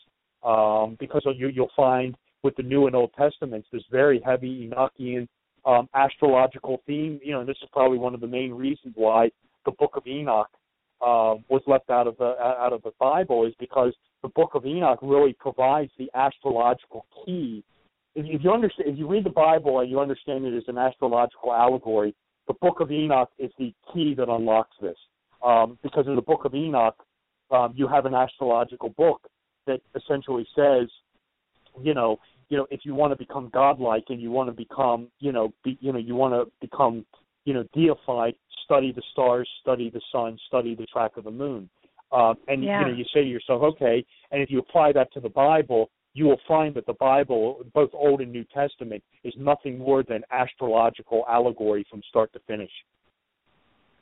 [0.44, 5.28] um, because you, you'll find with the New and Old Testaments this very heavy Enochian
[5.66, 7.20] um, astrological theme.
[7.24, 9.30] You know, and this is probably one of the main reasons why
[9.66, 10.50] the Book of Enoch
[11.02, 14.66] uh, was left out of the out of the Bible is because the Book of
[14.66, 17.64] Enoch really provides the astrological key
[18.16, 20.78] if, if you understand, if you read the Bible and you understand it as an
[20.78, 22.16] astrological allegory,
[22.48, 24.98] the Book of Enoch is the key that unlocks this.
[25.44, 26.96] Um, because in the Book of Enoch,
[27.52, 29.22] um, you have an astrological book
[29.68, 30.88] that essentially says,
[31.82, 32.18] you know,
[32.50, 35.54] you know, if you want to become godlike and you want to become, you know,
[35.64, 37.06] be, you know, you want to become,
[37.44, 38.36] you know, deified,
[38.66, 41.70] study the stars, study the sun, study the track of the moon.
[42.12, 42.80] Uh, and yeah.
[42.80, 45.90] you know, you say to yourself, okay, and if you apply that to the Bible,
[46.14, 50.24] you will find that the Bible, both Old and New Testament, is nothing more than
[50.32, 52.72] astrological allegory from start to finish.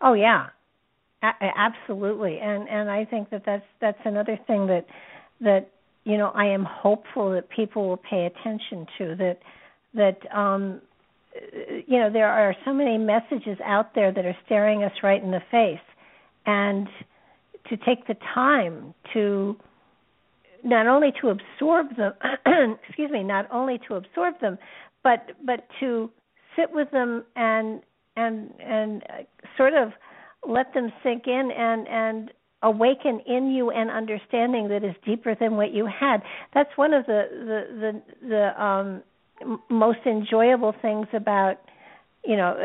[0.02, 0.48] Oh yeah,
[1.24, 4.86] A- absolutely, and and I think that that's that's another thing that
[5.42, 5.70] that
[6.04, 9.40] you know I am hopeful that people will pay attention to that
[9.96, 10.82] that um
[11.88, 15.32] you know there are so many messages out there that are staring us right in
[15.32, 15.80] the face.
[16.46, 16.88] And
[17.70, 19.56] to take the time to
[20.64, 22.14] not only to absorb them
[22.88, 24.58] excuse me not only to absorb them
[25.04, 26.10] but but to
[26.56, 27.82] sit with them and
[28.16, 29.04] and and
[29.58, 29.92] sort of
[30.48, 32.32] let them sink in and and
[32.64, 36.22] awaken in you an understanding that is deeper than what you had.
[36.54, 39.04] That's one of the the the, the um
[39.70, 41.58] most enjoyable things about
[42.26, 42.56] you know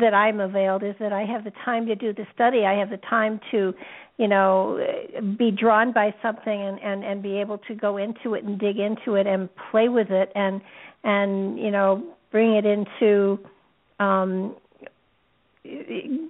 [0.00, 2.64] that I'm availed is that I have the time to do the study.
[2.64, 3.72] I have the time to,
[4.18, 4.84] you know,
[5.38, 8.78] be drawn by something and and and be able to go into it and dig
[8.78, 10.60] into it and play with it and
[11.04, 12.02] and you know
[12.32, 13.38] bring it into
[14.00, 14.56] um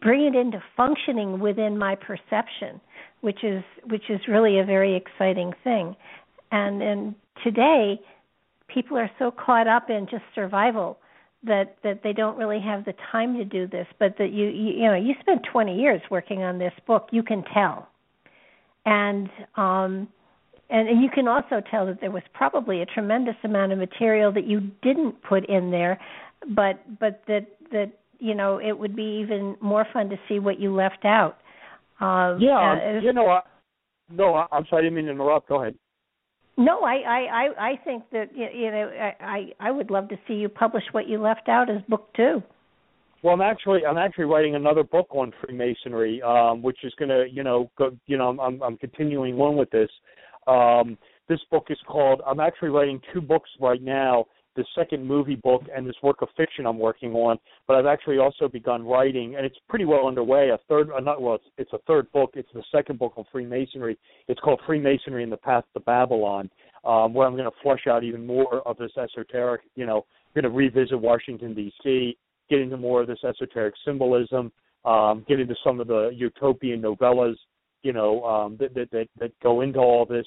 [0.02, 2.80] bring it into functioning within my perception
[3.20, 5.96] which is which is really a very exciting thing
[6.52, 7.14] and and
[7.44, 8.00] today
[8.72, 10.98] people are so caught up in just survival
[11.42, 14.72] that that they don't really have the time to do this but that you you,
[14.72, 17.88] you know you spent 20 years working on this book you can tell.
[18.86, 20.08] And um
[20.68, 24.30] and, and you can also tell that there was probably a tremendous amount of material
[24.32, 25.98] that you didn't put in there
[26.54, 30.60] but but that that you know it would be even more fun to see what
[30.60, 31.38] you left out.
[32.00, 33.40] Uh, yeah uh, you know I,
[34.10, 35.48] no i'm sorry i didn't mean to interrupt.
[35.48, 35.74] Go ahead
[36.60, 40.48] no, I I I, think that you know I I would love to see you
[40.48, 42.42] publish what you left out as book two.
[43.22, 47.24] Well, I'm actually I'm actually writing another book on Freemasonry, um, which is going to
[47.32, 49.88] you know go you know I'm I'm continuing on with this.
[50.46, 52.20] Um, this book is called.
[52.26, 54.26] I'm actually writing two books right now
[54.60, 57.38] the second movie book and this work of fiction I'm working on.
[57.66, 60.50] But I've actually also begun writing, and it's pretty well underway.
[60.50, 62.32] A third, uh, not well, it's, it's a third book.
[62.34, 63.98] It's the second book on Freemasonry.
[64.28, 66.50] It's called Freemasonry and the Path to Babylon,
[66.84, 69.62] um, where I'm going to flush out even more of this esoteric.
[69.74, 70.04] You know,
[70.36, 72.16] I'm going to revisit Washington D.C.,
[72.50, 74.52] get into more of this esoteric symbolism,
[74.84, 77.36] um, get into some of the utopian novellas.
[77.82, 80.26] You know, um, that, that that that go into all this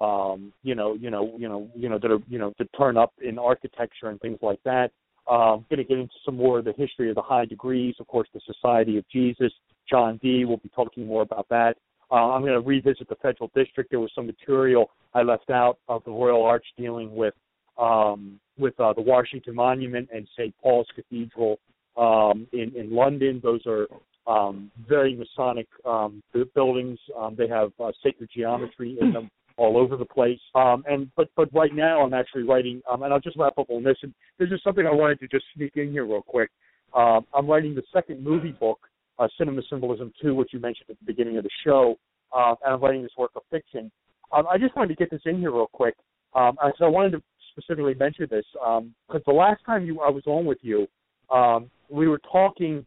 [0.00, 2.96] um, you know, you know, you know, you know, that are, you know, to turn
[2.96, 4.90] up in architecture and things like that.
[5.30, 7.94] Um, I'm going to get into some more of the history of the high degrees,
[8.00, 9.52] of course, the Society of Jesus.
[9.88, 11.76] John Dee will be talking more about that.
[12.10, 13.90] Uh, I'm going to revisit the Federal District.
[13.90, 17.34] There was some material I left out of the Royal Arch dealing with
[17.78, 20.54] um, with uh, the Washington Monument and St.
[20.60, 21.58] Paul's Cathedral
[21.96, 23.40] um, in in London.
[23.42, 23.86] Those are
[24.26, 26.22] um, very Masonic um,
[26.54, 26.98] buildings.
[27.16, 30.40] Um, they have uh, sacred geometry in them all over the place.
[30.54, 33.68] Um, and but but right now I'm actually writing, um, and I'll just wrap up
[33.68, 33.96] on this.
[34.02, 36.50] And there's just something I wanted to just sneak in here real quick.
[36.94, 38.80] Um, I'm writing the second movie book
[39.18, 41.96] uh, Cinema Symbolism 2, which you mentioned at the beginning of the show,
[42.34, 43.92] uh, and I'm writing this work of fiction.
[44.32, 45.94] Um, I just wanted to get this in here real quick.
[46.34, 47.22] Um, so I wanted to
[47.52, 48.82] specifically mention this because
[49.14, 50.86] um, the last time you I was on with you,
[51.30, 52.86] um, we were talking.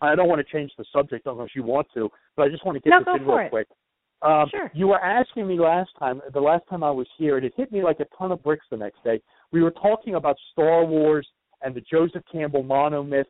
[0.00, 2.74] I don't want to change the subject unless you want to, but I just want
[2.76, 3.50] to get no, this in real it.
[3.50, 3.68] quick.
[4.22, 4.70] Um, sure.
[4.72, 7.72] You were asking me last time, the last time I was here, and it hit
[7.72, 9.20] me like a ton of bricks the next day.
[9.50, 11.26] We were talking about Star Wars
[11.62, 13.24] and the Joseph Campbell monomyth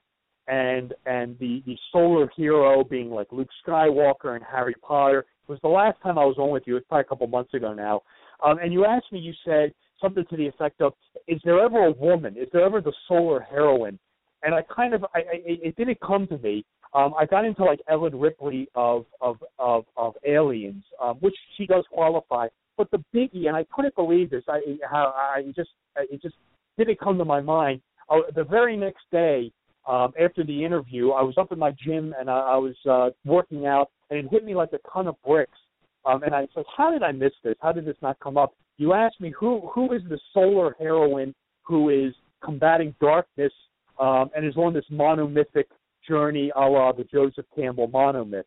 [0.49, 5.21] and and the the solar hero being like Luke Skywalker and Harry Potter.
[5.21, 6.77] It was the last time I was on with you.
[6.77, 8.03] It's probably a couple months ago now.
[8.45, 10.95] Um, and you asked me, you said something to the effect of,
[11.29, 12.37] "Is there ever a woman?
[12.37, 13.99] Is there ever the solar heroine?"
[14.43, 16.65] And I kind of, I, I it didn't come to me.
[16.95, 21.67] Um, I got into like Ellen Ripley of of of, of Aliens, um, which she
[21.67, 22.49] does qualify.
[22.77, 24.45] But the biggie, and I couldn't believe this.
[24.49, 24.61] I
[24.91, 26.35] how I just it just
[26.77, 27.81] didn't come to my mind.
[28.11, 29.53] Uh, the very next day,
[29.87, 33.11] um, after the interview, I was up in my gym and I, I was uh,
[33.25, 35.59] working out, and it hit me like a ton of bricks.
[36.05, 37.55] Um, and I said, "How did I miss this?
[37.61, 41.35] How did this not come up?" You asked me who who is the solar heroine
[41.63, 42.13] who is
[42.45, 43.53] combating darkness
[43.99, 45.65] um, and is on this monomythic
[46.09, 48.45] journey, a la the Joseph Campbell monomyth.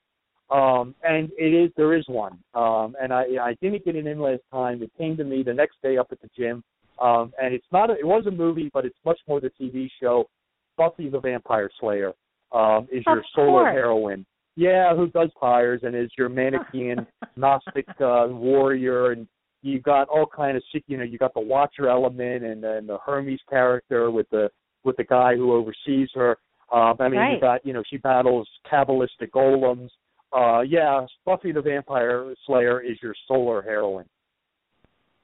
[0.52, 2.40] Um, and it is there is one.
[2.54, 4.84] Um, and I I didn't get it in last time.
[4.84, 6.64] It came to me the next day up at the gym.
[7.02, 9.90] Um, and it's not a, it was a movie, but it's much more the TV
[10.02, 10.30] show.
[10.78, 12.14] Buffy the Vampire Slayer
[12.52, 13.74] um, is your of solar course.
[13.74, 14.26] heroine.
[14.56, 17.06] Yeah, who does fires and is your Manichaean
[17.36, 19.28] Gnostic uh, warrior, and
[19.62, 22.98] you got all kind of you know you got the Watcher element and then the
[23.06, 24.50] Hermes character with the
[24.84, 26.38] with the guy who oversees her.
[26.72, 27.34] Um, I mean, Right.
[27.36, 29.90] you got you know she battles Kabbalistic golems.
[30.34, 34.06] Uh, yeah, Buffy the Vampire Slayer is your solar heroine.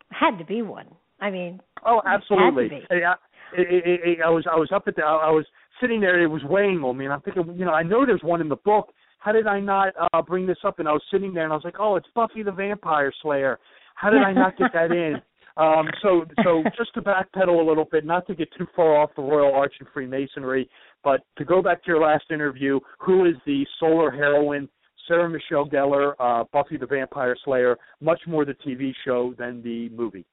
[0.09, 0.87] Had to be one.
[1.19, 2.65] I mean, Oh, absolutely.
[2.65, 2.81] to be.
[2.89, 3.13] Hey, I,
[3.57, 5.45] it, it, I was I was up at the I was
[5.79, 6.21] sitting there.
[6.21, 8.49] It was weighing on me, and I'm thinking, you know, I know there's one in
[8.49, 8.89] the book.
[9.19, 10.79] How did I not uh, bring this up?
[10.79, 13.59] And I was sitting there, and I was like, oh, it's Buffy the Vampire Slayer.
[13.95, 15.21] How did I not get that in?
[15.57, 19.11] Um, so so just to backpedal a little bit, not to get too far off
[19.15, 20.69] the Royal Arch and Freemasonry,
[21.03, 24.69] but to go back to your last interview, who is the solar heroine?
[25.07, 29.89] Sarah Michelle Gellar, uh, Buffy the Vampire Slayer, much more the TV show than the
[29.89, 30.25] movie.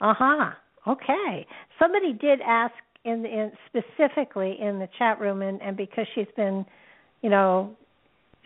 [0.00, 0.50] Uh huh.
[0.88, 1.46] Okay.
[1.78, 6.64] Somebody did ask in, in specifically in the chat room, and, and because she's been,
[7.22, 7.76] you know,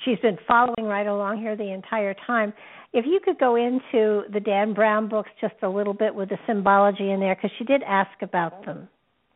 [0.04, 2.52] she's been following right along here the entire time.
[2.92, 6.38] If you could go into the Dan Brown books just a little bit with the
[6.46, 8.88] symbology in there, because she did ask about them.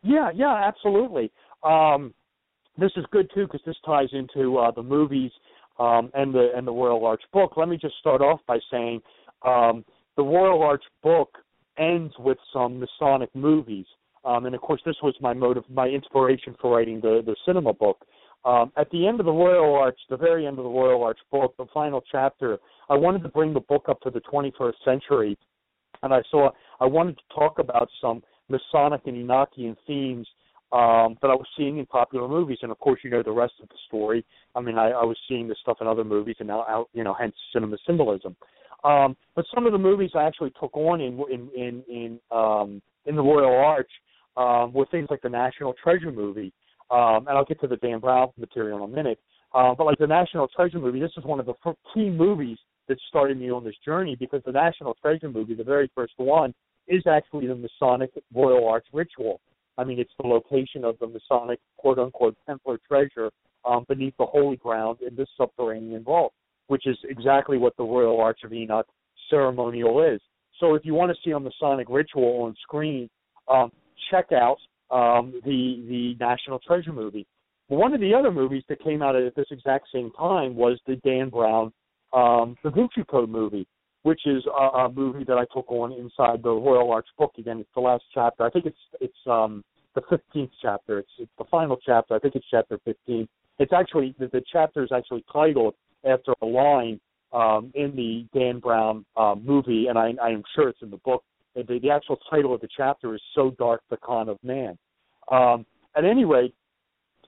[0.02, 1.30] Yeah, yeah, absolutely.
[1.62, 2.12] Um,
[2.78, 5.30] this is good too because this ties into uh, the movies
[5.78, 7.56] um, and the and the Royal Arch book.
[7.56, 9.00] Let me just start off by saying
[9.42, 9.84] um,
[10.16, 11.38] the Royal Arch book
[11.78, 13.86] ends with some Masonic movies,
[14.24, 17.72] um, and of course this was my motive, my inspiration for writing the the cinema
[17.72, 18.04] book.
[18.44, 21.18] Um, at the end of the Royal Arch, the very end of the Royal Arch
[21.30, 22.58] book, the final chapter,
[22.90, 25.38] I wanted to bring the book up to the 21st century,
[26.02, 26.50] and I saw
[26.80, 30.26] I wanted to talk about some Masonic and Enochian themes
[30.72, 33.54] um, that I was seeing in popular movies, and of course, you know the rest
[33.62, 34.24] of the story.
[34.54, 37.14] I mean, I, I was seeing this stuff in other movies, and now, you know,
[37.14, 38.36] hence cinema symbolism.
[38.82, 42.82] Um, but some of the movies I actually took on in in in in, um,
[43.06, 43.90] in the Royal Arch
[44.36, 46.52] um, were things like the National Treasure movie,
[46.90, 49.18] um, and I'll get to the Dan Brown material in a minute.
[49.52, 51.54] Uh, but like the National Treasure movie, this is one of the
[51.92, 52.58] key movies
[52.88, 56.52] that started me on this journey because the National Treasure movie, the very first one,
[56.88, 59.40] is actually the Masonic Royal Arch ritual.
[59.78, 63.30] I mean, it's the location of the Masonic quote unquote Templar treasure
[63.64, 66.32] um, beneath the holy ground in this subterranean vault,
[66.66, 68.86] which is exactly what the Royal Arch of Enoch
[69.30, 70.20] ceremonial is.
[70.60, 73.08] So if you want to see a Masonic ritual on screen,
[73.48, 73.72] um,
[74.10, 74.58] check out
[74.90, 77.26] um, the the National Treasure movie.
[77.68, 80.96] One of the other movies that came out at this exact same time was the
[80.96, 81.72] Dan Brown
[82.12, 83.66] um, Da Vinci Code movie,
[84.02, 87.32] which is a, a movie that I took on inside the Royal Arch book.
[87.38, 88.44] Again, it's the last chapter.
[88.44, 90.98] I think it's it's um, the fifteenth chapter.
[90.98, 92.14] It's, it's the final chapter.
[92.14, 93.26] I think it's chapter fifteen.
[93.58, 95.74] It's actually the, the chapter is actually titled
[96.04, 97.00] after a line
[97.32, 100.98] um, in the Dan Brown um, movie, and I, I am sure it's in the
[100.98, 101.24] book.
[101.54, 104.76] The, the actual title of the chapter is "So Dark the Con of Man."
[105.30, 105.64] Um,
[105.96, 106.54] at any rate,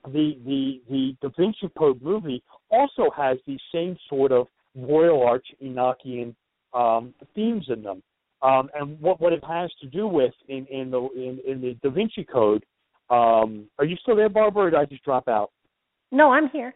[0.05, 5.47] the the the Da Vinci Code movie also has these same sort of Royal Arch
[5.63, 6.35] Enochian
[6.75, 8.03] um, themes in them.
[8.43, 11.77] Um, and what what it has to do with in in the in, in the
[11.83, 12.65] Da Vinci Code.
[13.09, 15.53] Um, are you still there, Barbara, or did I just drop out?
[16.11, 16.75] No, I'm here.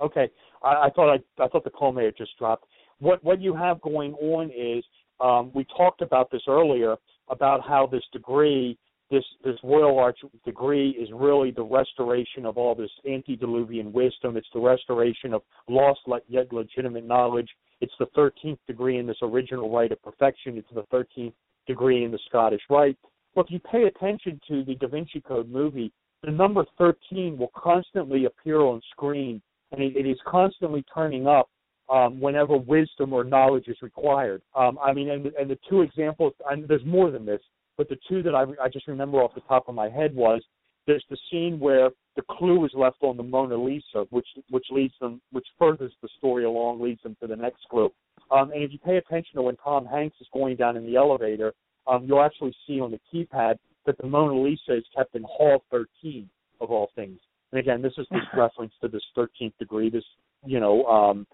[0.00, 0.28] Okay,
[0.62, 2.66] I, I thought I I thought the call may have just dropped.
[2.98, 4.84] What what you have going on is
[5.20, 6.96] um, we talked about this earlier
[7.28, 8.78] about how this degree
[9.10, 14.36] this this royal arch degree is really the restoration of all this antediluvian wisdom.
[14.36, 17.48] It's the restoration of lost yet legitimate knowledge.
[17.80, 20.56] It's the 13th degree in this original rite of perfection.
[20.56, 21.32] It's the 13th
[21.66, 22.96] degree in the Scottish Rite.
[23.34, 25.92] Well, if you pay attention to the Da Vinci Code movie,
[26.22, 29.40] the number 13 will constantly appear on screen,
[29.72, 31.48] and it, it is constantly turning up
[31.90, 34.42] um, whenever wisdom or knowledge is required.
[34.54, 37.40] Um, I mean, and, and the two examples, and there's more than this,
[37.76, 40.42] but the two that I, I just remember off the top of my head was
[40.86, 44.94] there's the scene where the clue is left on the Mona Lisa, which which leads
[45.00, 47.90] them, which furthers the story along, leads them to the next clue.
[48.30, 50.96] Um, and if you pay attention to when Tom Hanks is going down in the
[50.96, 51.52] elevator,
[51.86, 53.56] um, you'll actually see on the keypad
[53.86, 56.28] that the Mona Lisa is kept in Hall 13
[56.60, 57.18] of all things.
[57.52, 60.04] And again, this is this reference to this 13th degree, this
[60.44, 61.26] you know um,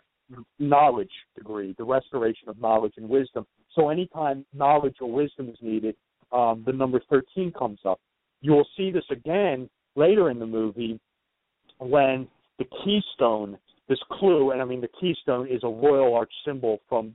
[0.59, 3.47] knowledge degree, the restoration of knowledge and wisdom.
[3.75, 5.97] So anytime knowledge or wisdom is needed,
[6.33, 8.01] um, the number 13 comes up.
[8.41, 11.01] You will see this again later in the movie
[11.79, 12.27] when
[12.59, 13.59] the keystone,
[13.89, 17.15] this clue, and I mean the keystone is a royal arch symbol from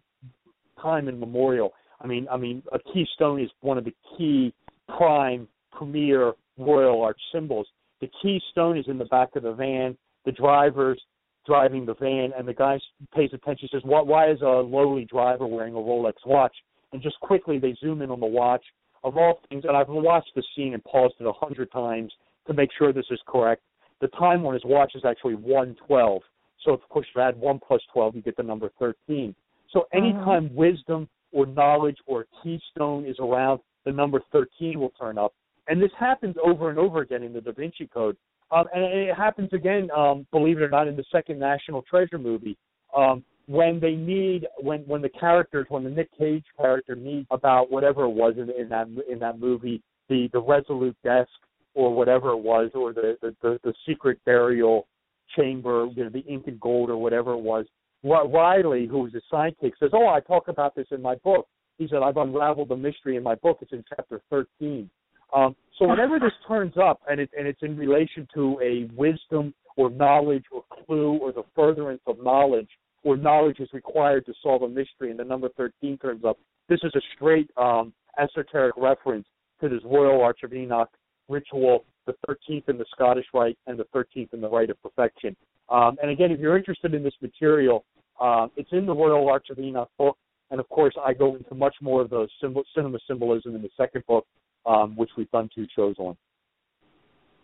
[0.81, 1.73] time immemorial.
[1.99, 4.53] I mean, I mean, a keystone is one of the key
[4.97, 7.67] prime premier royal arch symbols.
[8.01, 9.97] The keystone is in the back of the van.
[10.25, 11.01] The driver's
[11.45, 12.79] driving the van, and the guy
[13.15, 13.69] pays attention.
[13.71, 16.55] Says, "Why, why is a lowly driver wearing a Rolex watch?"
[16.93, 18.63] And just quickly they zoom in on the watch,
[19.03, 22.11] of all things, and I've watched the scene and paused it a hundred times
[22.47, 23.61] to make sure this is correct.
[23.99, 26.21] The time on his watch is actually 112.
[26.63, 29.35] So of course, if you add one plus 12, you get the number 13.
[29.71, 30.53] So anytime uh-huh.
[30.53, 35.33] wisdom or knowledge or keystone is around, the number 13 will turn up.
[35.67, 38.17] And this happens over and over again in the Da Vinci Code.
[38.51, 42.17] Um, and it happens again, um, believe it or not, in the second National Treasure
[42.17, 42.57] movie.
[42.95, 47.71] Um, when they need when when the characters when the Nick Cage character needs about
[47.71, 51.29] whatever it was in, in that in that movie the the resolute desk
[51.73, 54.87] or whatever it was or the the, the, the secret burial
[55.35, 57.65] chamber you know the ink and gold or whatever it was
[58.03, 61.47] Riley who was his sidekick says oh I talk about this in my book
[61.77, 64.89] he said I've unraveled the mystery in my book it's in chapter 13
[65.33, 69.53] um, so whenever this turns up and it and it's in relation to a wisdom
[69.77, 72.69] or knowledge or clue or the furtherance of knowledge
[73.03, 76.37] or knowledge is required to solve a mystery, and the number 13 turns up.
[76.69, 79.25] This is a straight um, esoteric reference
[79.59, 80.89] to this Royal Arch of Enoch
[81.27, 85.35] ritual, the 13th in the Scottish Rite and the 13th in the Rite of Perfection.
[85.69, 87.85] Um, and again, if you're interested in this material,
[88.19, 90.17] uh, it's in the Royal Arch of Enoch book,
[90.51, 93.69] and of course, I go into much more of the symbol, cinema symbolism in the
[93.77, 94.27] second book,
[94.65, 96.15] um, which we've done two shows on.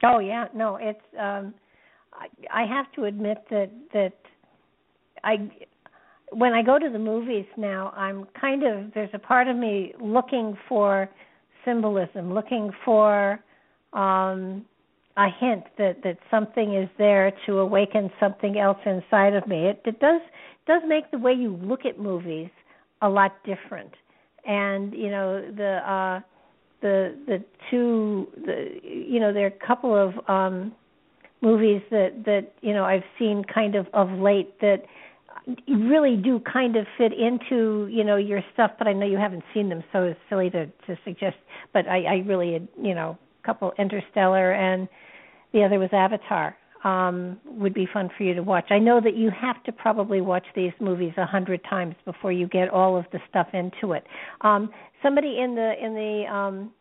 [0.03, 0.99] Oh yeah, no, it's.
[1.19, 1.53] Um,
[2.13, 4.13] I, I have to admit that that
[5.23, 5.49] I
[6.31, 9.93] when I go to the movies now, I'm kind of there's a part of me
[9.99, 11.09] looking for
[11.65, 13.39] symbolism, looking for
[13.93, 14.65] um
[15.15, 19.65] a hint that that something is there to awaken something else inside of me.
[19.67, 20.21] It it does
[20.67, 22.49] does make the way you look at movies
[23.01, 23.91] a lot different.
[24.45, 26.19] And you know the uh
[26.81, 30.71] the the two the you know there are a couple of um
[31.41, 34.83] movies that that you know I've seen kind of of late that
[35.67, 39.43] really do kind of fit into you know your stuff but i know you haven't
[39.53, 41.37] seen them so it's silly to to suggest
[41.73, 44.89] but i i really you know a couple interstellar and
[45.53, 46.57] the other was avatar
[46.87, 50.21] um would be fun for you to watch i know that you have to probably
[50.21, 54.05] watch these movies a hundred times before you get all of the stuff into it
[54.41, 54.69] um
[55.03, 56.71] somebody in the in the um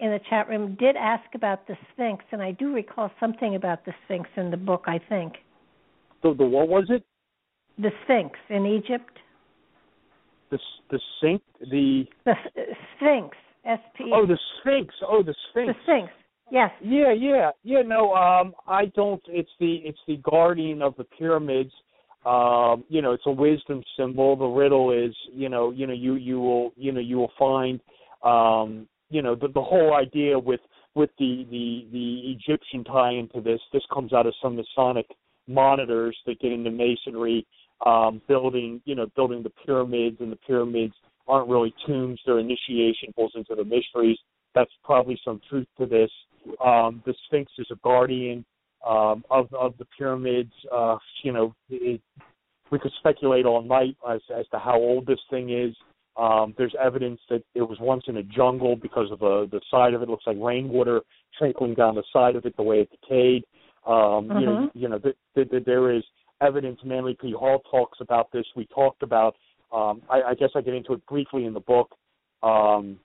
[0.00, 3.84] in the chat room did ask about the sphinx and i do recall something about
[3.84, 5.34] the sphinx in the book i think
[6.22, 7.04] the the what was it
[7.78, 9.18] the Sphinx in Egypt.
[10.50, 10.58] The
[10.90, 12.34] the Sphinx the the
[12.96, 14.10] Sphinx S P.
[14.12, 14.94] Oh, the Sphinx.
[15.08, 15.72] Oh, the Sphinx.
[15.72, 16.12] The Sphinx.
[16.52, 16.70] Yes.
[16.82, 17.80] Yeah, yeah, yeah.
[17.80, 19.22] No, um, I don't.
[19.26, 21.72] It's the it's the guardian of the pyramids.
[22.26, 24.36] Um, you know, it's a wisdom symbol.
[24.36, 27.80] The riddle is, you know, you know, you you will, you know, you will find,
[28.22, 30.60] um, you know, the the whole idea with
[30.94, 33.60] with the the the Egyptian tie into this.
[33.72, 35.06] This comes out of some Masonic
[35.48, 37.46] monitors that get into masonry
[37.86, 40.92] um, building, you know, building the pyramids, and the pyramids
[41.26, 44.18] aren't really tombs; they're initiation holes into the mysteries.
[44.54, 46.10] That's probably some truth to this.
[46.64, 48.44] Um, the Sphinx is a guardian
[48.86, 50.52] um, of of the pyramids.
[50.72, 52.00] Uh, you know, it,
[52.70, 55.74] we could speculate all night as as to how old this thing is.
[56.16, 59.94] Um, there's evidence that it was once in a jungle because of the the side
[59.94, 61.02] of it looks like rainwater
[61.38, 63.44] trickling down the side of it, the way it decayed.
[63.86, 64.78] Um, You know, mm-hmm.
[64.78, 66.02] you know, th- th- th- there is
[66.40, 66.80] evidence.
[66.84, 67.32] Manly P.
[67.32, 68.44] Hall talks about this.
[68.54, 69.36] We talked about.
[69.72, 71.96] Um, I, I guess I get into it briefly in the book.
[72.42, 72.98] Um,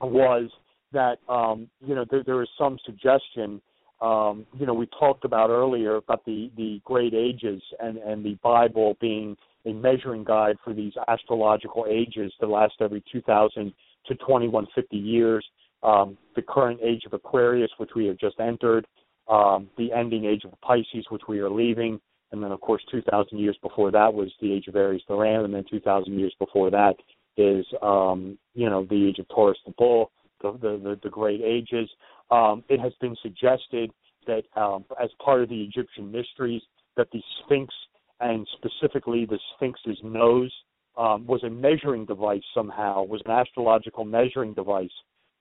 [0.00, 0.50] was
[0.92, 3.60] that um, you know there, there is some suggestion.
[4.00, 8.38] Um, you know, we talked about earlier about the the great ages and and the
[8.42, 9.36] Bible being
[9.66, 13.72] a measuring guide for these astrological ages that last every 2,000
[14.06, 15.44] to 2150 years.
[15.84, 18.86] Um, the current age of Aquarius, which we have just entered,
[19.28, 22.00] um, the ending age of Pisces, which we are leaving,
[22.32, 25.44] and then of course 2,000 years before that was the age of Aries, the Ram,
[25.44, 26.94] and then 2,000 years before that
[27.36, 30.10] is um, you know the age of Taurus, the Bull,
[30.42, 31.88] the the, the, great ages.
[32.30, 33.90] Um, it has been suggested
[34.26, 36.62] that um, as part of the Egyptian mysteries
[36.96, 37.72] that the Sphinx
[38.20, 40.52] and specifically the Sphinx's nose
[40.96, 44.90] um, was a measuring device somehow, was an astrological measuring device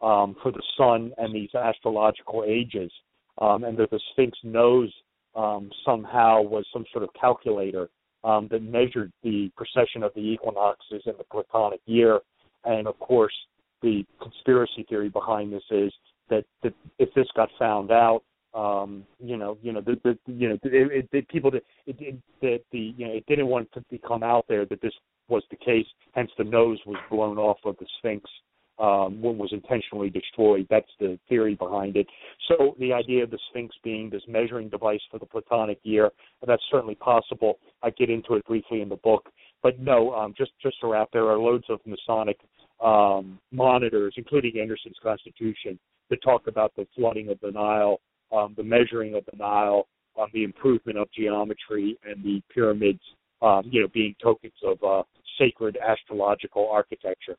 [0.01, 2.91] um, for the sun and these astrological ages,
[3.39, 4.91] um, and that the Sphinx nose
[5.35, 7.89] um, somehow was some sort of calculator
[8.23, 12.19] um, that measured the precession of the equinoxes in the Platonic year.
[12.65, 13.33] And of course,
[13.81, 15.91] the conspiracy theory behind this is
[16.29, 18.21] that, that if this got found out,
[18.53, 22.15] um, you know, you know, the, the you know, it, it, people that it, it,
[22.41, 24.93] that the you know, it didn't want to become out there that this
[25.29, 25.85] was the case.
[26.13, 28.29] Hence, the nose was blown off of the Sphinx
[28.77, 30.67] um, when was intentionally destroyed.
[30.69, 32.07] That's the theory behind it.
[32.47, 36.09] So the idea of the Sphinx being this measuring device for the Platonic year,
[36.45, 37.59] that's certainly possible.
[37.83, 39.29] I get into it briefly in the book,
[39.63, 42.37] but no, um, just just to wrap, there are loads of Masonic
[42.81, 45.79] um, monitors, including Anderson's Constitution,
[46.09, 47.99] that talk about the flooding of the Nile,
[48.31, 49.87] um, the measuring of the Nile,
[50.19, 52.99] um, the improvement of geometry, and the pyramids,
[53.41, 55.03] um, you know, being tokens of uh,
[55.39, 57.37] sacred astrological architecture.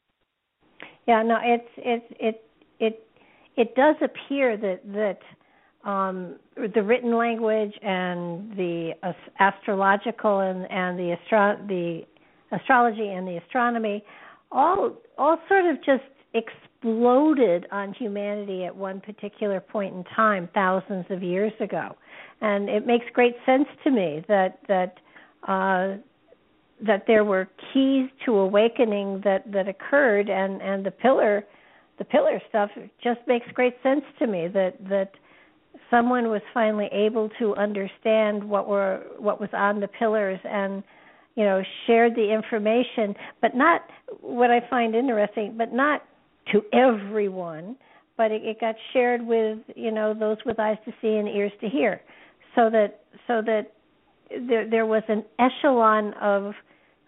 [1.07, 2.45] Yeah, no, it's it's it
[2.79, 3.07] it
[3.57, 6.37] it does appear that that um,
[6.75, 12.03] the written language and the uh, astrological and and the astro- the
[12.53, 14.05] astrology and the astronomy
[14.53, 16.03] all all sort of just
[16.35, 21.97] exploded on humanity at one particular point in time thousands of years ago.
[22.41, 24.99] And it makes great sense to me that that
[25.47, 25.97] uh
[26.85, 30.29] that there were keys to awakening that that occurred.
[30.29, 31.45] And and the pillar
[31.99, 32.71] the pillar stuff
[33.03, 35.13] just makes great sense to me that that
[35.91, 40.83] someone was finally able to understand what were what was on the pillars and
[41.35, 43.83] you know shared the information but not
[44.21, 46.03] what i find interesting but not
[46.51, 47.77] to everyone
[48.17, 51.53] but it, it got shared with you know those with eyes to see and ears
[51.61, 52.01] to hear.
[52.55, 53.73] So that so that
[54.47, 56.53] there there was an echelon of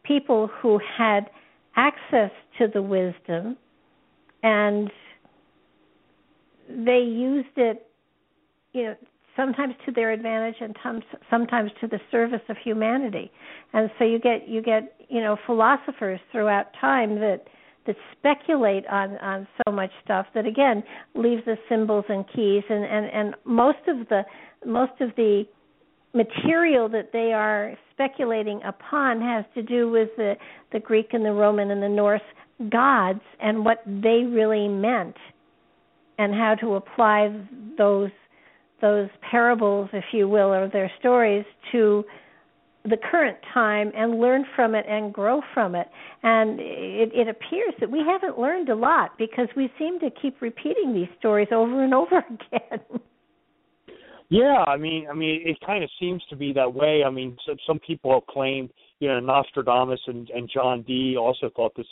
[0.03, 1.31] people who had
[1.77, 3.57] access to the wisdom
[4.43, 4.91] and
[6.69, 7.87] they used it
[8.73, 8.95] you know
[9.37, 10.77] sometimes to their advantage and
[11.31, 13.31] sometimes to the service of humanity.
[13.73, 17.45] And so you get you get you know philosophers throughout time that
[17.87, 20.83] that speculate on on so much stuff that again
[21.15, 22.63] leaves us symbols and keys.
[22.69, 24.23] And and and most of the
[24.65, 25.45] most of the
[26.15, 30.35] material that they are speculating upon has to do with the,
[30.73, 32.23] the Greek and the Roman and the Norse
[32.71, 35.17] gods and what they really meant
[36.19, 37.37] and how to apply
[37.77, 38.11] those
[38.81, 42.05] those parables, if you will, or their stories to
[42.85, 45.89] the current time and learn from it and grow from it.
[46.23, 50.43] And it, it appears that we haven't learned a lot because we seem to keep
[50.43, 52.19] repeating these stories over and over
[52.53, 52.81] again.
[54.29, 57.03] Yeah, I mean, I mean, it kind of seems to be that way.
[57.07, 61.51] I mean, some, some people have claimed, you know, Nostradamus and, and John Dee also
[61.55, 61.87] thought this.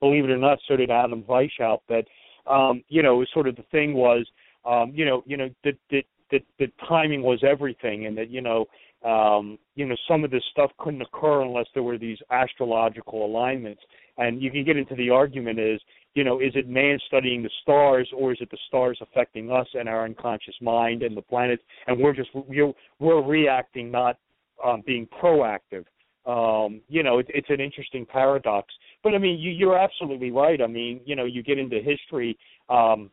[0.00, 1.80] Believe it or not, so did Adam Weishaupt.
[1.88, 2.04] That,
[2.50, 4.26] um, you know, sort of the thing was,
[4.64, 8.40] um, you know, you know, that that that that timing was everything, and that you
[8.40, 8.66] know,
[9.04, 13.82] um, you know, some of this stuff couldn't occur unless there were these astrological alignments.
[14.16, 15.80] And you can get into the argument is,
[16.14, 19.68] you know, is it man studying the stars or is it the stars affecting us
[19.74, 21.62] and our unconscious mind and the planets?
[21.86, 24.16] And we're just we're, we're reacting, not
[24.64, 25.84] um, being proactive.
[26.26, 28.74] Um, you know, it, it's an interesting paradox.
[29.04, 30.60] But I mean, you, you're absolutely right.
[30.60, 32.36] I mean, you know, you get into history.
[32.68, 33.10] Um,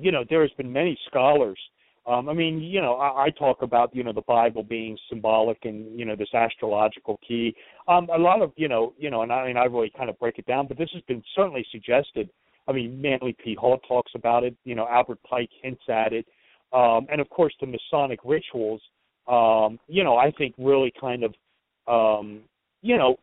[0.00, 1.58] you know, there has been many scholars
[2.06, 5.58] um, I mean, you know, I, I talk about you know the Bible being symbolic
[5.64, 7.54] and you know this astrological key.
[7.88, 10.18] Um, a lot of you know, you know, and I mean, I really kind of
[10.18, 12.28] break it down, but this has been certainly suggested.
[12.68, 13.54] I mean, Manly P.
[13.54, 14.54] Hall talks about it.
[14.64, 16.26] You know, Albert Pike hints at it,
[16.72, 18.82] um, and of course the Masonic rituals.
[19.26, 21.34] Um, you know, I think really kind of,
[21.88, 22.40] um,
[22.82, 23.16] you know,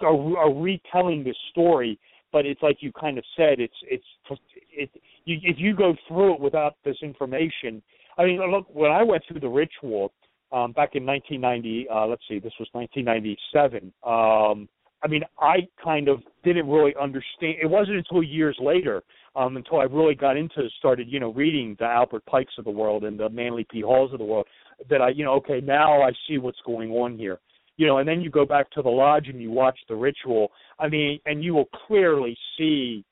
[0.00, 1.98] are, are retelling this story
[2.32, 4.04] but it's like you kind of said it's it's
[4.70, 4.90] it
[5.30, 7.82] you, if you go through it without this information
[8.18, 10.12] i mean look when i went through the ritual
[10.52, 14.68] um back in 1990 uh let's see this was 1997 um
[15.02, 19.02] i mean i kind of didn't really understand it wasn't until years later
[19.36, 22.70] um, until I really got into started, you know, reading the Albert Pikes of the
[22.70, 23.80] world and the Manly P.
[23.80, 24.46] Halls of the world.
[24.88, 27.38] That I, you know, okay, now I see what's going on here.
[27.76, 30.50] You know, and then you go back to the lodge and you watch the ritual.
[30.78, 33.04] I mean, and you will clearly see,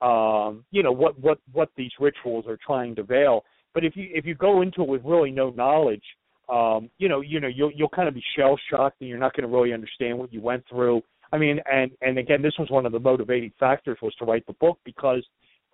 [0.00, 3.44] um, you know, what what what these rituals are trying to veil.
[3.74, 6.04] But if you if you go into it with really no knowledge,
[6.48, 9.34] um, you know, you know, you'll you'll kind of be shell shocked and you're not
[9.34, 11.02] going to really understand what you went through.
[11.32, 14.46] I mean, and and again, this was one of the motivating factors was to write
[14.46, 15.24] the book because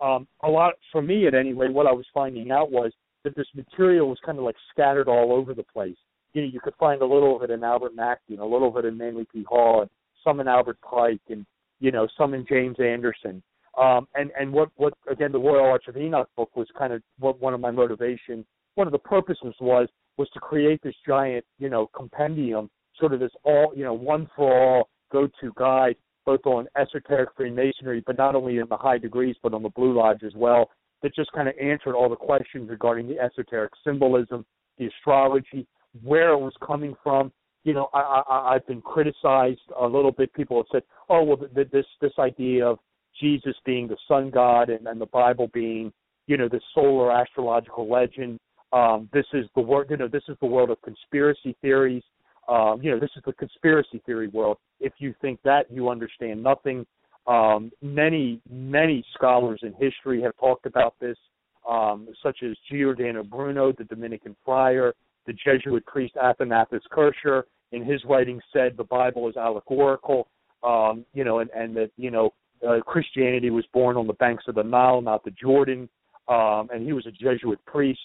[0.00, 2.92] um, a lot for me at any rate, what I was finding out was
[3.24, 5.96] that this material was kind of like scattered all over the place.
[6.32, 8.68] You know, you could find a little of it in Albert Mackey, and a little
[8.68, 9.44] of it in Manly P.
[9.44, 9.90] Hall, and
[10.24, 11.44] some in Albert Pike, and
[11.80, 13.42] you know, some in James Anderson.
[13.78, 17.02] Um, and and what what again, the Royal Arch of Enoch book was kind of
[17.18, 18.44] what one of my motivations.
[18.74, 19.88] One of the purposes was
[20.18, 24.28] was to create this giant, you know, compendium, sort of this all, you know, one
[24.36, 29.36] for all go-to guide, both on esoteric Freemasonry, but not only in the high degrees,
[29.42, 30.70] but on the Blue Lodge as well,
[31.02, 34.44] that just kind of answered all the questions regarding the esoteric symbolism,
[34.78, 35.66] the astrology,
[36.02, 37.32] where it was coming from.
[37.64, 40.32] You know, I, I, I've been criticized a little bit.
[40.34, 42.78] People have said, "Oh, well, this this idea of
[43.20, 45.92] Jesus being the sun god and, and the Bible being,
[46.26, 48.38] you know, the solar astrological legend
[48.72, 52.02] um, this is the world, you know, this is the world of conspiracy theories.
[52.48, 54.56] Um, you know, this is the conspiracy theory world.
[54.80, 56.86] If you think that, you understand nothing.
[57.26, 61.16] Um, many, many scholars in history have talked about this,
[61.68, 64.94] um, such as Giordano Bruno, the Dominican friar,
[65.26, 70.28] the Jesuit priest Athanasius Kircher, in his writings said the Bible is allegorical.
[70.64, 72.32] Um, you know, and, and that you know
[72.66, 75.88] uh, Christianity was born on the banks of the Nile, not the Jordan.
[76.28, 78.00] Um, and he was a Jesuit priest.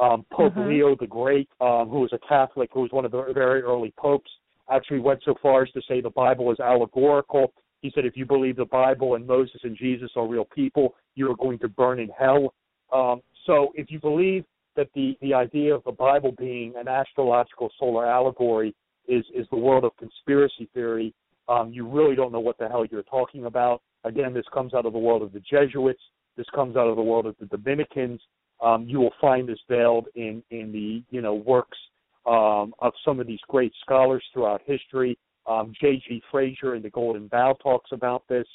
[0.00, 0.68] Um, Pope mm-hmm.
[0.68, 3.92] Leo the Great, um, who was a Catholic, who was one of the very early
[3.98, 4.30] popes,
[4.70, 7.52] actually went so far as to say the Bible is allegorical.
[7.80, 11.30] He said, if you believe the Bible and Moses and Jesus are real people, you
[11.30, 12.54] are going to burn in hell.
[12.92, 14.44] Um, so if you believe
[14.76, 18.74] that the, the idea of the Bible being an astrological solar allegory
[19.08, 21.12] is, is the world of conspiracy theory,
[21.48, 23.82] um, you really don't know what the hell you're talking about.
[24.04, 26.02] Again, this comes out of the world of the Jesuits.
[26.36, 28.20] This comes out of the world of the Dominicans
[28.62, 31.78] um, you will find this veiled in in the you know works
[32.26, 35.18] um, of some of these great scholars throughout history.
[35.46, 36.22] Um, J.G.
[36.30, 38.46] Frazer in the Golden Bough talks about this.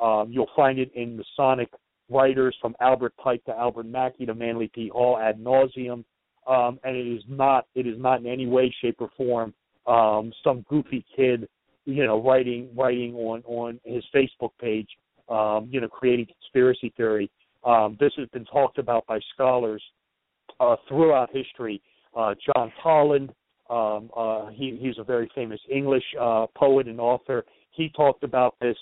[0.00, 1.68] Um, you'll find it in Masonic
[2.10, 4.88] writers from Albert Pike to Albert Mackey to Manly P.
[4.88, 6.04] Hall ad nauseum,
[6.48, 9.54] um, and it is not it is not in any way, shape, or form
[9.86, 11.48] um, some goofy kid,
[11.84, 14.88] you know, writing writing on on his Facebook page,
[15.28, 17.30] um, you know, creating conspiracy theory.
[17.64, 19.82] Um, this has been talked about by scholars
[20.60, 21.80] uh, throughout history.
[22.16, 23.32] Uh, John Toland,
[23.70, 27.44] um, uh, he, he's a very famous English uh, poet and author.
[27.70, 28.76] He talked about this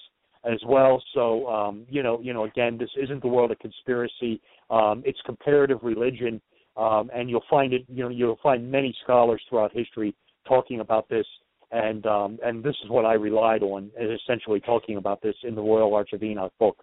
[0.44, 1.02] as well.
[1.14, 4.40] So um, you know, you know, again, this isn't the world of conspiracy.
[4.70, 6.40] Um, it's comparative religion,
[6.76, 7.84] um, and you'll find it.
[7.88, 10.14] You know, you'll find many scholars throughout history
[10.46, 11.26] talking about this.
[11.72, 15.62] And um, and this is what I relied on, essentially talking about this in the
[15.62, 16.76] Royal Arch of Enoch book.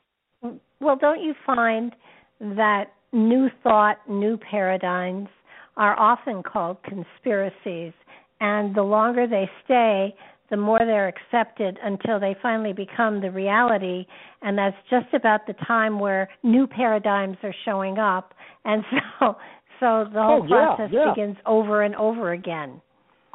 [0.80, 1.94] Well, don't you find
[2.40, 5.28] that new thought, new paradigms
[5.76, 7.94] are often called conspiracies,
[8.40, 10.16] and the longer they stay,
[10.50, 14.06] the more they're accepted until they finally become the reality,
[14.42, 18.34] and that's just about the time where new paradigms are showing up,
[18.64, 18.84] and
[19.20, 19.36] so
[19.80, 21.14] so the whole oh, yeah, process yeah.
[21.14, 22.82] begins over and over again.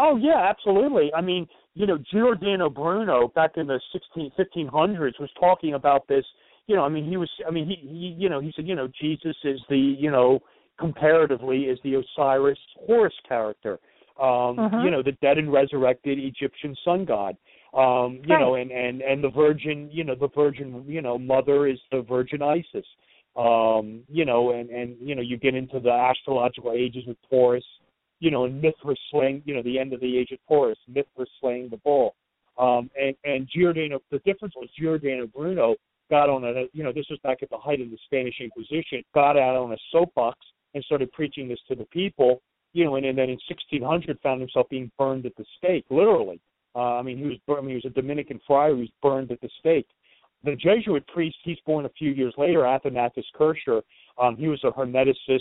[0.02, 1.10] Oh yeah, absolutely.
[1.14, 6.24] I mean, you know, Giordano Bruno back in the 16, 1500s was talking about this
[6.66, 8.74] you know, I mean, he was, I mean, he, he, you know, he said, you
[8.74, 10.40] know, Jesus is the, you know,
[10.78, 13.78] comparatively is the Osiris Horus character.
[14.20, 14.82] Um, uh-huh.
[14.84, 17.36] you know, the dead and resurrected Egyptian sun god.
[17.74, 18.40] Um, you right.
[18.40, 22.02] know, and, and, and the virgin, you know, the virgin, you know, mother is the
[22.02, 22.86] virgin Isis.
[23.34, 27.64] Um, you know, and, and, you know, you get into the astrological ages with Taurus,
[28.22, 31.28] you know, and Mithras slaying, you know, the end of the age of Taurus, Mithras
[31.40, 32.14] slaying the bull.
[32.56, 35.74] Um, and, and Giordano, the difference was Giordano Bruno
[36.08, 39.02] got on a, you know, this was back at the height of the Spanish Inquisition,
[39.12, 40.38] got out on a soapbox
[40.74, 42.40] and started preaching this to the people,
[42.74, 46.40] you know, and, and then in 1600 found himself being burned at the stake, literally.
[46.76, 49.32] Uh, I mean, he was, I mean, he was a Dominican friar who was burned
[49.32, 49.88] at the stake.
[50.44, 53.82] The Jesuit priest, he's born a few years later, Athanasius Kircher.
[54.16, 55.40] Um, he was a Hermeticist,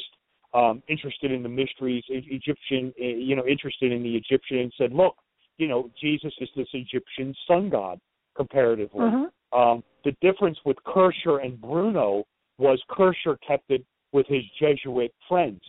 [0.54, 5.16] um, interested in the mysteries, Egyptian, you know, interested in the Egyptian, and said, look,
[5.58, 8.00] you know, Jesus is this Egyptian sun god
[8.36, 9.02] comparatively.
[9.02, 9.60] Mm-hmm.
[9.60, 12.24] Um, the difference with Kircher and Bruno
[12.58, 15.62] was Kircher kept it with his Jesuit friends.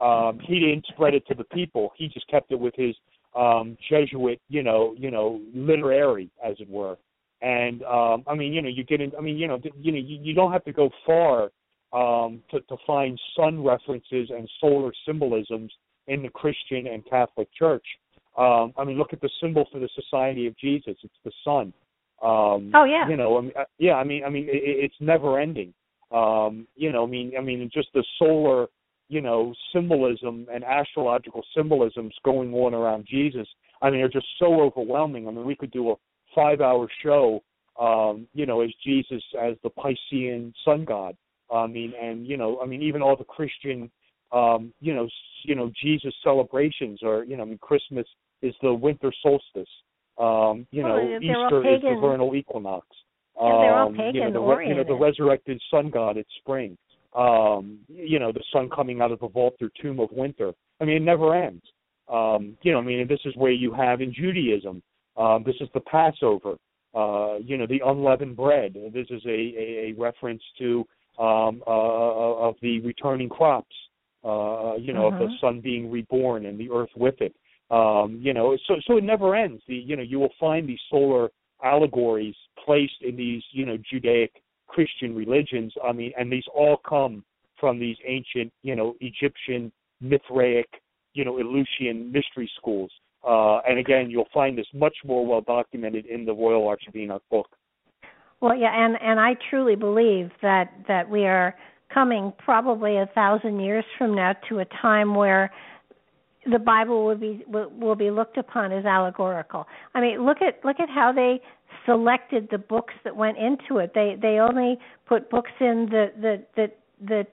[0.00, 1.92] Um, he didn't spread it to the people.
[1.96, 2.94] He just kept it with his
[3.36, 6.96] um, Jesuit, you know, you know, literary, as it were.
[7.42, 9.12] And um, I mean, you know, you get in.
[9.16, 11.50] I mean, you know, you know, you, you don't have to go far
[11.92, 15.72] um, to, to find sun references and solar symbolisms
[16.06, 17.84] in the Christian and Catholic Church.
[18.36, 20.96] Um, I mean, look at the symbol for the Society of Jesus.
[21.02, 21.72] It's the sun.
[22.22, 23.08] Um, oh yeah.
[23.08, 23.94] You know, I mean, uh, yeah.
[23.94, 25.72] I mean, I mean, it, it's never ending.
[26.12, 28.66] Um, you know, I mean, I mean, just the solar,
[29.08, 33.46] you know, symbolism and astrological symbolisms going on around Jesus.
[33.82, 35.26] I mean, are just so overwhelming.
[35.26, 35.94] I mean, we could do a
[36.34, 37.42] five-hour show,
[37.80, 41.16] um, you know, as Jesus as the Piscean sun god.
[41.52, 43.90] I mean, and you know, I mean, even all the Christian,
[44.32, 45.08] um, you know,
[45.44, 48.06] you know, Jesus celebrations are, you know, I mean, Christmas
[48.42, 49.68] is the winter solstice.
[50.18, 52.86] Um, you know, Easter is the vernal equinox.
[53.40, 56.28] Um, they're all pagan um, you know, the, you know, the resurrected sun god it's
[56.40, 56.76] spring.
[57.16, 60.52] Um, you know, the sun coming out of the vault or tomb of winter.
[60.80, 61.62] I mean, it never ends.
[62.08, 64.82] Um, you know, I mean, this is where you have in Judaism.
[65.16, 66.56] Um, this is the Passover.
[66.94, 68.74] Uh, you know, the unleavened bread.
[68.92, 70.84] This is a, a, a reference to
[71.20, 73.74] um, uh, uh, of the returning crops.
[74.22, 75.16] Uh, you know, uh-huh.
[75.16, 75.40] of the uh-huh.
[75.40, 77.34] sun being reborn and the earth with it.
[77.70, 79.62] Um, you know, so so it never ends.
[79.68, 81.30] The you know you will find these solar
[81.62, 84.32] allegories placed in these you know Judaic
[84.66, 85.72] Christian religions.
[85.82, 87.24] I mean, and these all come
[87.58, 89.72] from these ancient you know Egyptian
[90.02, 90.68] Mithraic
[91.14, 92.90] you know Eleusinian mystery schools.
[93.26, 96.96] Uh, and again, you'll find this much more well documented in the Royal Arch of
[96.96, 97.48] Enoch book.
[98.40, 101.54] Well, yeah, and and I truly believe that that we are
[101.92, 105.50] coming probably a thousand years from now to a time where
[106.50, 109.66] the Bible will be will, will be looked upon as allegorical.
[109.94, 111.40] I mean, look at look at how they
[111.84, 113.92] selected the books that went into it.
[113.94, 117.26] They they only put books in that that that that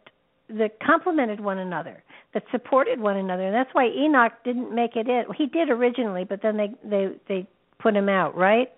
[0.50, 2.04] that complemented one another,
[2.34, 3.44] that supported one another.
[3.44, 5.24] And that's why Enoch didn't make it in.
[5.38, 7.48] He did originally, but then they they they
[7.80, 8.70] put him out, right?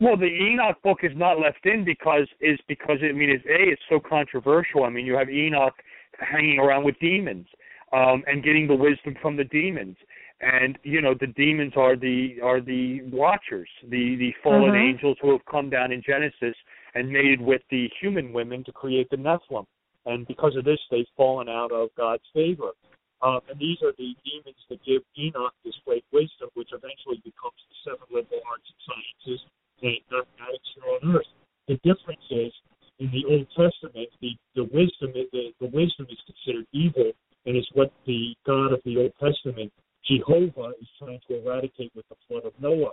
[0.00, 3.70] Well, the Enoch book is not left in because is because I mean, it's a
[3.70, 4.84] it's so controversial.
[4.84, 5.74] I mean, you have Enoch
[6.18, 7.46] hanging around with demons
[7.92, 9.96] um, and getting the wisdom from the demons.
[10.40, 14.88] And you know the demons are the are the watchers, the the fallen mm-hmm.
[14.88, 16.56] angels who have come down in Genesis
[16.94, 19.66] and mated with the human women to create the Nephilim.
[20.06, 22.72] And because of this, they've fallen out of God's favor.
[23.20, 27.60] Um, and these are the demons that give Enoch this great wisdom, which eventually becomes
[27.68, 29.44] the seven liberal arts and sciences
[29.82, 31.30] and mathematics here on earth.
[31.68, 32.52] The difference is
[32.98, 37.12] in the Old Testament, the, the wisdom the, the wisdom is considered evil,
[37.46, 39.72] and is what the God of the Old Testament,
[40.06, 42.92] Jehovah, is trying to eradicate with the flood of Noah.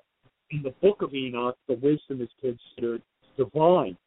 [0.51, 3.01] In the Book of Enoch, the wisdom is considered
[3.35, 3.97] divine,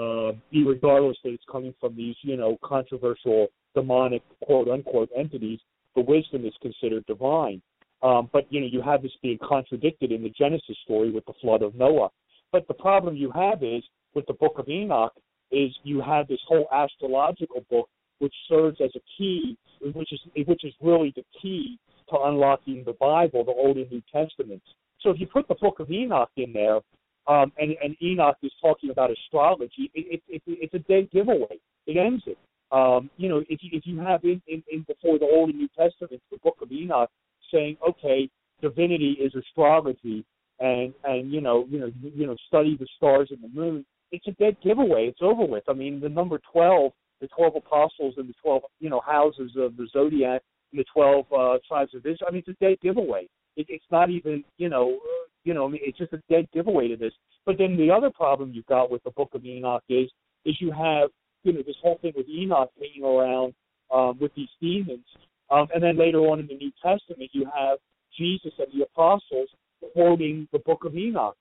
[0.00, 5.60] uh, regardless that it's coming from these, you know, controversial demonic quote unquote entities.
[5.94, 7.60] The wisdom is considered divine.
[8.02, 11.34] Um, but you know, you have this being contradicted in the Genesis story with the
[11.40, 12.08] flood of Noah.
[12.52, 13.82] But the problem you have is
[14.14, 15.12] with the Book of Enoch
[15.50, 19.56] is you have this whole astrological book which serves as a key,
[19.94, 21.78] which is which is really the key
[22.10, 24.66] to unlocking the Bible, the Old and New Testaments.
[25.00, 26.80] So if you put the Book of Enoch in there,
[27.26, 31.58] um, and, and Enoch is talking about astrology, it, it, it, it's a dead giveaway.
[31.86, 32.38] It ends it.
[32.72, 35.58] Um, you know, if you, if you have in, in, in before the Old and
[35.58, 37.10] New Testaments, the Book of Enoch
[37.52, 38.28] saying, okay,
[38.60, 40.24] divinity is astrology,
[40.60, 43.84] and and you know, you know, you know, study the stars and the moon.
[44.12, 45.06] It's a dead giveaway.
[45.06, 45.64] It's over with.
[45.68, 49.76] I mean, the number twelve the twelve apostles and the twelve you know houses of
[49.76, 50.42] the zodiac
[50.72, 52.28] and the twelve uh, tribes of Israel.
[52.28, 53.28] I mean, it's a dead giveaway.
[53.56, 56.46] It, it's not even you know uh, you know I mean it's just a dead
[56.52, 57.12] giveaway to this.
[57.46, 60.10] But then the other problem you've got with the Book of Enoch is
[60.44, 61.10] is you have
[61.42, 63.54] you know this whole thing with Enoch hanging around
[63.92, 65.06] um, with these demons,
[65.50, 67.78] um, and then later on in the New Testament you have
[68.18, 69.48] Jesus and the apostles
[69.92, 71.36] quoting the Book of Enoch.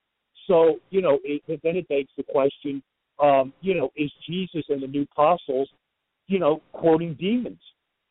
[0.48, 2.82] So you know it, then it begs the question
[3.20, 5.70] um, you know, is Jesus and the new apostles,
[6.28, 7.60] you know, quoting demons.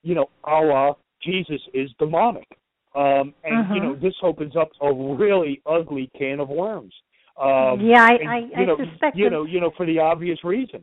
[0.03, 2.47] You know, Allah, Jesus is demonic.
[2.95, 3.75] Um, and uh-huh.
[3.75, 6.93] you know, this opens up a really ugly can of worms.
[7.41, 9.17] Um, yeah, I, and, I, you know, I suspect.
[9.17, 10.83] You know, you know, for the obvious reason.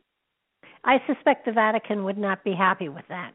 [0.83, 3.31] I suspect the Vatican would not be happy with that.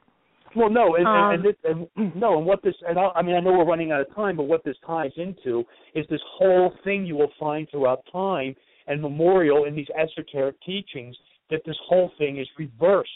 [0.56, 3.36] Well, no, and, um, and, and, and no, and what this, and I, I mean,
[3.36, 5.64] I know we're running out of time, but what this ties into
[5.94, 8.54] is this whole thing you will find throughout time
[8.86, 11.16] and memorial in these esoteric teachings
[11.50, 13.10] that this whole thing is reversed.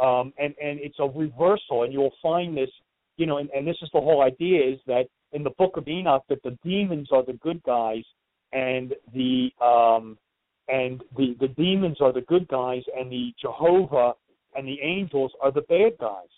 [0.00, 2.70] Um, and, and it's a reversal, and you'll find this,
[3.16, 5.86] you know, and, and this is the whole idea is that in the book of
[5.86, 8.02] Enoch that the demons are the good guys
[8.52, 10.18] and the um,
[10.68, 14.12] and the, the demons are the good guys and the Jehovah
[14.54, 16.28] and the angels are the bad guys.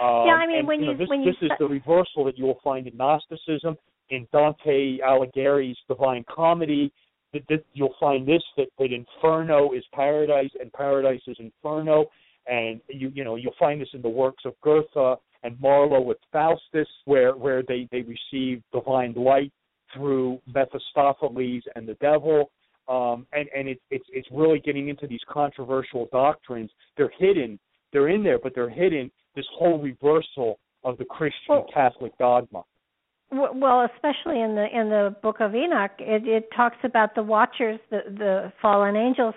[0.00, 2.24] Um, yeah, I mean and, when you, you, know, this, when this is the reversal
[2.24, 3.76] that you will find in Gnosticism,
[4.10, 6.92] in Dante Alighieri's Divine Comedy,
[7.32, 12.06] that, that you'll find this that, that inferno is paradise and paradise is inferno.
[12.46, 16.18] and you you know you'll find this in the works of Goethe and Marlowe with
[16.32, 19.52] Faustus, where where they they receive divine light
[19.94, 22.50] through Mephistopheles and the devil.
[22.88, 26.70] Um, and and it's it's it's really getting into these controversial doctrines.
[26.96, 27.58] They're hidden,
[27.92, 29.10] they're in there, but they're hidden.
[29.36, 32.62] This whole reversal of the Christian well, Catholic dogma.
[33.30, 37.80] Well, especially in the in the Book of Enoch, it, it talks about the Watchers,
[37.90, 39.34] the the fallen angels,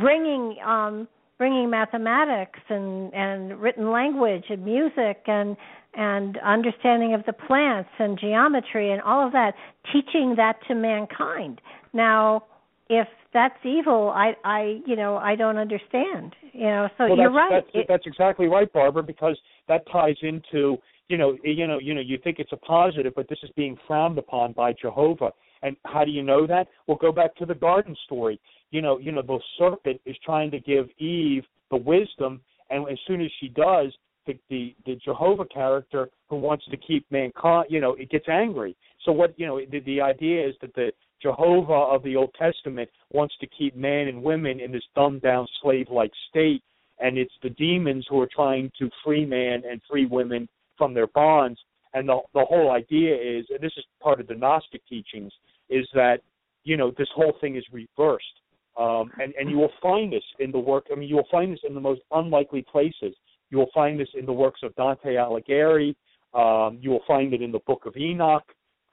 [0.00, 5.56] bringing um, bringing mathematics and and written language and music and
[5.94, 9.54] and understanding of the plants and geometry and all of that
[9.92, 11.60] teaching that to mankind
[11.92, 12.42] now
[12.88, 17.30] if that's evil i i you know i don't understand you know so well, you're
[17.30, 19.38] right that's, that's exactly right barbara because
[19.68, 20.78] that ties into
[21.08, 23.76] you know you know you know you think it's a positive but this is being
[23.86, 25.32] frowned upon by jehovah.
[25.64, 26.68] And how do you know that?
[26.86, 28.38] Well go back to the garden story.
[28.70, 32.40] You know, you know, the serpent is trying to give Eve the wisdom,
[32.70, 33.92] and as soon as she does,
[34.26, 38.76] the the, the Jehovah character who wants to keep mankind, you know, it gets angry.
[39.04, 40.92] So what you know, the, the idea is that the
[41.24, 45.46] Jehovah of the Old Testament wants to keep men and women in this dumbed down
[45.62, 46.62] slave like state,
[47.00, 50.48] and it's the demons who are trying to free man and free women
[50.78, 51.58] from their bonds.
[51.94, 55.32] And the the whole idea is, and this is part of the Gnostic teachings,
[55.68, 56.20] is that
[56.62, 58.40] you know this whole thing is reversed
[58.76, 61.52] um, and, and you will find this in the work, I mean, you will find
[61.52, 63.14] this in the most unlikely places.
[63.50, 65.94] You will find this in the works of Dante Alighieri.
[66.34, 68.42] Um, you will find it in the Book of Enoch.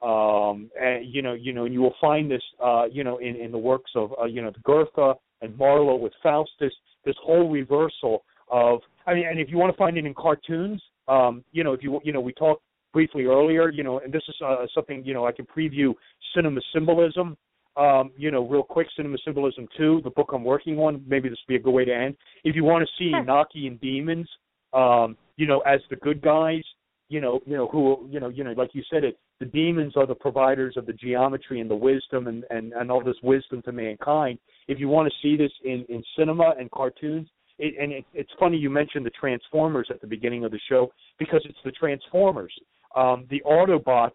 [0.02, 3.36] Um, and, you know, you know, and you will find this, uh, you know, in,
[3.36, 6.72] in the works of, uh, you know, the Goethe and Marlowe with Faustus.
[7.04, 10.82] This whole reversal of, I mean, and if you want to find it in cartoons,
[11.08, 12.62] um, you know, if you, you know, we talked
[12.92, 15.94] briefly earlier, you know, and this is uh, something, you know, I can preview
[16.34, 17.36] cinema symbolism
[17.76, 21.38] um, you know, real quick, Cinema Symbolism 2, the book I'm working on, maybe this
[21.46, 22.16] would be a good way to end.
[22.44, 24.28] If you want to see Enochian demons,
[24.72, 26.62] um, you know, as the good guys,
[27.12, 29.94] you know, you know, who, you know, you know, like you said it, the demons
[29.96, 33.62] are the providers of the geometry and the wisdom and, and, and all this wisdom
[33.62, 34.38] to mankind.
[34.68, 37.28] If you want to see this in, in cinema and cartoons,
[37.58, 40.92] it, and it, it's funny you mentioned the Transformers at the beginning of the show
[41.18, 42.52] because it's the Transformers.
[42.96, 44.10] Um, the Autobots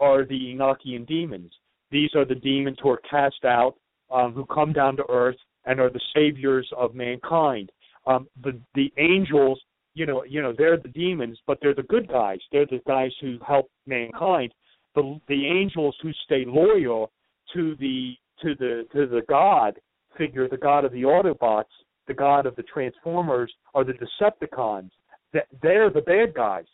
[0.00, 1.52] are the Enochian demons
[1.90, 3.74] these are the demons who are cast out,
[4.10, 7.70] um, who come down to earth and are the saviors of mankind.
[8.06, 9.60] Um, the the angels,
[9.98, 12.38] you know, you know, they're the demons, but they're the good guys.
[12.52, 14.54] They're the guys who help mankind.
[14.94, 17.10] The the angels who stay loyal
[17.54, 18.12] to the
[18.42, 19.74] to the to the God
[20.16, 21.64] figure, the God of the Autobots,
[22.06, 24.90] the God of the Transformers, are the Decepticons.
[25.32, 26.66] That they're the bad guys.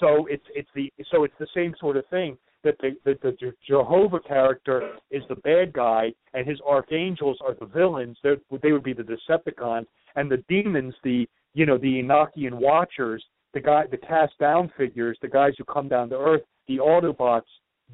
[0.00, 3.36] So it's it's the so it's the same sort of thing that the, that the
[3.68, 8.16] Jehovah character is the bad guy and his archangels are the villains.
[8.22, 13.24] They're, they would be the Decepticons, and the demons, the you know the Enochian Watchers,
[13.54, 17.42] the guy, the cast down figures, the guys who come down to Earth, the Autobots.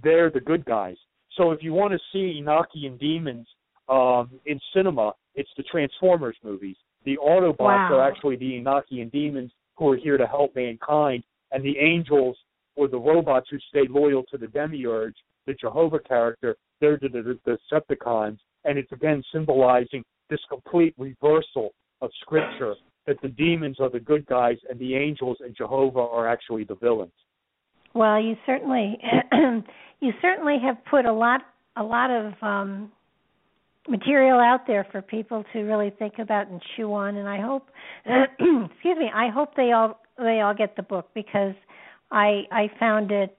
[0.02, 0.97] They're the good guys.
[1.36, 3.47] So if you want to see Enochian demons
[3.89, 6.76] um, in cinema, it's the Transformers movies.
[7.05, 7.94] The Autobots wow.
[7.94, 12.36] are actually the Enochian demons who are here to help mankind, and the angels
[12.76, 15.16] or the robots who stay loyal to the demiurge,
[15.47, 21.70] the Jehovah character, they're the, the, the Decepticons, and it's again symbolizing this complete reversal
[22.01, 22.74] of Scripture
[23.09, 26.74] that the demons are the good guys and the angels and Jehovah are actually the
[26.76, 27.10] villains.
[27.94, 28.98] Well, you certainly
[30.01, 31.40] you certainly have put a lot
[31.76, 32.93] a lot of um,
[33.89, 37.68] material out there for people to really think about and chew on, and I hope
[38.06, 41.55] excuse me, I hope they all they all get the book because
[42.12, 43.36] I I found it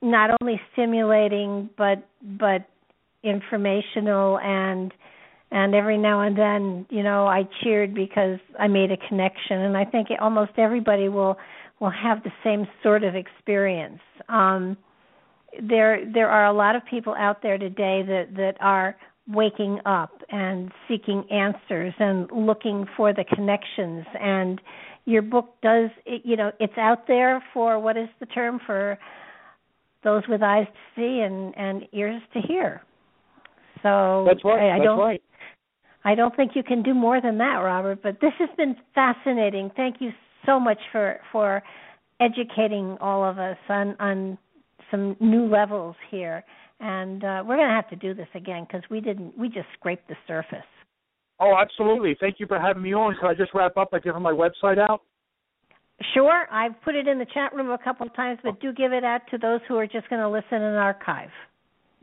[0.00, 2.68] not only stimulating but but
[3.24, 4.94] informational and
[5.52, 9.58] and every now and then you know I cheered because I made a connection.
[9.58, 11.36] And I think almost everybody will
[11.78, 14.00] will have the same sort of experience.
[14.28, 14.76] Um
[15.68, 18.96] there there are a lot of people out there today that that are
[19.28, 24.04] waking up and seeking answers and looking for the connections.
[24.18, 24.60] And
[25.04, 28.98] your book does it, you know it's out there for what is the term for
[30.02, 32.80] those with eyes to see and and ears to hear.
[33.82, 35.22] So that's right I, I that's don't right
[36.04, 39.70] I don't think you can do more than that Robert but this has been fascinating
[39.76, 40.10] thank you
[40.46, 41.62] so much for for
[42.20, 44.38] educating all of us on on
[44.90, 46.44] some new levels here
[46.80, 49.66] and uh, we're going to have to do this again because we didn't we just
[49.78, 50.64] scraped the surface
[51.42, 52.16] Oh, absolutely.
[52.20, 53.16] Thank you for having me on.
[53.18, 55.02] Can I just wrap up by giving my website out?
[56.14, 56.46] Sure.
[56.52, 59.02] I've put it in the chat room a couple of times, but do give it
[59.02, 61.30] out to those who are just going to listen and archive.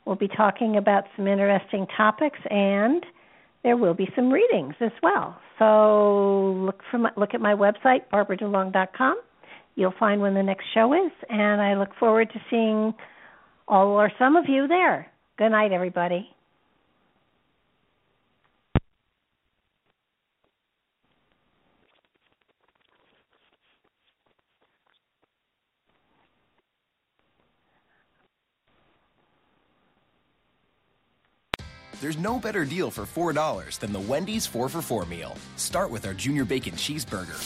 [0.05, 3.05] We'll be talking about some interesting topics, and
[3.63, 5.39] there will be some readings as well.
[5.59, 9.21] So look for my, look at my website, barbaradulong.com.
[9.75, 12.93] You'll find when the next show is, and I look forward to seeing
[13.67, 15.07] all or some of you there.
[15.37, 16.29] Good night, everybody.
[32.01, 35.37] There's no better deal for $4 than the Wendy's 4 for 4 meal.
[35.55, 37.37] Start with our Junior Bacon Cheeseburger.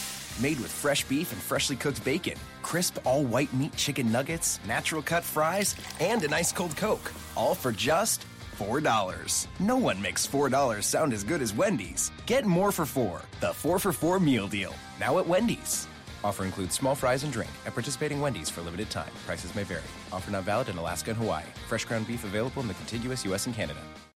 [0.41, 5.01] Made with fresh beef and freshly cooked bacon, crisp all white meat chicken nuggets, natural
[5.01, 7.11] cut fries, and an ice cold Coke.
[7.35, 8.25] All for just
[8.57, 9.47] $4.
[9.59, 12.13] No one makes $4 sound as good as Wendy's.
[12.25, 14.73] Get more for 4 the 4 for 4 meal deal.
[15.01, 15.85] Now at Wendy's.
[16.23, 19.11] Offer includes small fries and drink at participating Wendy's for limited time.
[19.25, 19.83] Prices may vary.
[20.13, 21.43] Offer not valid in Alaska and Hawaii.
[21.67, 23.47] Fresh ground beef available in the contiguous U.S.
[23.47, 23.81] and Canada.